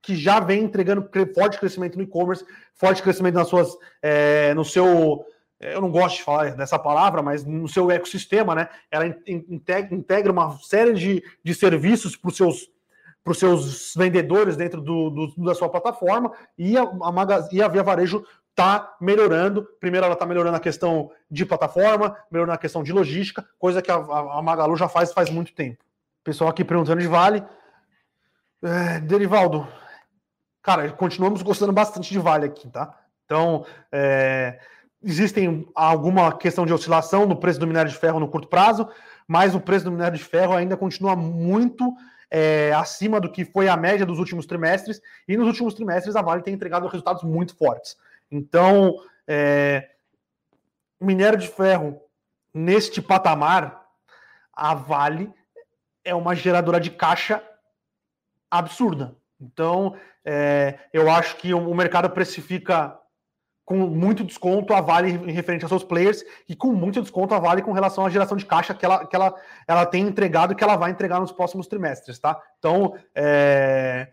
que 0.00 0.16
já 0.16 0.40
vem 0.40 0.64
entregando 0.64 1.06
forte 1.34 1.58
crescimento 1.58 1.96
no 1.96 2.02
e-commerce, 2.02 2.44
forte 2.74 3.02
crescimento 3.02 3.34
nas 3.34 3.48
suas, 3.48 3.76
é, 4.00 4.54
no 4.54 4.64
seu 4.64 5.26
eu 5.62 5.80
não 5.80 5.90
gosto 5.90 6.16
de 6.16 6.24
falar 6.24 6.56
dessa 6.56 6.76
palavra, 6.78 7.22
mas 7.22 7.44
no 7.44 7.68
seu 7.68 7.88
ecossistema, 7.90 8.52
né? 8.54 8.68
Ela 8.90 9.06
integra, 9.26 10.32
uma 10.32 10.58
série 10.58 10.92
de, 10.92 11.22
de 11.44 11.54
serviços 11.54 12.16
para 12.16 12.30
os 12.30 12.36
seus, 12.36 12.68
os 13.24 13.38
seus 13.38 13.94
vendedores 13.96 14.56
dentro 14.56 14.80
do, 14.80 15.08
do, 15.08 15.44
da 15.44 15.54
sua 15.54 15.68
plataforma 15.68 16.32
e 16.58 16.76
a, 16.76 16.82
a, 16.82 17.48
e 17.52 17.62
a 17.62 17.68
Via 17.68 17.82
Varejo 17.84 18.24
está 18.52 18.96
melhorando. 19.00 19.66
Primeiro, 19.80 20.04
ela 20.04 20.14
está 20.14 20.24
melhorando 20.24 20.56
a 20.56 20.60
questão 20.60 21.10
de 21.30 21.44
plataforma, 21.44 22.16
melhorando 22.30 22.54
a 22.54 22.58
questão 22.58 22.82
de 22.82 22.92
logística, 22.92 23.46
coisa 23.58 23.82
que 23.82 23.90
a, 23.90 23.96
a 23.96 24.40
Magalu 24.42 24.76
já 24.76 24.88
faz 24.88 25.12
faz 25.12 25.28
muito 25.30 25.52
tempo. 25.52 25.82
Pessoal 26.22 26.50
aqui 26.50 26.64
perguntando 26.64 27.00
de 27.00 27.08
Vale. 27.08 27.42
É, 28.62 29.00
Derivaldo, 29.00 29.66
cara, 30.62 30.88
continuamos 30.92 31.42
gostando 31.42 31.72
bastante 31.72 32.12
de 32.12 32.18
Vale 32.18 32.46
aqui, 32.46 32.68
tá? 32.68 32.96
Então, 33.24 33.66
é, 33.90 34.60
existem 35.02 35.68
alguma 35.74 36.32
questão 36.36 36.64
de 36.64 36.72
oscilação 36.72 37.26
no 37.26 37.36
preço 37.36 37.58
do 37.58 37.66
minério 37.66 37.90
de 37.90 37.96
ferro 37.96 38.20
no 38.20 38.28
curto 38.28 38.46
prazo, 38.46 38.88
mas 39.26 39.54
o 39.54 39.60
preço 39.60 39.86
do 39.86 39.90
minério 39.90 40.16
de 40.16 40.22
ferro 40.22 40.54
ainda 40.54 40.76
continua 40.76 41.16
muito 41.16 41.92
é, 42.30 42.72
acima 42.72 43.20
do 43.20 43.32
que 43.32 43.44
foi 43.44 43.68
a 43.68 43.76
média 43.76 44.06
dos 44.06 44.18
últimos 44.18 44.46
trimestres, 44.46 45.00
e 45.26 45.36
nos 45.36 45.46
últimos 45.46 45.74
trimestres 45.74 46.14
a 46.14 46.22
Vale 46.22 46.42
tem 46.42 46.54
entregado 46.54 46.86
resultados 46.86 47.24
muito 47.24 47.56
fortes. 47.56 47.96
Então, 48.32 48.96
é, 49.28 49.90
minério 50.98 51.38
de 51.38 51.46
ferro 51.46 52.00
neste 52.54 53.02
patamar, 53.02 53.86
a 54.54 54.74
Vale 54.74 55.30
é 56.02 56.14
uma 56.14 56.34
geradora 56.34 56.80
de 56.80 56.90
caixa 56.90 57.42
absurda. 58.50 59.14
Então, 59.38 59.96
é, 60.24 60.78
eu 60.92 61.10
acho 61.10 61.36
que 61.36 61.52
o 61.52 61.74
mercado 61.74 62.08
precifica 62.08 62.98
com 63.64 63.76
muito 63.86 64.24
desconto 64.24 64.72
a 64.72 64.80
Vale 64.80 65.10
em 65.10 65.32
referente 65.32 65.64
aos 65.64 65.70
seus 65.70 65.84
players 65.84 66.24
e 66.48 66.56
com 66.56 66.72
muito 66.72 67.00
desconto 67.00 67.34
a 67.34 67.38
Vale 67.38 67.62
com 67.62 67.72
relação 67.72 68.04
à 68.04 68.10
geração 68.10 68.36
de 68.36 68.46
caixa 68.46 68.74
que 68.74 68.84
ela, 68.84 69.06
que 69.06 69.14
ela, 69.14 69.34
ela 69.68 69.86
tem 69.86 70.06
entregado 70.06 70.52
e 70.52 70.56
que 70.56 70.64
ela 70.64 70.76
vai 70.76 70.90
entregar 70.90 71.20
nos 71.20 71.32
próximos 71.32 71.66
trimestres, 71.66 72.18
tá? 72.18 72.40
Então, 72.58 72.96
é... 73.14 74.10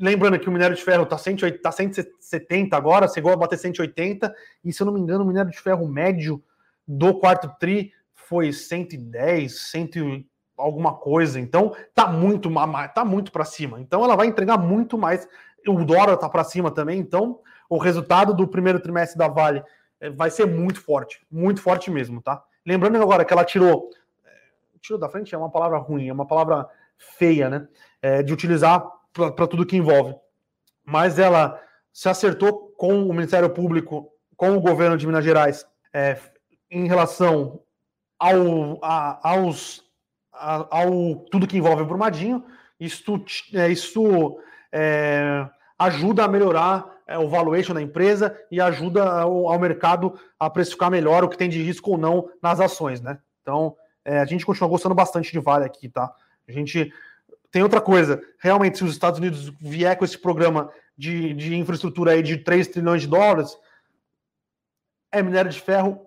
lembrando 0.00 0.38
que 0.38 0.48
o 0.48 0.52
minério 0.52 0.74
de 0.74 0.82
ferro 0.82 1.02
está 1.02 1.16
tá 1.62 1.72
170 1.72 2.76
agora, 2.76 3.06
chegou 3.06 3.32
a 3.32 3.36
bater 3.36 3.58
180, 3.58 4.34
e 4.64 4.72
se 4.72 4.82
eu 4.82 4.86
não 4.86 4.94
me 4.94 5.00
engano, 5.00 5.22
o 5.22 5.26
minério 5.26 5.50
de 5.50 5.60
ferro 5.60 5.86
médio 5.86 6.42
do 6.88 7.18
quarto 7.18 7.48
TRI 7.58 7.92
foi 8.14 8.52
110, 8.52 9.70
100 9.70 10.26
alguma 10.56 10.94
coisa. 10.94 11.38
Então, 11.38 11.74
tá 11.94 12.06
muito 12.06 12.50
tá 12.94 13.04
muito 13.04 13.30
para 13.30 13.44
cima. 13.44 13.80
Então, 13.80 14.02
ela 14.02 14.16
vai 14.16 14.26
entregar 14.26 14.56
muito 14.56 14.96
mais. 14.96 15.28
O 15.68 15.84
dólar 15.84 16.16
tá 16.16 16.28
para 16.28 16.44
cima 16.44 16.70
também, 16.70 16.98
então 16.98 17.40
o 17.68 17.76
resultado 17.76 18.34
do 18.34 18.48
primeiro 18.48 18.80
trimestre 18.80 19.18
da 19.18 19.28
Vale 19.28 19.62
eh, 20.00 20.08
vai 20.10 20.30
ser 20.30 20.46
muito 20.46 20.80
forte, 20.80 21.24
muito 21.30 21.60
forte 21.60 21.90
mesmo, 21.90 22.22
tá? 22.22 22.42
Lembrando 22.64 22.96
agora 22.96 23.24
que 23.24 23.32
ela 23.32 23.44
tirou, 23.44 23.90
eh, 24.24 24.30
tirou 24.80 24.98
da 24.98 25.08
frente 25.08 25.34
é 25.34 25.38
uma 25.38 25.50
palavra 25.50 25.76
ruim, 25.76 26.08
é 26.08 26.12
uma 26.12 26.26
palavra 26.26 26.66
feia, 26.96 27.50
né? 27.50 27.68
É, 28.00 28.22
de 28.22 28.32
utilizar 28.32 28.82
para 29.12 29.46
tudo 29.46 29.66
que 29.66 29.76
envolve. 29.76 30.14
Mas 30.84 31.18
ela 31.18 31.60
se 31.92 32.08
acertou 32.08 32.72
com 32.76 33.06
o 33.06 33.12
Ministério 33.12 33.50
Público, 33.50 34.10
com 34.36 34.56
o 34.56 34.60
governo 34.60 34.96
de 34.96 35.06
Minas 35.06 35.24
Gerais, 35.24 35.66
é, 35.92 36.18
em 36.70 36.86
relação 36.86 37.60
ao, 38.18 38.78
a, 38.82 39.30
aos, 39.30 39.82
a, 40.32 40.78
ao 40.78 41.16
tudo 41.30 41.46
que 41.46 41.58
envolve 41.58 41.82
o 41.82 41.86
Brumadinho. 41.86 42.44
Isso, 42.78 43.22
é, 43.52 43.68
isso 43.68 44.40
é, 44.72 45.46
ajuda 45.78 46.24
a 46.24 46.28
melhorar 46.28 46.86
é, 47.06 47.18
o 47.18 47.28
valuation 47.28 47.74
da 47.74 47.82
empresa 47.82 48.38
e 48.50 48.60
ajuda 48.60 49.22
ao, 49.22 49.48
ao, 49.48 49.58
mercado 49.58 50.18
a 50.38 50.48
precificar 50.48 50.90
melhor 50.90 51.24
o 51.24 51.28
que 51.28 51.36
tem 51.36 51.48
de 51.48 51.62
risco 51.62 51.90
ou 51.90 51.98
não 51.98 52.30
nas 52.42 52.60
ações, 52.60 53.00
né? 53.00 53.18
Então, 53.42 53.76
é, 54.04 54.18
a 54.18 54.24
gente 54.24 54.46
continua 54.46 54.68
gostando 54.68 54.94
bastante 54.94 55.32
de 55.32 55.40
Vale 55.40 55.64
aqui, 55.64 55.88
tá? 55.88 56.12
A 56.48 56.52
gente 56.52 56.92
tem 57.50 57.62
outra 57.62 57.80
coisa, 57.80 58.22
realmente, 58.38 58.78
se 58.78 58.84
os 58.84 58.92
Estados 58.92 59.18
Unidos 59.18 59.52
vier 59.60 59.96
com 59.96 60.04
esse 60.04 60.16
programa 60.16 60.70
de, 60.96 61.34
de 61.34 61.56
infraestrutura 61.56 62.12
aí 62.12 62.22
de 62.22 62.38
3 62.38 62.68
trilhões 62.68 63.02
de 63.02 63.08
dólares, 63.08 63.56
é 65.10 65.22
minério 65.22 65.50
de 65.50 65.60
ferro, 65.60 66.00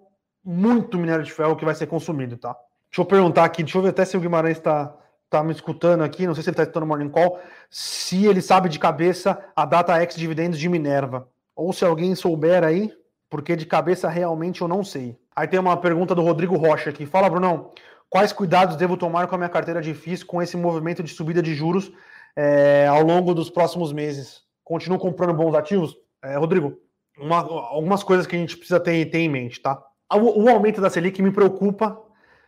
muito 0.44 0.98
minério 0.98 1.24
de 1.24 1.32
ferro 1.32 1.56
que 1.56 1.66
vai 1.66 1.76
ser 1.76 1.88
consumido, 1.88 2.38
tá? 2.38 2.56
Deixa 2.90 3.02
eu 3.02 3.06
perguntar 3.06 3.44
aqui, 3.44 3.64
deixa 3.64 3.78
eu 3.78 3.82
ver 3.82 3.90
até 3.90 4.06
se 4.06 4.16
o 4.16 4.20
Guimarães 4.20 4.58
está 4.58 4.96
tá 5.30 5.44
me 5.44 5.52
escutando 5.52 6.04
aqui, 6.04 6.28
não 6.28 6.36
sei 6.36 6.44
se 6.44 6.50
ele 6.50 6.54
está 6.54 6.64
escutando 6.64 6.84
o 6.84 6.88
Morning 6.88 7.10
Call, 7.10 7.40
se 7.70 8.26
ele 8.26 8.42
sabe 8.42 8.70
de 8.70 8.78
cabeça 8.78 9.44
a 9.56 9.66
data 9.66 10.00
ex 10.00 10.16
dividendos 10.16 10.60
de 10.60 10.70
Minerva. 10.70 11.28
Ou 11.56 11.74
se 11.74 11.84
alguém 11.84 12.14
souber 12.14 12.64
aí, 12.64 12.94
porque 13.30 13.56
de 13.56 13.66
cabeça 13.66 14.08
realmente 14.08 14.62
eu 14.62 14.68
não 14.68 14.84
sei. 14.84 15.18
Aí 15.36 15.48
tem 15.48 15.60
uma 15.60 15.76
pergunta 15.76 16.14
do 16.14 16.22
Rodrigo 16.22 16.56
Rocha 16.56 16.92
aqui. 16.92 17.08
Fala, 17.08 17.30
Brunão, 17.30 17.72
quais 18.14 18.32
cuidados 18.32 18.76
devo 18.76 18.96
tomar 18.96 19.26
com 19.26 19.34
a 19.34 19.38
minha 19.40 19.50
carteira 19.50 19.82
de 19.82 19.92
FIIs 19.92 20.24
com 20.24 20.40
esse 20.40 20.56
movimento 20.56 21.02
de 21.02 21.12
subida 21.12 21.42
de 21.42 21.56
juros 21.56 21.92
é, 22.36 22.86
ao 22.88 23.02
longo 23.02 23.34
dos 23.34 23.50
próximos 23.50 23.92
meses? 23.92 24.44
Continuo 24.64 25.00
comprando 25.00 25.34
bons 25.34 25.56
ativos? 25.56 25.98
É, 26.24 26.38
Rodrigo, 26.38 26.78
uma, 27.18 27.38
algumas 27.38 28.04
coisas 28.04 28.28
que 28.28 28.36
a 28.36 28.40
gente 28.40 28.56
precisa 28.56 28.80
ter, 28.80 29.10
ter 29.10 29.18
em 29.18 29.30
mente, 29.30 29.60
tá? 29.60 29.82
O, 30.14 30.44
o 30.44 30.48
aumento 30.48 30.80
da 30.80 30.92
Selic 30.92 31.24
me 31.24 31.32
preocupa 31.32 32.00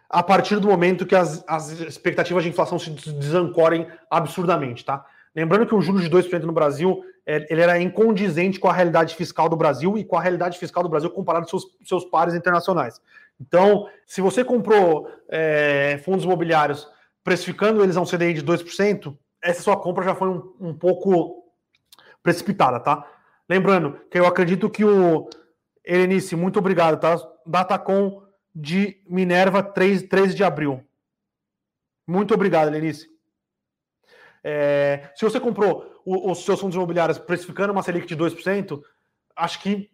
a 0.07 0.21
partir 0.21 0.59
do 0.59 0.67
momento 0.67 1.03
que 1.03 1.15
as, 1.15 1.43
as 1.47 1.71
expectativas 1.71 2.43
de 2.43 2.49
inflação 2.49 2.77
se 2.77 2.91
desancorem 2.91 3.87
absurdamente, 4.07 4.85
tá? 4.85 5.03
Lembrando 5.35 5.65
que 5.65 5.73
o 5.73 5.81
juros 5.81 6.03
de 6.03 6.11
2% 6.11 6.43
no 6.43 6.53
Brasil 6.53 7.03
é, 7.25 7.43
ele 7.49 7.61
era 7.61 7.81
incondizente 7.81 8.59
com 8.59 8.69
a 8.69 8.73
realidade 8.73 9.15
fiscal 9.15 9.49
do 9.49 9.55
Brasil 9.55 9.97
e 9.97 10.03
com 10.03 10.15
a 10.15 10.21
realidade 10.21 10.59
fiscal 10.59 10.83
do 10.83 10.89
Brasil 10.89 11.09
comparado 11.09 11.45
com 11.45 11.49
seus, 11.49 11.65
seus 11.83 12.05
pares 12.05 12.35
internacionais. 12.35 13.01
Então, 13.39 13.89
se 14.05 14.21
você 14.21 14.43
comprou 14.43 15.09
é, 15.29 15.99
fundos 16.03 16.23
imobiliários 16.23 16.87
precificando 17.23 17.83
eles 17.83 17.97
a 17.97 18.01
um 18.01 18.05
CDI 18.05 18.33
de 18.33 18.43
2%, 18.43 19.17
essa 19.41 19.61
sua 19.61 19.77
compra 19.77 20.05
já 20.05 20.15
foi 20.15 20.29
um, 20.29 20.55
um 20.59 20.73
pouco 20.73 21.43
precipitada, 22.23 22.79
tá? 22.79 23.05
Lembrando 23.47 23.99
que 24.09 24.17
eu 24.17 24.25
acredito 24.25 24.69
que 24.69 24.83
o 24.83 25.29
Helenice, 25.83 26.35
muito 26.35 26.57
obrigado, 26.57 26.99
tá? 26.99 27.15
Datacom 27.45 28.23
de 28.53 29.03
Minerva, 29.07 29.61
3, 29.61 30.03
13 30.03 30.33
de 30.33 30.43
abril. 30.43 30.83
Muito 32.07 32.33
obrigado, 32.33 32.71
Lenice. 32.71 33.07
É, 34.43 35.09
se 35.15 35.25
você 35.25 35.39
comprou 35.39 36.01
os 36.05 36.45
seus 36.45 36.59
fundos 36.59 36.75
imobiliários 36.75 37.17
precificando 37.17 37.73
uma 37.73 37.81
Selic 37.81 38.05
de 38.05 38.15
2%, 38.15 38.81
acho 39.35 39.59
que 39.59 39.89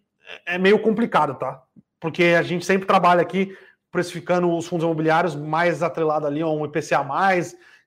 é 0.46 0.58
meio 0.58 0.80
complicado, 0.80 1.36
tá? 1.36 1.64
Porque 2.02 2.24
a 2.38 2.42
gente 2.42 2.66
sempre 2.66 2.86
trabalha 2.86 3.22
aqui 3.22 3.56
precificando 3.92 4.52
os 4.54 4.68
fundos 4.68 4.84
imobiliários 4.84 5.36
mais 5.36 5.84
atrelado 5.84 6.26
ali 6.26 6.42
a 6.42 6.48
um 6.48 6.66
IPCA, 6.66 7.06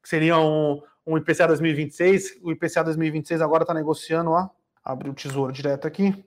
que 0.00 0.08
seria 0.08 0.38
um, 0.38 0.80
um 1.04 1.18
IPCA 1.18 1.48
2026. 1.48 2.38
O 2.42 2.52
IPCA 2.52 2.84
2026 2.84 3.42
agora 3.42 3.64
está 3.64 3.74
negociando, 3.74 4.30
ó. 4.30 4.48
Abre 4.84 5.10
o 5.10 5.14
tesouro 5.14 5.52
direto 5.52 5.88
aqui. 5.88 6.24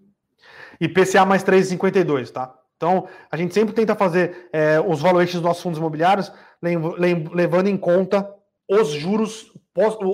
IPCA 0.81 1.25
mais 1.25 1.43
3,52, 1.43 2.29
tá? 2.31 2.53
Então, 2.75 3.07
a 3.31 3.37
gente 3.37 3.53
sempre 3.53 3.73
tenta 3.73 3.95
fazer 3.95 4.49
é, 4.51 4.79
os 4.79 5.01
valuations 5.01 5.35
dos 5.35 5.43
nossos 5.43 5.63
fundos 5.63 5.79
imobiliários 5.79 6.31
levando 6.61 7.67
em 7.67 7.77
conta 7.77 8.29
os 8.69 8.89
juros, 8.89 9.51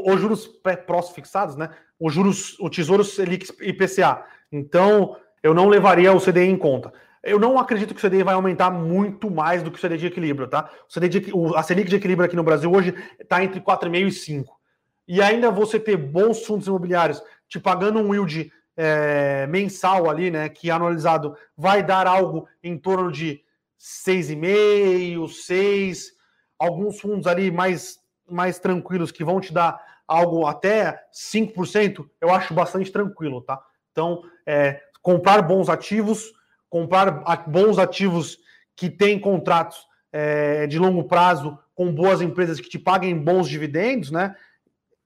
os 0.06 0.22
juros 0.22 0.48
pré-fixados, 0.48 1.56
né? 1.56 1.70
Os 2.00 2.14
juros, 2.14 2.58
o 2.60 2.70
Tesouro 2.70 3.04
Selic 3.04 3.50
IPCA. 3.62 4.24
Então, 4.52 5.18
eu 5.42 5.54
não 5.54 5.68
levaria 5.68 6.14
o 6.14 6.22
CDI 6.22 6.50
em 6.50 6.58
conta. 6.58 6.94
Eu 7.24 7.40
não 7.40 7.58
acredito 7.58 7.96
que 7.96 8.06
o 8.06 8.10
CDI 8.10 8.22
vai 8.22 8.34
aumentar 8.34 8.70
muito 8.70 9.32
mais 9.32 9.64
do 9.64 9.72
que 9.72 9.78
o 9.78 9.82
CDI 9.82 9.98
de 9.98 10.08
equilíbrio, 10.08 10.48
tá? 10.48 10.70
O 10.90 10.94
CDI 10.94 11.10
de, 11.10 11.32
o, 11.34 11.56
a 11.56 11.64
Selic 11.64 11.90
de 11.90 11.96
equilíbrio 11.96 12.26
aqui 12.26 12.36
no 12.36 12.44
Brasil 12.44 12.70
hoje 12.72 12.94
está 13.20 13.44
entre 13.44 13.62
4,5 13.62 14.08
e 14.08 14.12
5. 14.12 14.60
E 15.08 15.22
ainda 15.22 15.50
você 15.50 15.80
ter 15.80 15.96
bons 15.96 16.46
fundos 16.46 16.68
imobiliários 16.68 17.22
te 17.48 17.60
pagando 17.60 18.00
um 18.00 18.14
yield 18.14 18.52
é, 18.76 19.48
mensal 19.48 20.10
ali, 20.10 20.30
né? 20.30 20.50
Que 20.50 20.70
anualizado 20.70 21.38
vai 21.56 21.82
dar 21.82 22.08
algo 22.08 22.48
em 22.62 22.78
torno 22.78 23.10
de 23.10 23.42
6,5, 23.80 25.30
6. 25.30 26.12
Alguns 26.60 27.00
fundos 27.00 27.26
ali 27.26 27.50
mais 27.52 28.04
mais 28.30 28.58
tranquilos 28.60 29.12
que 29.12 29.24
vão 29.24 29.40
te 29.40 29.54
dar 29.54 29.80
algo 30.08 30.46
até 30.46 31.06
5%, 31.14 32.06
eu 32.20 32.34
acho 32.34 32.54
bastante 32.54 32.92
tranquilo, 32.92 33.42
tá? 33.42 33.62
Então, 33.92 34.24
é, 34.46 34.82
comprar 35.02 35.42
bons 35.42 35.70
ativos, 35.70 36.34
comprar 36.74 37.12
bons 37.46 37.78
ativos 37.78 38.40
que 38.76 38.90
têm 38.90 39.20
contratos 39.20 39.86
é, 40.12 40.66
de 40.66 40.80
longo 40.80 41.04
prazo 41.04 41.56
com 41.76 41.94
boas 41.94 42.20
empresas 42.20 42.60
que 42.60 42.68
te 42.68 42.80
paguem 42.80 43.16
bons 43.16 43.48
dividendos, 43.48 44.10
né? 44.10 44.36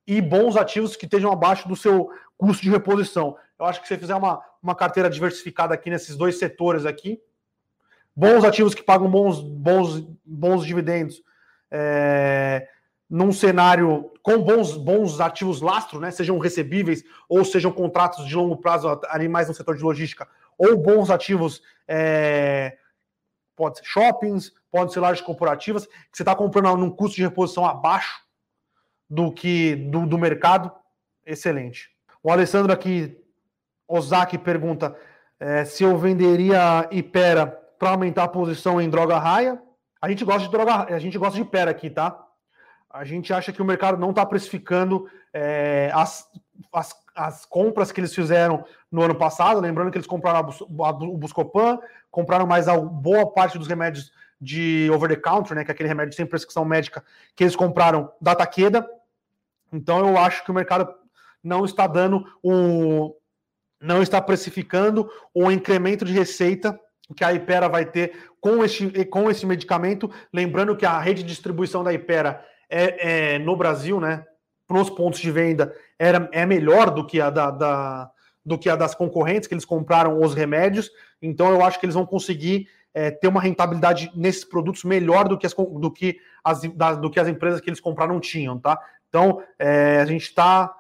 E 0.08 0.22
bons 0.22 0.56
ativos 0.56 0.96
que 0.96 1.04
estejam 1.04 1.30
abaixo 1.30 1.68
do 1.68 1.76
seu 1.76 2.10
custo 2.38 2.64
de 2.64 2.70
reposição. 2.70 3.36
Eu 3.60 3.66
acho 3.66 3.82
que 3.82 3.88
se 3.90 3.94
você 3.94 4.00
fizer 4.00 4.16
uma, 4.16 4.42
uma 4.64 4.76
carteira 4.76 5.10
diversificada 5.10 5.74
aqui 5.74 5.90
nesses 5.90 6.16
dois 6.16 6.40
setores 6.40 6.86
aqui, 6.86 7.20
bons 8.16 8.46
ativos 8.46 8.74
que 8.74 8.82
pagam 8.82 9.12
bons, 9.12 9.42
bons, 9.42 10.08
bons 10.26 10.66
dividendos, 10.66 11.22
é, 11.70 12.66
num 13.10 13.34
cenário 13.34 14.10
com 14.24 14.42
bons, 14.42 14.78
bons 14.78 15.20
ativos 15.20 15.60
lastro, 15.60 16.00
né, 16.00 16.12
sejam 16.12 16.40
recebíveis 16.40 17.04
ou 17.28 17.44
sejam 17.44 17.74
contratos 17.74 18.26
de 18.26 18.34
longo 18.38 18.56
prazo 18.56 19.02
ali 19.10 19.28
mais 19.28 19.50
no 19.50 19.54
setor 19.54 19.76
de 19.76 19.84
logística, 19.84 20.30
ou 20.58 20.78
bons 20.78 21.10
ativos, 21.10 21.62
é, 21.88 22.78
pode 23.56 23.80
ser 23.80 23.86
shoppings, 23.86 24.52
pode 24.72 24.94
ser 24.94 25.00
lojas 25.00 25.22
corporativas, 25.22 25.86
que 25.86 25.94
você 26.14 26.24
está 26.24 26.36
comprando 26.36 26.76
num 26.78 26.90
custo 26.90 27.16
de 27.16 27.24
reposição 27.24 27.66
abaixo 27.66 28.22
do 29.10 29.32
que 29.32 29.76
do, 29.76 30.06
do 30.06 30.18
mercado, 30.18 30.72
excelente. 31.26 31.90
O 32.22 32.32
Alessandro 32.32 32.74
aqui, 32.74 33.18
Ozaki, 33.88 34.38
pergunta 34.38 34.96
é, 35.40 35.64
se 35.64 35.84
eu 35.84 35.98
venderia 35.98 36.88
Ipera 36.92 37.48
para 37.78 37.92
aumentar 37.92 38.24
a 38.24 38.28
posição 38.28 38.82
em 38.82 38.90
droga 38.90 39.18
raia. 39.18 39.62
A 40.02 40.10
gente 40.10 40.26
gosta 40.26 40.42
de 40.44 40.52
droga, 40.52 40.94
a 40.94 41.00
gente 41.00 41.18
gosta 41.18 41.36
de 41.36 41.42
Ipera 41.42 41.72
aqui, 41.72 41.90
tá? 41.90 42.27
A 42.90 43.04
gente 43.04 43.34
acha 43.34 43.52
que 43.52 43.62
o 43.62 43.66
mercado 43.66 43.98
não 43.98 44.12
está 44.12 44.26
precificando 44.26 45.10
é, 45.34 45.92
as, 45.94 46.28
as, 46.74 46.96
as, 47.16 47.46
compras 47.46 47.92
que 47.92 48.00
eles 48.00 48.14
fizeram 48.14 48.66
no 48.92 49.02
ano 49.02 49.16
passado. 49.16 49.60
Lembrando 49.60 49.92
que 49.92 49.98
eles 49.98 50.08
compraram 50.08 50.50
o 50.70 51.18
Buscopan, 51.18 51.80
compraram 52.10 52.48
mais 52.48 52.68
a 52.68 52.78
boa 52.78 53.32
parte 53.32 53.58
dos 53.58 53.68
remédios 53.68 54.12
de 54.40 54.90
over 54.94 55.10
the 55.10 55.16
counter, 55.16 55.56
né, 55.56 55.64
que 55.64 55.72
é 55.72 55.74
aquele 55.74 55.90
remédio 55.90 56.16
sem 56.16 56.26
prescrição 56.26 56.64
médica 56.64 57.04
que 57.36 57.44
eles 57.44 57.56
compraram 57.56 58.12
da 58.22 58.36
Taqueda. 58.36 58.88
Então 59.74 60.08
eu 60.08 60.18
acho 60.18 60.44
que 60.44 60.52
o 60.52 60.54
mercado 60.54 60.94
não 61.44 61.66
está 61.66 61.88
dando 61.88 62.26
o 62.42 63.16
não 63.80 64.02
está 64.02 64.20
precificando 64.20 65.08
o 65.34 65.52
incremento 65.52 66.04
de 66.04 66.12
receita 66.12 66.80
que 67.16 67.24
a 67.24 67.32
Ipera 67.32 67.70
vai 67.70 67.86
ter 67.86 68.32
com 68.42 68.64
esse, 68.64 69.06
com 69.06 69.30
esse 69.30 69.46
medicamento. 69.46 70.12
Lembrando 70.34 70.76
que 70.76 70.86
a 70.86 71.00
rede 71.00 71.22
de 71.22 71.30
distribuição 71.30 71.84
da 71.84 71.94
Ipera 71.94 72.44
é, 72.70 73.36
é, 73.36 73.40
no 73.40 73.56
Brasil, 73.56 74.00
né, 74.00 74.26
nos 74.70 74.90
pontos 74.90 75.20
de 75.20 75.32
venda, 75.32 75.74
era, 75.98 76.30
é 76.32 76.46
melhor 76.46 76.92
do 76.92 77.06
que 77.06 77.22
a 77.22 77.30
da, 77.30 77.52
da, 77.52 78.12
do 78.46 78.58
que 78.58 78.70
a 78.70 78.76
das 78.76 78.94
concorrentes, 78.94 79.48
que 79.48 79.54
eles 79.54 79.66
compraram 79.66 80.22
os 80.22 80.34
remédios. 80.34 80.92
Então, 81.22 81.50
eu 81.50 81.64
acho 81.64 81.80
que 81.80 81.86
eles 81.86 81.96
vão 81.96 82.06
conseguir 82.06 82.68
é, 82.94 83.12
ter 83.12 83.28
uma 83.28 83.42
rentabilidade 83.42 84.12
nesses 84.16 84.44
produtos 84.44 84.84
melhor 84.84 85.28
do 85.28 85.38
que 85.38 85.46
as, 85.46 85.54
do 85.54 85.92
que 85.92 86.18
as, 86.44 86.62
da, 86.74 86.96
do 86.96 87.10
que 87.10 87.20
as 87.20 87.28
empresas 87.28 87.62
que 87.62 87.70
eles 87.70 87.80
compraram 87.80 88.20
tinham, 88.20 88.58
tá? 88.58 88.80
Então, 89.10 89.44
é, 89.58 90.00
a 90.02 90.06
gente 90.06 90.24
está. 90.24 90.74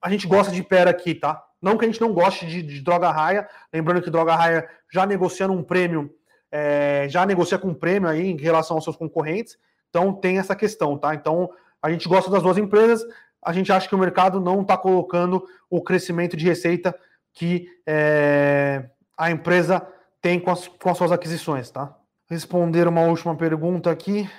A 0.00 0.10
gente 0.10 0.26
gosta 0.26 0.52
de 0.52 0.62
pera 0.62 0.90
aqui, 0.90 1.14
tá? 1.14 1.42
Não 1.60 1.78
que 1.78 1.84
a 1.84 1.88
gente 1.88 2.00
não 2.00 2.12
goste 2.12 2.46
de, 2.46 2.62
de 2.62 2.80
droga 2.80 3.10
raia, 3.10 3.48
lembrando 3.72 4.02
que 4.02 4.10
droga 4.10 4.34
raia 4.34 4.68
já 4.90 5.06
negociando 5.06 5.52
um 5.52 5.62
prêmio, 5.62 6.12
é, 6.50 7.06
já 7.08 7.24
negocia 7.24 7.56
com 7.56 7.68
um 7.68 7.74
prêmio 7.74 8.08
aí 8.08 8.28
em 8.30 8.36
relação 8.36 8.76
aos 8.76 8.84
seus 8.84 8.96
concorrentes. 8.96 9.56
Então 9.92 10.10
tem 10.10 10.38
essa 10.38 10.56
questão, 10.56 10.96
tá? 10.96 11.14
Então 11.14 11.50
a 11.82 11.90
gente 11.90 12.08
gosta 12.08 12.30
das 12.30 12.42
duas 12.42 12.56
empresas, 12.56 13.04
a 13.42 13.52
gente 13.52 13.70
acha 13.70 13.86
que 13.86 13.94
o 13.94 13.98
mercado 13.98 14.40
não 14.40 14.62
está 14.62 14.74
colocando 14.74 15.44
o 15.68 15.82
crescimento 15.82 16.34
de 16.34 16.46
receita 16.46 16.98
que 17.34 17.68
é, 17.86 18.88
a 19.18 19.30
empresa 19.30 19.86
tem 20.20 20.40
com 20.40 20.50
as, 20.50 20.66
com 20.66 20.88
as 20.88 20.96
suas 20.96 21.12
aquisições, 21.12 21.70
tá? 21.70 21.94
Responder 22.26 22.88
uma 22.88 23.02
última 23.02 23.36
pergunta 23.36 23.90
aqui. 23.90 24.30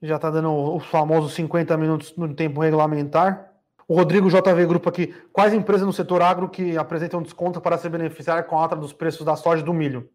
Já 0.00 0.16
está 0.16 0.30
dando 0.30 0.76
os 0.76 0.84
famosos 0.86 1.34
50 1.34 1.76
minutos 1.76 2.14
no 2.16 2.32
tempo 2.32 2.60
regulamentar. 2.60 3.50
O 3.88 3.96
Rodrigo 3.96 4.28
JV 4.28 4.66
Grupo 4.66 4.88
aqui. 4.88 5.12
Quais 5.32 5.52
empresas 5.52 5.86
no 5.86 5.92
setor 5.92 6.22
agro 6.22 6.48
que 6.48 6.76
apresentam 6.76 7.22
desconto 7.22 7.60
para 7.60 7.76
se 7.78 7.88
beneficiar 7.88 8.44
com 8.44 8.56
a 8.56 8.62
alta 8.62 8.76
dos 8.76 8.92
preços 8.92 9.24
da 9.24 9.34
soja 9.34 9.62
e 9.62 9.64
do 9.64 9.74
milho? 9.74 10.08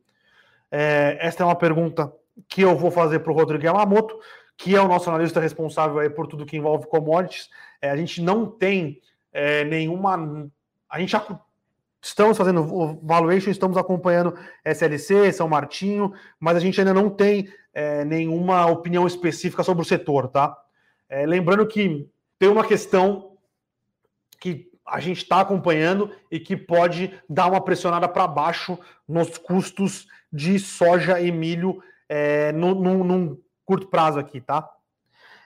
É, 0.72 1.18
esta 1.20 1.44
é 1.44 1.46
uma 1.46 1.56
pergunta 1.56 2.12
que 2.48 2.62
eu 2.62 2.78
vou 2.78 2.92
fazer 2.92 3.20
para 3.20 3.32
o 3.32 3.36
Rodrigo 3.36 3.66
Yamamoto 3.66 4.18
que 4.58 4.76
é 4.76 4.82
o 4.82 4.88
nosso 4.88 5.08
analista 5.10 5.40
responsável 5.40 6.10
por 6.12 6.26
tudo 6.26 6.46
que 6.46 6.58
envolve 6.58 6.88
commodities. 6.88 7.50
É, 7.80 7.92
a 7.92 7.96
gente 7.96 8.22
não 8.22 8.48
tem 8.48 9.00
é, 9.32 9.64
nenhuma. 9.64 10.50
A 10.90 11.00
gente 11.00 11.12
já 11.12 11.26
estamos 12.02 12.38
fazendo 12.38 12.62
o 12.62 13.00
valuation, 13.06 13.52
estamos 13.52 13.78
acompanhando 13.78 14.34
SLC, 14.66 15.32
São 15.32 15.48
Martinho, 15.48 16.12
mas 16.40 16.58
a 16.58 16.60
gente 16.60 16.80
ainda 16.80 16.94
não 16.94 17.10
tem 17.10 17.48
é, 17.74 18.04
nenhuma 18.04 18.66
opinião 18.66 19.06
específica 19.06 19.64
sobre 19.64 19.84
o 19.84 19.86
setor, 19.86 20.28
tá? 20.28 20.58
É, 21.08 21.26
lembrando 21.26 21.66
que 21.68 22.10
tem 22.40 22.50
uma 22.50 22.66
questão 22.66 23.38
que 24.40 24.72
a 24.86 25.00
gente 25.00 25.18
está 25.18 25.42
acompanhando 25.42 26.12
e 26.32 26.40
que 26.40 26.56
pode 26.58 27.14
dar 27.30 27.48
uma 27.48 27.62
pressionada 27.62 28.08
para 28.08 28.28
baixo 28.28 28.80
nos 29.08 29.38
custos 29.38 30.08
de 30.32 30.58
soja 30.58 31.20
e 31.20 31.32
milho 31.32 31.82
é, 32.10 32.52
no, 32.54 32.74
num 32.74 33.38
curto 33.68 33.88
prazo 33.88 34.18
aqui, 34.18 34.40
tá? 34.40 34.68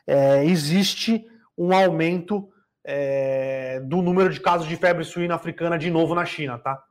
É, 0.05 0.45
existe 0.45 1.25
um 1.57 1.73
aumento 1.73 2.47
é, 2.83 3.79
do 3.81 4.01
número 4.01 4.29
de 4.29 4.39
casos 4.39 4.67
de 4.67 4.77
febre 4.77 5.03
suína 5.03 5.35
africana 5.35 5.77
de 5.77 5.89
novo 5.89 6.13
na 6.13 6.23
China, 6.23 6.59
tá? 6.59 6.81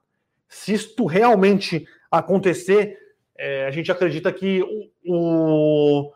Se 0.49 0.75
isto 0.75 1.07
realmente 1.07 1.87
acontecer, 2.11 2.99
é, 3.39 3.67
a 3.67 3.71
gente 3.71 3.91
acredita 3.93 4.33
que 4.33 4.61
o, 5.07 6.13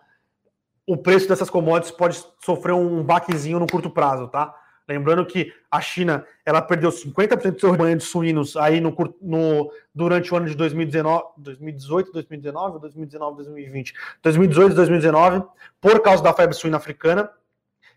o 0.84 0.96
preço 0.96 1.28
dessas 1.28 1.48
commodities 1.48 1.96
pode 1.96 2.20
sofrer 2.44 2.72
um 2.72 3.02
baquezinho 3.04 3.60
no 3.60 3.68
curto 3.68 3.88
prazo, 3.88 4.28
tá? 4.28 4.52
Lembrando 4.86 5.24
que 5.24 5.52
a 5.70 5.80
China 5.80 6.26
ela 6.44 6.60
perdeu 6.60 6.90
50% 6.90 7.52
do 7.52 7.60
seu 7.60 7.70
rebanho 7.70 7.96
de 7.96 8.04
suínos 8.04 8.54
aí 8.54 8.80
no, 8.80 8.94
no, 9.20 9.72
durante 9.94 10.32
o 10.32 10.36
ano 10.36 10.46
de 10.46 10.54
2019, 10.54 11.24
2018, 11.38 12.12
2019, 12.12 12.80
2019, 12.80 13.36
2020, 13.36 13.94
2018 14.22 14.74
2019, 14.74 15.44
por 15.80 16.00
causa 16.00 16.22
da 16.22 16.34
febre 16.34 16.54
suína 16.54 16.76
africana, 16.76 17.30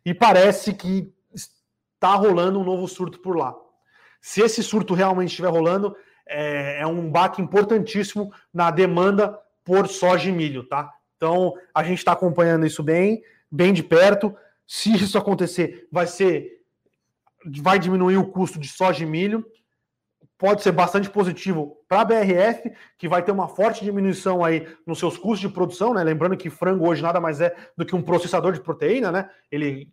e 0.05 0.13
parece 0.13 0.73
que 0.73 1.11
está 1.33 2.15
rolando 2.15 2.59
um 2.59 2.63
novo 2.63 2.87
surto 2.87 3.19
por 3.19 3.35
lá. 3.35 3.53
Se 4.21 4.41
esse 4.41 4.63
surto 4.63 4.93
realmente 4.93 5.29
estiver 5.29 5.49
rolando, 5.49 5.95
é, 6.25 6.79
é 6.81 6.87
um 6.87 7.09
baque 7.09 7.41
importantíssimo 7.41 8.31
na 8.53 8.71
demanda 8.71 9.37
por 9.63 9.87
soja 9.87 10.29
e 10.29 10.31
milho, 10.31 10.63
tá? 10.63 10.89
Então 11.17 11.53
a 11.73 11.83
gente 11.83 11.97
está 11.97 12.13
acompanhando 12.13 12.65
isso 12.65 12.81
bem, 12.81 13.21
bem 13.51 13.73
de 13.73 13.83
perto. 13.83 14.33
Se 14.65 14.93
isso 14.93 15.17
acontecer, 15.17 15.87
vai 15.91 16.07
ser 16.07 16.56
vai 17.61 17.79
diminuir 17.79 18.17
o 18.17 18.27
custo 18.27 18.59
de 18.59 18.67
soja 18.67 19.03
e 19.03 19.05
milho, 19.07 19.45
pode 20.37 20.61
ser 20.61 20.71
bastante 20.71 21.09
positivo 21.09 21.77
para 21.87 22.01
a 22.01 22.05
BRF, 22.05 22.71
que 22.97 23.07
vai 23.07 23.23
ter 23.23 23.31
uma 23.31 23.47
forte 23.47 23.83
diminuição 23.83 24.45
aí 24.45 24.67
nos 24.85 24.99
seus 24.99 25.17
custos 25.17 25.39
de 25.39 25.49
produção, 25.49 25.93
né? 25.93 26.03
Lembrando 26.03 26.37
que 26.37 26.49
frango 26.49 26.87
hoje 26.87 27.01
nada 27.01 27.19
mais 27.19 27.41
é 27.41 27.55
do 27.75 27.85
que 27.85 27.95
um 27.95 28.01
processador 28.01 28.53
de 28.53 28.61
proteína, 28.61 29.11
né? 29.11 29.29
Ele, 29.51 29.91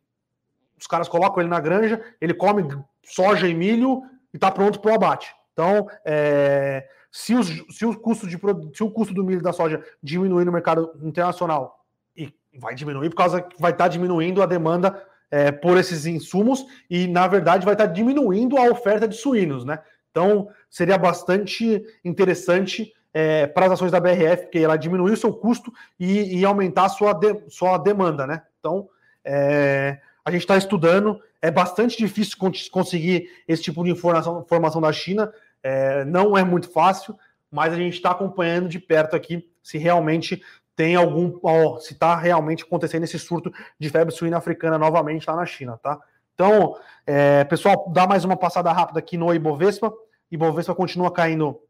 os 0.79 0.87
caras 0.87 1.09
colocam 1.09 1.41
ele 1.41 1.49
na 1.49 1.61
granja, 1.61 2.03
ele 2.21 2.35
come 2.35 2.63
soja 3.03 3.49
e 3.49 3.55
milho 3.55 4.03
e 4.33 4.37
está 4.37 4.51
pronto 4.51 4.81
para 4.81 4.93
o 4.93 4.95
abate. 4.95 5.35
Então, 5.53 5.87
é, 6.05 6.87
se, 7.11 7.35
os, 7.35 7.49
se, 7.71 7.87
o 7.87 7.99
custo 7.99 8.27
de, 8.27 8.39
se 8.75 8.83
o 8.83 8.91
custo 8.91 9.15
do 9.15 9.25
milho 9.25 9.41
da 9.41 9.53
soja 9.53 9.83
diminuir 10.03 10.45
no 10.45 10.53
mercado 10.53 10.93
internacional, 11.03 11.85
e 12.17 12.33
vai 12.59 12.75
diminuir 12.75 13.09
por 13.11 13.17
causa 13.17 13.41
que 13.41 13.61
vai 13.61 13.73
estar 13.73 13.85
tá 13.85 13.89
diminuindo 13.89 14.43
a 14.43 14.47
demanda 14.47 15.03
é, 15.35 15.51
por 15.51 15.77
esses 15.77 16.07
insumos 16.07 16.65
e, 16.89 17.09
na 17.09 17.27
verdade, 17.27 17.65
vai 17.65 17.75
estar 17.75 17.89
tá 17.89 17.93
diminuindo 17.93 18.57
a 18.57 18.71
oferta 18.71 19.09
de 19.09 19.17
suínos, 19.17 19.65
né? 19.65 19.81
Então, 20.09 20.49
seria 20.71 20.97
bastante 20.97 21.85
interessante 22.05 22.93
é, 23.13 23.45
para 23.45 23.67
as 23.67 23.73
ações 23.73 23.91
da 23.91 23.99
BRF, 23.99 24.45
porque 24.45 24.61
ela 24.61 24.77
diminuir 24.77 25.11
o 25.11 25.17
seu 25.17 25.33
custo 25.33 25.73
e, 25.99 26.39
e 26.39 26.45
aumentar 26.45 26.85
a 26.85 26.89
sua, 26.89 27.13
de, 27.13 27.35
sua 27.49 27.79
demanda, 27.79 28.29
né? 28.29 28.43
Então, 28.61 28.89
é, 29.25 29.99
a 30.25 30.31
gente 30.31 30.43
está 30.43 30.57
estudando, 30.57 31.21
é 31.43 31.51
bastante 31.51 31.99
difícil 31.99 32.39
conseguir 32.71 33.29
esse 33.49 33.61
tipo 33.65 33.83
de 33.83 33.91
informação, 33.91 34.41
informação 34.41 34.81
da 34.81 34.93
China, 34.93 35.33
é, 35.65 36.05
não 36.05 36.39
é 36.39 36.45
muito 36.45 36.71
fácil, 36.71 37.19
mas 37.51 37.73
a 37.73 37.77
gente 37.77 37.95
está 37.95 38.13
acompanhando 38.13 38.69
de 38.69 38.79
perto 38.79 39.17
aqui 39.17 39.45
se 39.61 39.79
realmente 39.79 40.41
tem 40.77 40.97
algum, 40.97 41.39
ó, 41.43 41.79
se 41.79 41.93
está 41.93 42.17
realmente 42.17 42.65
acontecendo 42.65 43.05
esse 43.05 43.19
surto 43.19 43.53
de 43.79 43.89
febre 43.89 44.13
suína 44.13 44.39
africana 44.39 44.79
novamente 44.79 45.27
lá 45.27 45.37
na 45.37 45.47
China, 45.47 45.79
tá? 45.83 46.01
Então, 46.35 46.77
é, 47.07 47.45
pessoal, 47.45 47.91
dá 47.93 48.07
mais 48.07 48.25
uma 48.25 48.37
passada 48.37 48.73
rápida 48.73 48.99
aqui 48.99 49.17
no 49.17 49.33
Ibovespa. 49.33 49.93
Ibovespa 50.31 50.75
continua 50.75 51.13
caindo 51.13 51.61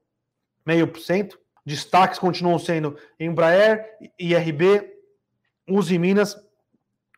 meio 0.65 0.89
por 0.89 1.01
cento. 1.01 1.39
Destaques 1.67 2.19
continuam 2.19 2.59
sendo 2.59 2.97
Embraer, 3.21 3.87
IRB, 4.19 4.91
Uzi 5.69 5.99
Minas, 5.99 6.37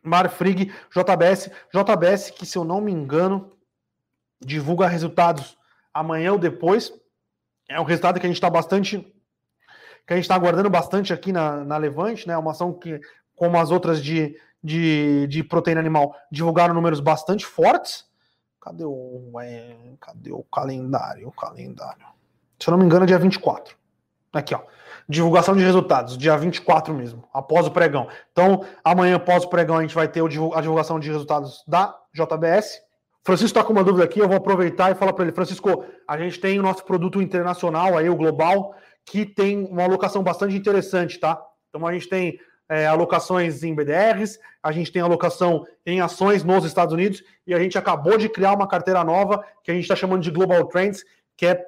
Marfrig, 0.03 0.71
JBS. 0.91 1.49
JBS, 1.73 2.31
que 2.31 2.45
se 2.45 2.57
eu 2.57 2.63
não 2.63 2.81
me 2.81 2.91
engano, 2.91 3.53
divulga 4.39 4.87
resultados 4.87 5.57
amanhã 5.93 6.33
ou 6.33 6.39
depois. 6.39 6.93
É 7.69 7.79
um 7.79 7.83
resultado 7.83 8.19
que 8.19 8.25
a 8.25 8.29
gente 8.29 8.37
está 8.37 8.49
bastante. 8.49 9.13
Que 10.07 10.13
a 10.13 10.15
gente 10.15 10.23
está 10.23 10.35
aguardando 10.35 10.69
bastante 10.69 11.11
aqui 11.11 11.33
na, 11.33 11.65
na 11.65 11.75
Levante, 11.75 12.25
né? 12.25 12.37
Uma 12.37 12.51
ação 12.51 12.71
que, 12.71 12.99
como 13.35 13.59
as 13.59 13.69
outras 13.69 14.01
de, 14.01 14.39
de, 14.63 15.27
de 15.27 15.43
proteína 15.43 15.81
animal, 15.81 16.15
divulgaram 16.31 16.73
números 16.73 17.01
bastante 17.01 17.45
fortes. 17.45 18.05
Cadê 18.61 18.85
o, 18.85 19.33
é, 19.41 19.75
cadê 19.99 20.31
o 20.31 20.43
calendário? 20.43 21.27
O 21.27 21.31
calendário. 21.31 22.05
Se 22.57 22.69
eu 22.69 22.71
não 22.71 22.79
me 22.79 22.85
engano, 22.85 23.03
é 23.03 23.07
dia 23.07 23.19
24. 23.19 23.75
Aqui, 24.31 24.55
ó. 24.55 24.61
Divulgação 25.09 25.55
de 25.55 25.63
resultados, 25.63 26.17
dia 26.17 26.37
24 26.37 26.93
mesmo, 26.93 27.23
após 27.33 27.65
o 27.65 27.71
pregão. 27.71 28.09
Então, 28.31 28.65
amanhã, 28.83 29.15
após 29.15 29.43
o 29.43 29.49
pregão, 29.49 29.77
a 29.77 29.81
gente 29.81 29.95
vai 29.95 30.07
ter 30.07 30.21
a 30.21 30.61
divulgação 30.61 30.99
de 30.99 31.09
resultados 31.09 31.63
da 31.65 31.97
JBS. 32.13 32.81
Francisco 33.23 33.47
está 33.57 33.63
com 33.63 33.71
uma 33.71 33.85
dúvida 33.85 34.03
aqui, 34.03 34.19
eu 34.19 34.27
vou 34.27 34.37
aproveitar 34.37 34.91
e 34.91 34.95
falar 34.95 35.13
para 35.13 35.23
ele. 35.23 35.33
Francisco, 35.33 35.85
a 36.05 36.17
gente 36.17 36.39
tem 36.39 36.59
o 36.59 36.63
nosso 36.63 36.83
produto 36.83 37.21
internacional, 37.21 37.97
aí 37.97 38.09
o 38.09 38.15
global, 38.15 38.75
que 39.07 39.25
tem 39.25 39.65
uma 39.65 39.83
alocação 39.83 40.21
bastante 40.21 40.55
interessante, 40.55 41.17
tá? 41.17 41.41
Então, 41.69 41.87
a 41.87 41.93
gente 41.93 42.09
tem 42.09 42.39
é, 42.69 42.85
alocações 42.85 43.63
em 43.63 43.73
BDRs, 43.73 44.37
a 44.61 44.71
gente 44.71 44.91
tem 44.91 45.01
alocação 45.01 45.65
em 45.85 46.01
ações 46.01 46.43
nos 46.43 46.65
Estados 46.65 46.93
Unidos 46.93 47.23
e 47.45 47.53
a 47.53 47.59
gente 47.59 47.77
acabou 47.77 48.17
de 48.17 48.27
criar 48.27 48.53
uma 48.53 48.67
carteira 48.67 49.03
nova 49.03 49.43
que 49.63 49.71
a 49.71 49.73
gente 49.73 49.83
está 49.83 49.95
chamando 49.95 50.21
de 50.21 50.31
Global 50.31 50.65
Trends, 50.65 51.05
que 51.37 51.45
é 51.45 51.65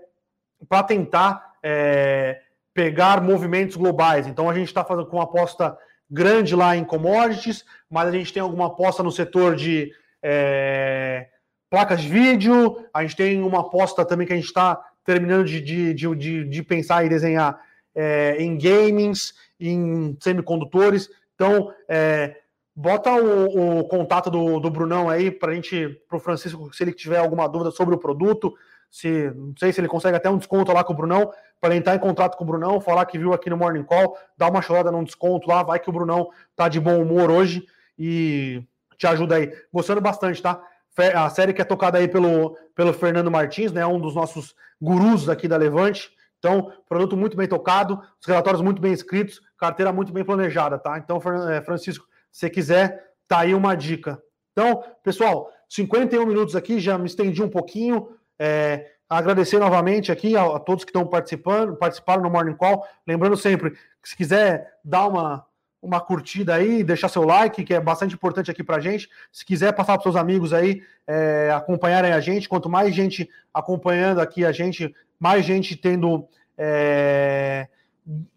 para 0.67 0.83
tentar 0.83 1.53
é, 1.63 2.41
pegar 2.73 3.21
movimentos 3.21 3.77
globais. 3.77 4.27
Então 4.27 4.49
a 4.49 4.53
gente 4.53 4.67
está 4.67 4.83
fazendo 4.83 5.07
com 5.07 5.15
uma 5.15 5.23
aposta 5.23 5.77
grande 6.11 6.55
lá 6.55 6.75
em 6.75 6.83
commodities, 6.83 7.63
mas 7.89 8.09
a 8.09 8.11
gente 8.11 8.33
tem 8.33 8.41
alguma 8.41 8.67
aposta 8.67 9.01
no 9.01 9.11
setor 9.11 9.55
de 9.55 9.91
é, 10.21 11.29
placas 11.69 12.01
de 12.01 12.09
vídeo, 12.09 12.85
a 12.93 13.03
gente 13.03 13.15
tem 13.15 13.41
uma 13.41 13.61
aposta 13.61 14.03
também 14.03 14.27
que 14.27 14.33
a 14.33 14.35
gente 14.35 14.45
está 14.45 14.83
terminando 15.09 15.43
de, 15.43 15.59
de, 15.59 15.93
de, 15.95 16.43
de, 16.43 16.61
pensar 16.63 17.03
e 17.03 17.09
desenhar 17.09 17.59
é, 17.95 18.35
em 18.37 18.55
gamings, 18.55 19.33
em 19.59 20.15
semicondutores. 20.21 21.09
Então, 21.33 21.73
é, 21.87 22.35
bota 22.75 23.11
o, 23.11 23.79
o, 23.79 23.83
contato 23.85 24.29
do, 24.29 24.59
do 24.59 24.69
Brunão 24.69 25.09
aí 25.09 25.31
para 25.31 25.55
gente, 25.55 25.99
para 26.07 26.17
o 26.17 26.19
Francisco, 26.19 26.71
se 26.71 26.83
ele 26.83 26.93
tiver 26.93 27.17
alguma 27.17 27.49
dúvida 27.49 27.71
sobre 27.71 27.95
o 27.95 27.97
produto, 27.97 28.53
se 28.91 29.31
não 29.35 29.55
sei 29.57 29.73
se 29.73 29.81
ele 29.81 29.87
consegue 29.87 30.15
até 30.15 30.29
um 30.29 30.37
desconto 30.37 30.71
lá 30.71 30.83
com 30.83 30.93
o 30.93 30.95
Brunão, 30.95 31.31
para 31.59 31.75
entrar 31.75 31.95
em 31.95 31.99
contato 31.99 32.37
com 32.37 32.43
o 32.43 32.47
Brunão, 32.47 32.79
falar 32.79 33.07
que 33.07 33.17
viu 33.17 33.33
aqui 33.33 33.49
no 33.49 33.57
Morning 33.57 33.83
Call, 33.83 34.15
dá 34.37 34.47
uma 34.47 34.61
chorada 34.61 34.91
num 34.91 35.03
desconto 35.03 35.49
lá, 35.49 35.63
vai 35.63 35.79
que 35.79 35.89
o 35.89 35.93
Brunão 35.93 36.29
tá 36.55 36.69
de 36.69 36.79
bom 36.79 37.01
humor 37.01 37.31
hoje 37.31 37.65
e 37.97 38.61
te 38.95 39.07
ajuda 39.07 39.37
aí. 39.37 39.51
Gostando 39.73 40.01
bastante, 40.01 40.39
tá? 40.39 40.61
A 41.07 41.29
série 41.29 41.53
que 41.53 41.61
é 41.61 41.65
tocada 41.65 41.97
aí 41.97 42.07
pelo, 42.07 42.57
pelo 42.75 42.93
Fernando 42.93 43.31
Martins, 43.31 43.71
né? 43.71 43.85
Um 43.85 43.99
dos 43.99 44.15
nossos 44.15 44.55
gurus 44.81 45.29
aqui 45.29 45.47
da 45.47 45.57
Levante. 45.57 46.11
Então, 46.39 46.71
produto 46.87 47.17
muito 47.17 47.35
bem 47.35 47.47
tocado, 47.47 48.01
os 48.19 48.25
relatórios 48.25 48.61
muito 48.61 48.81
bem 48.81 48.93
escritos, 48.93 49.41
carteira 49.57 49.91
muito 49.91 50.13
bem 50.13 50.23
planejada, 50.23 50.79
tá? 50.79 50.97
Então, 50.97 51.19
é, 51.49 51.61
Francisco, 51.61 52.07
se 52.31 52.49
quiser, 52.49 53.11
tá 53.27 53.39
aí 53.39 53.53
uma 53.53 53.75
dica. 53.75 54.21
Então, 54.53 54.83
pessoal, 55.03 55.51
51 55.67 56.25
minutos 56.25 56.55
aqui, 56.55 56.79
já 56.79 56.97
me 56.97 57.07
estendi 57.07 57.43
um 57.43 57.49
pouquinho. 57.49 58.09
É, 58.39 58.93
agradecer 59.09 59.59
novamente 59.59 60.11
aqui 60.11 60.37
a, 60.37 60.43
a, 60.43 60.59
todos 60.59 60.85
que 60.85 60.91
estão 60.91 61.05
participando, 61.05 61.75
participaram 61.75 62.23
no 62.23 62.29
Morning 62.29 62.55
Call. 62.55 62.85
Lembrando 63.05 63.35
sempre 63.35 63.73
se 64.03 64.15
quiser 64.15 64.79
dar 64.83 65.07
uma, 65.07 65.45
uma 65.81 66.01
curtida 66.01 66.55
aí, 66.55 66.83
deixar 66.83 67.07
seu 67.07 67.23
like, 67.23 67.63
que 67.63 67.73
é 67.73 67.79
bastante 67.79 68.13
importante 68.13 68.51
aqui 68.51 68.63
para 68.63 68.79
gente. 68.79 69.09
Se 69.31 69.45
quiser 69.45 69.73
passar 69.73 69.93
para 69.93 70.03
seus 70.03 70.15
amigos 70.15 70.53
aí, 70.53 70.81
é, 71.07 71.51
acompanharem 71.53 72.11
a 72.11 72.19
gente. 72.19 72.49
Quanto 72.49 72.69
mais 72.69 72.93
gente 72.93 73.29
acompanhando 73.53 74.19
aqui 74.19 74.45
a 74.45 74.51
gente, 74.51 74.93
mais 75.19 75.45
gente 75.45 75.75
tendo. 75.75 76.27
É, 76.57 77.67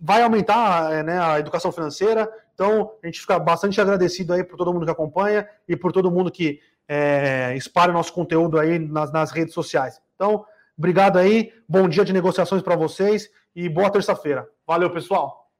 vai 0.00 0.22
aumentar 0.22 0.92
é, 0.92 1.02
né, 1.02 1.18
a 1.18 1.40
educação 1.40 1.72
financeira. 1.72 2.30
Então, 2.54 2.92
a 3.02 3.06
gente 3.06 3.20
fica 3.20 3.38
bastante 3.38 3.80
agradecido 3.80 4.32
aí 4.32 4.44
por 4.44 4.56
todo 4.56 4.72
mundo 4.72 4.84
que 4.84 4.92
acompanha 4.92 5.48
e 5.68 5.76
por 5.76 5.90
todo 5.90 6.10
mundo 6.10 6.30
que 6.30 6.60
é, 6.86 7.54
espalhe 7.56 7.90
o 7.90 7.94
nosso 7.94 8.12
conteúdo 8.12 8.58
aí 8.58 8.78
nas, 8.78 9.10
nas 9.12 9.30
redes 9.30 9.54
sociais. 9.54 10.00
Então, 10.14 10.44
obrigado 10.76 11.18
aí, 11.18 11.52
bom 11.68 11.88
dia 11.88 12.04
de 12.04 12.12
negociações 12.12 12.62
para 12.62 12.76
vocês 12.76 13.30
e 13.56 13.68
boa 13.68 13.90
terça-feira. 13.90 14.46
Valeu, 14.66 14.90
pessoal! 14.90 15.50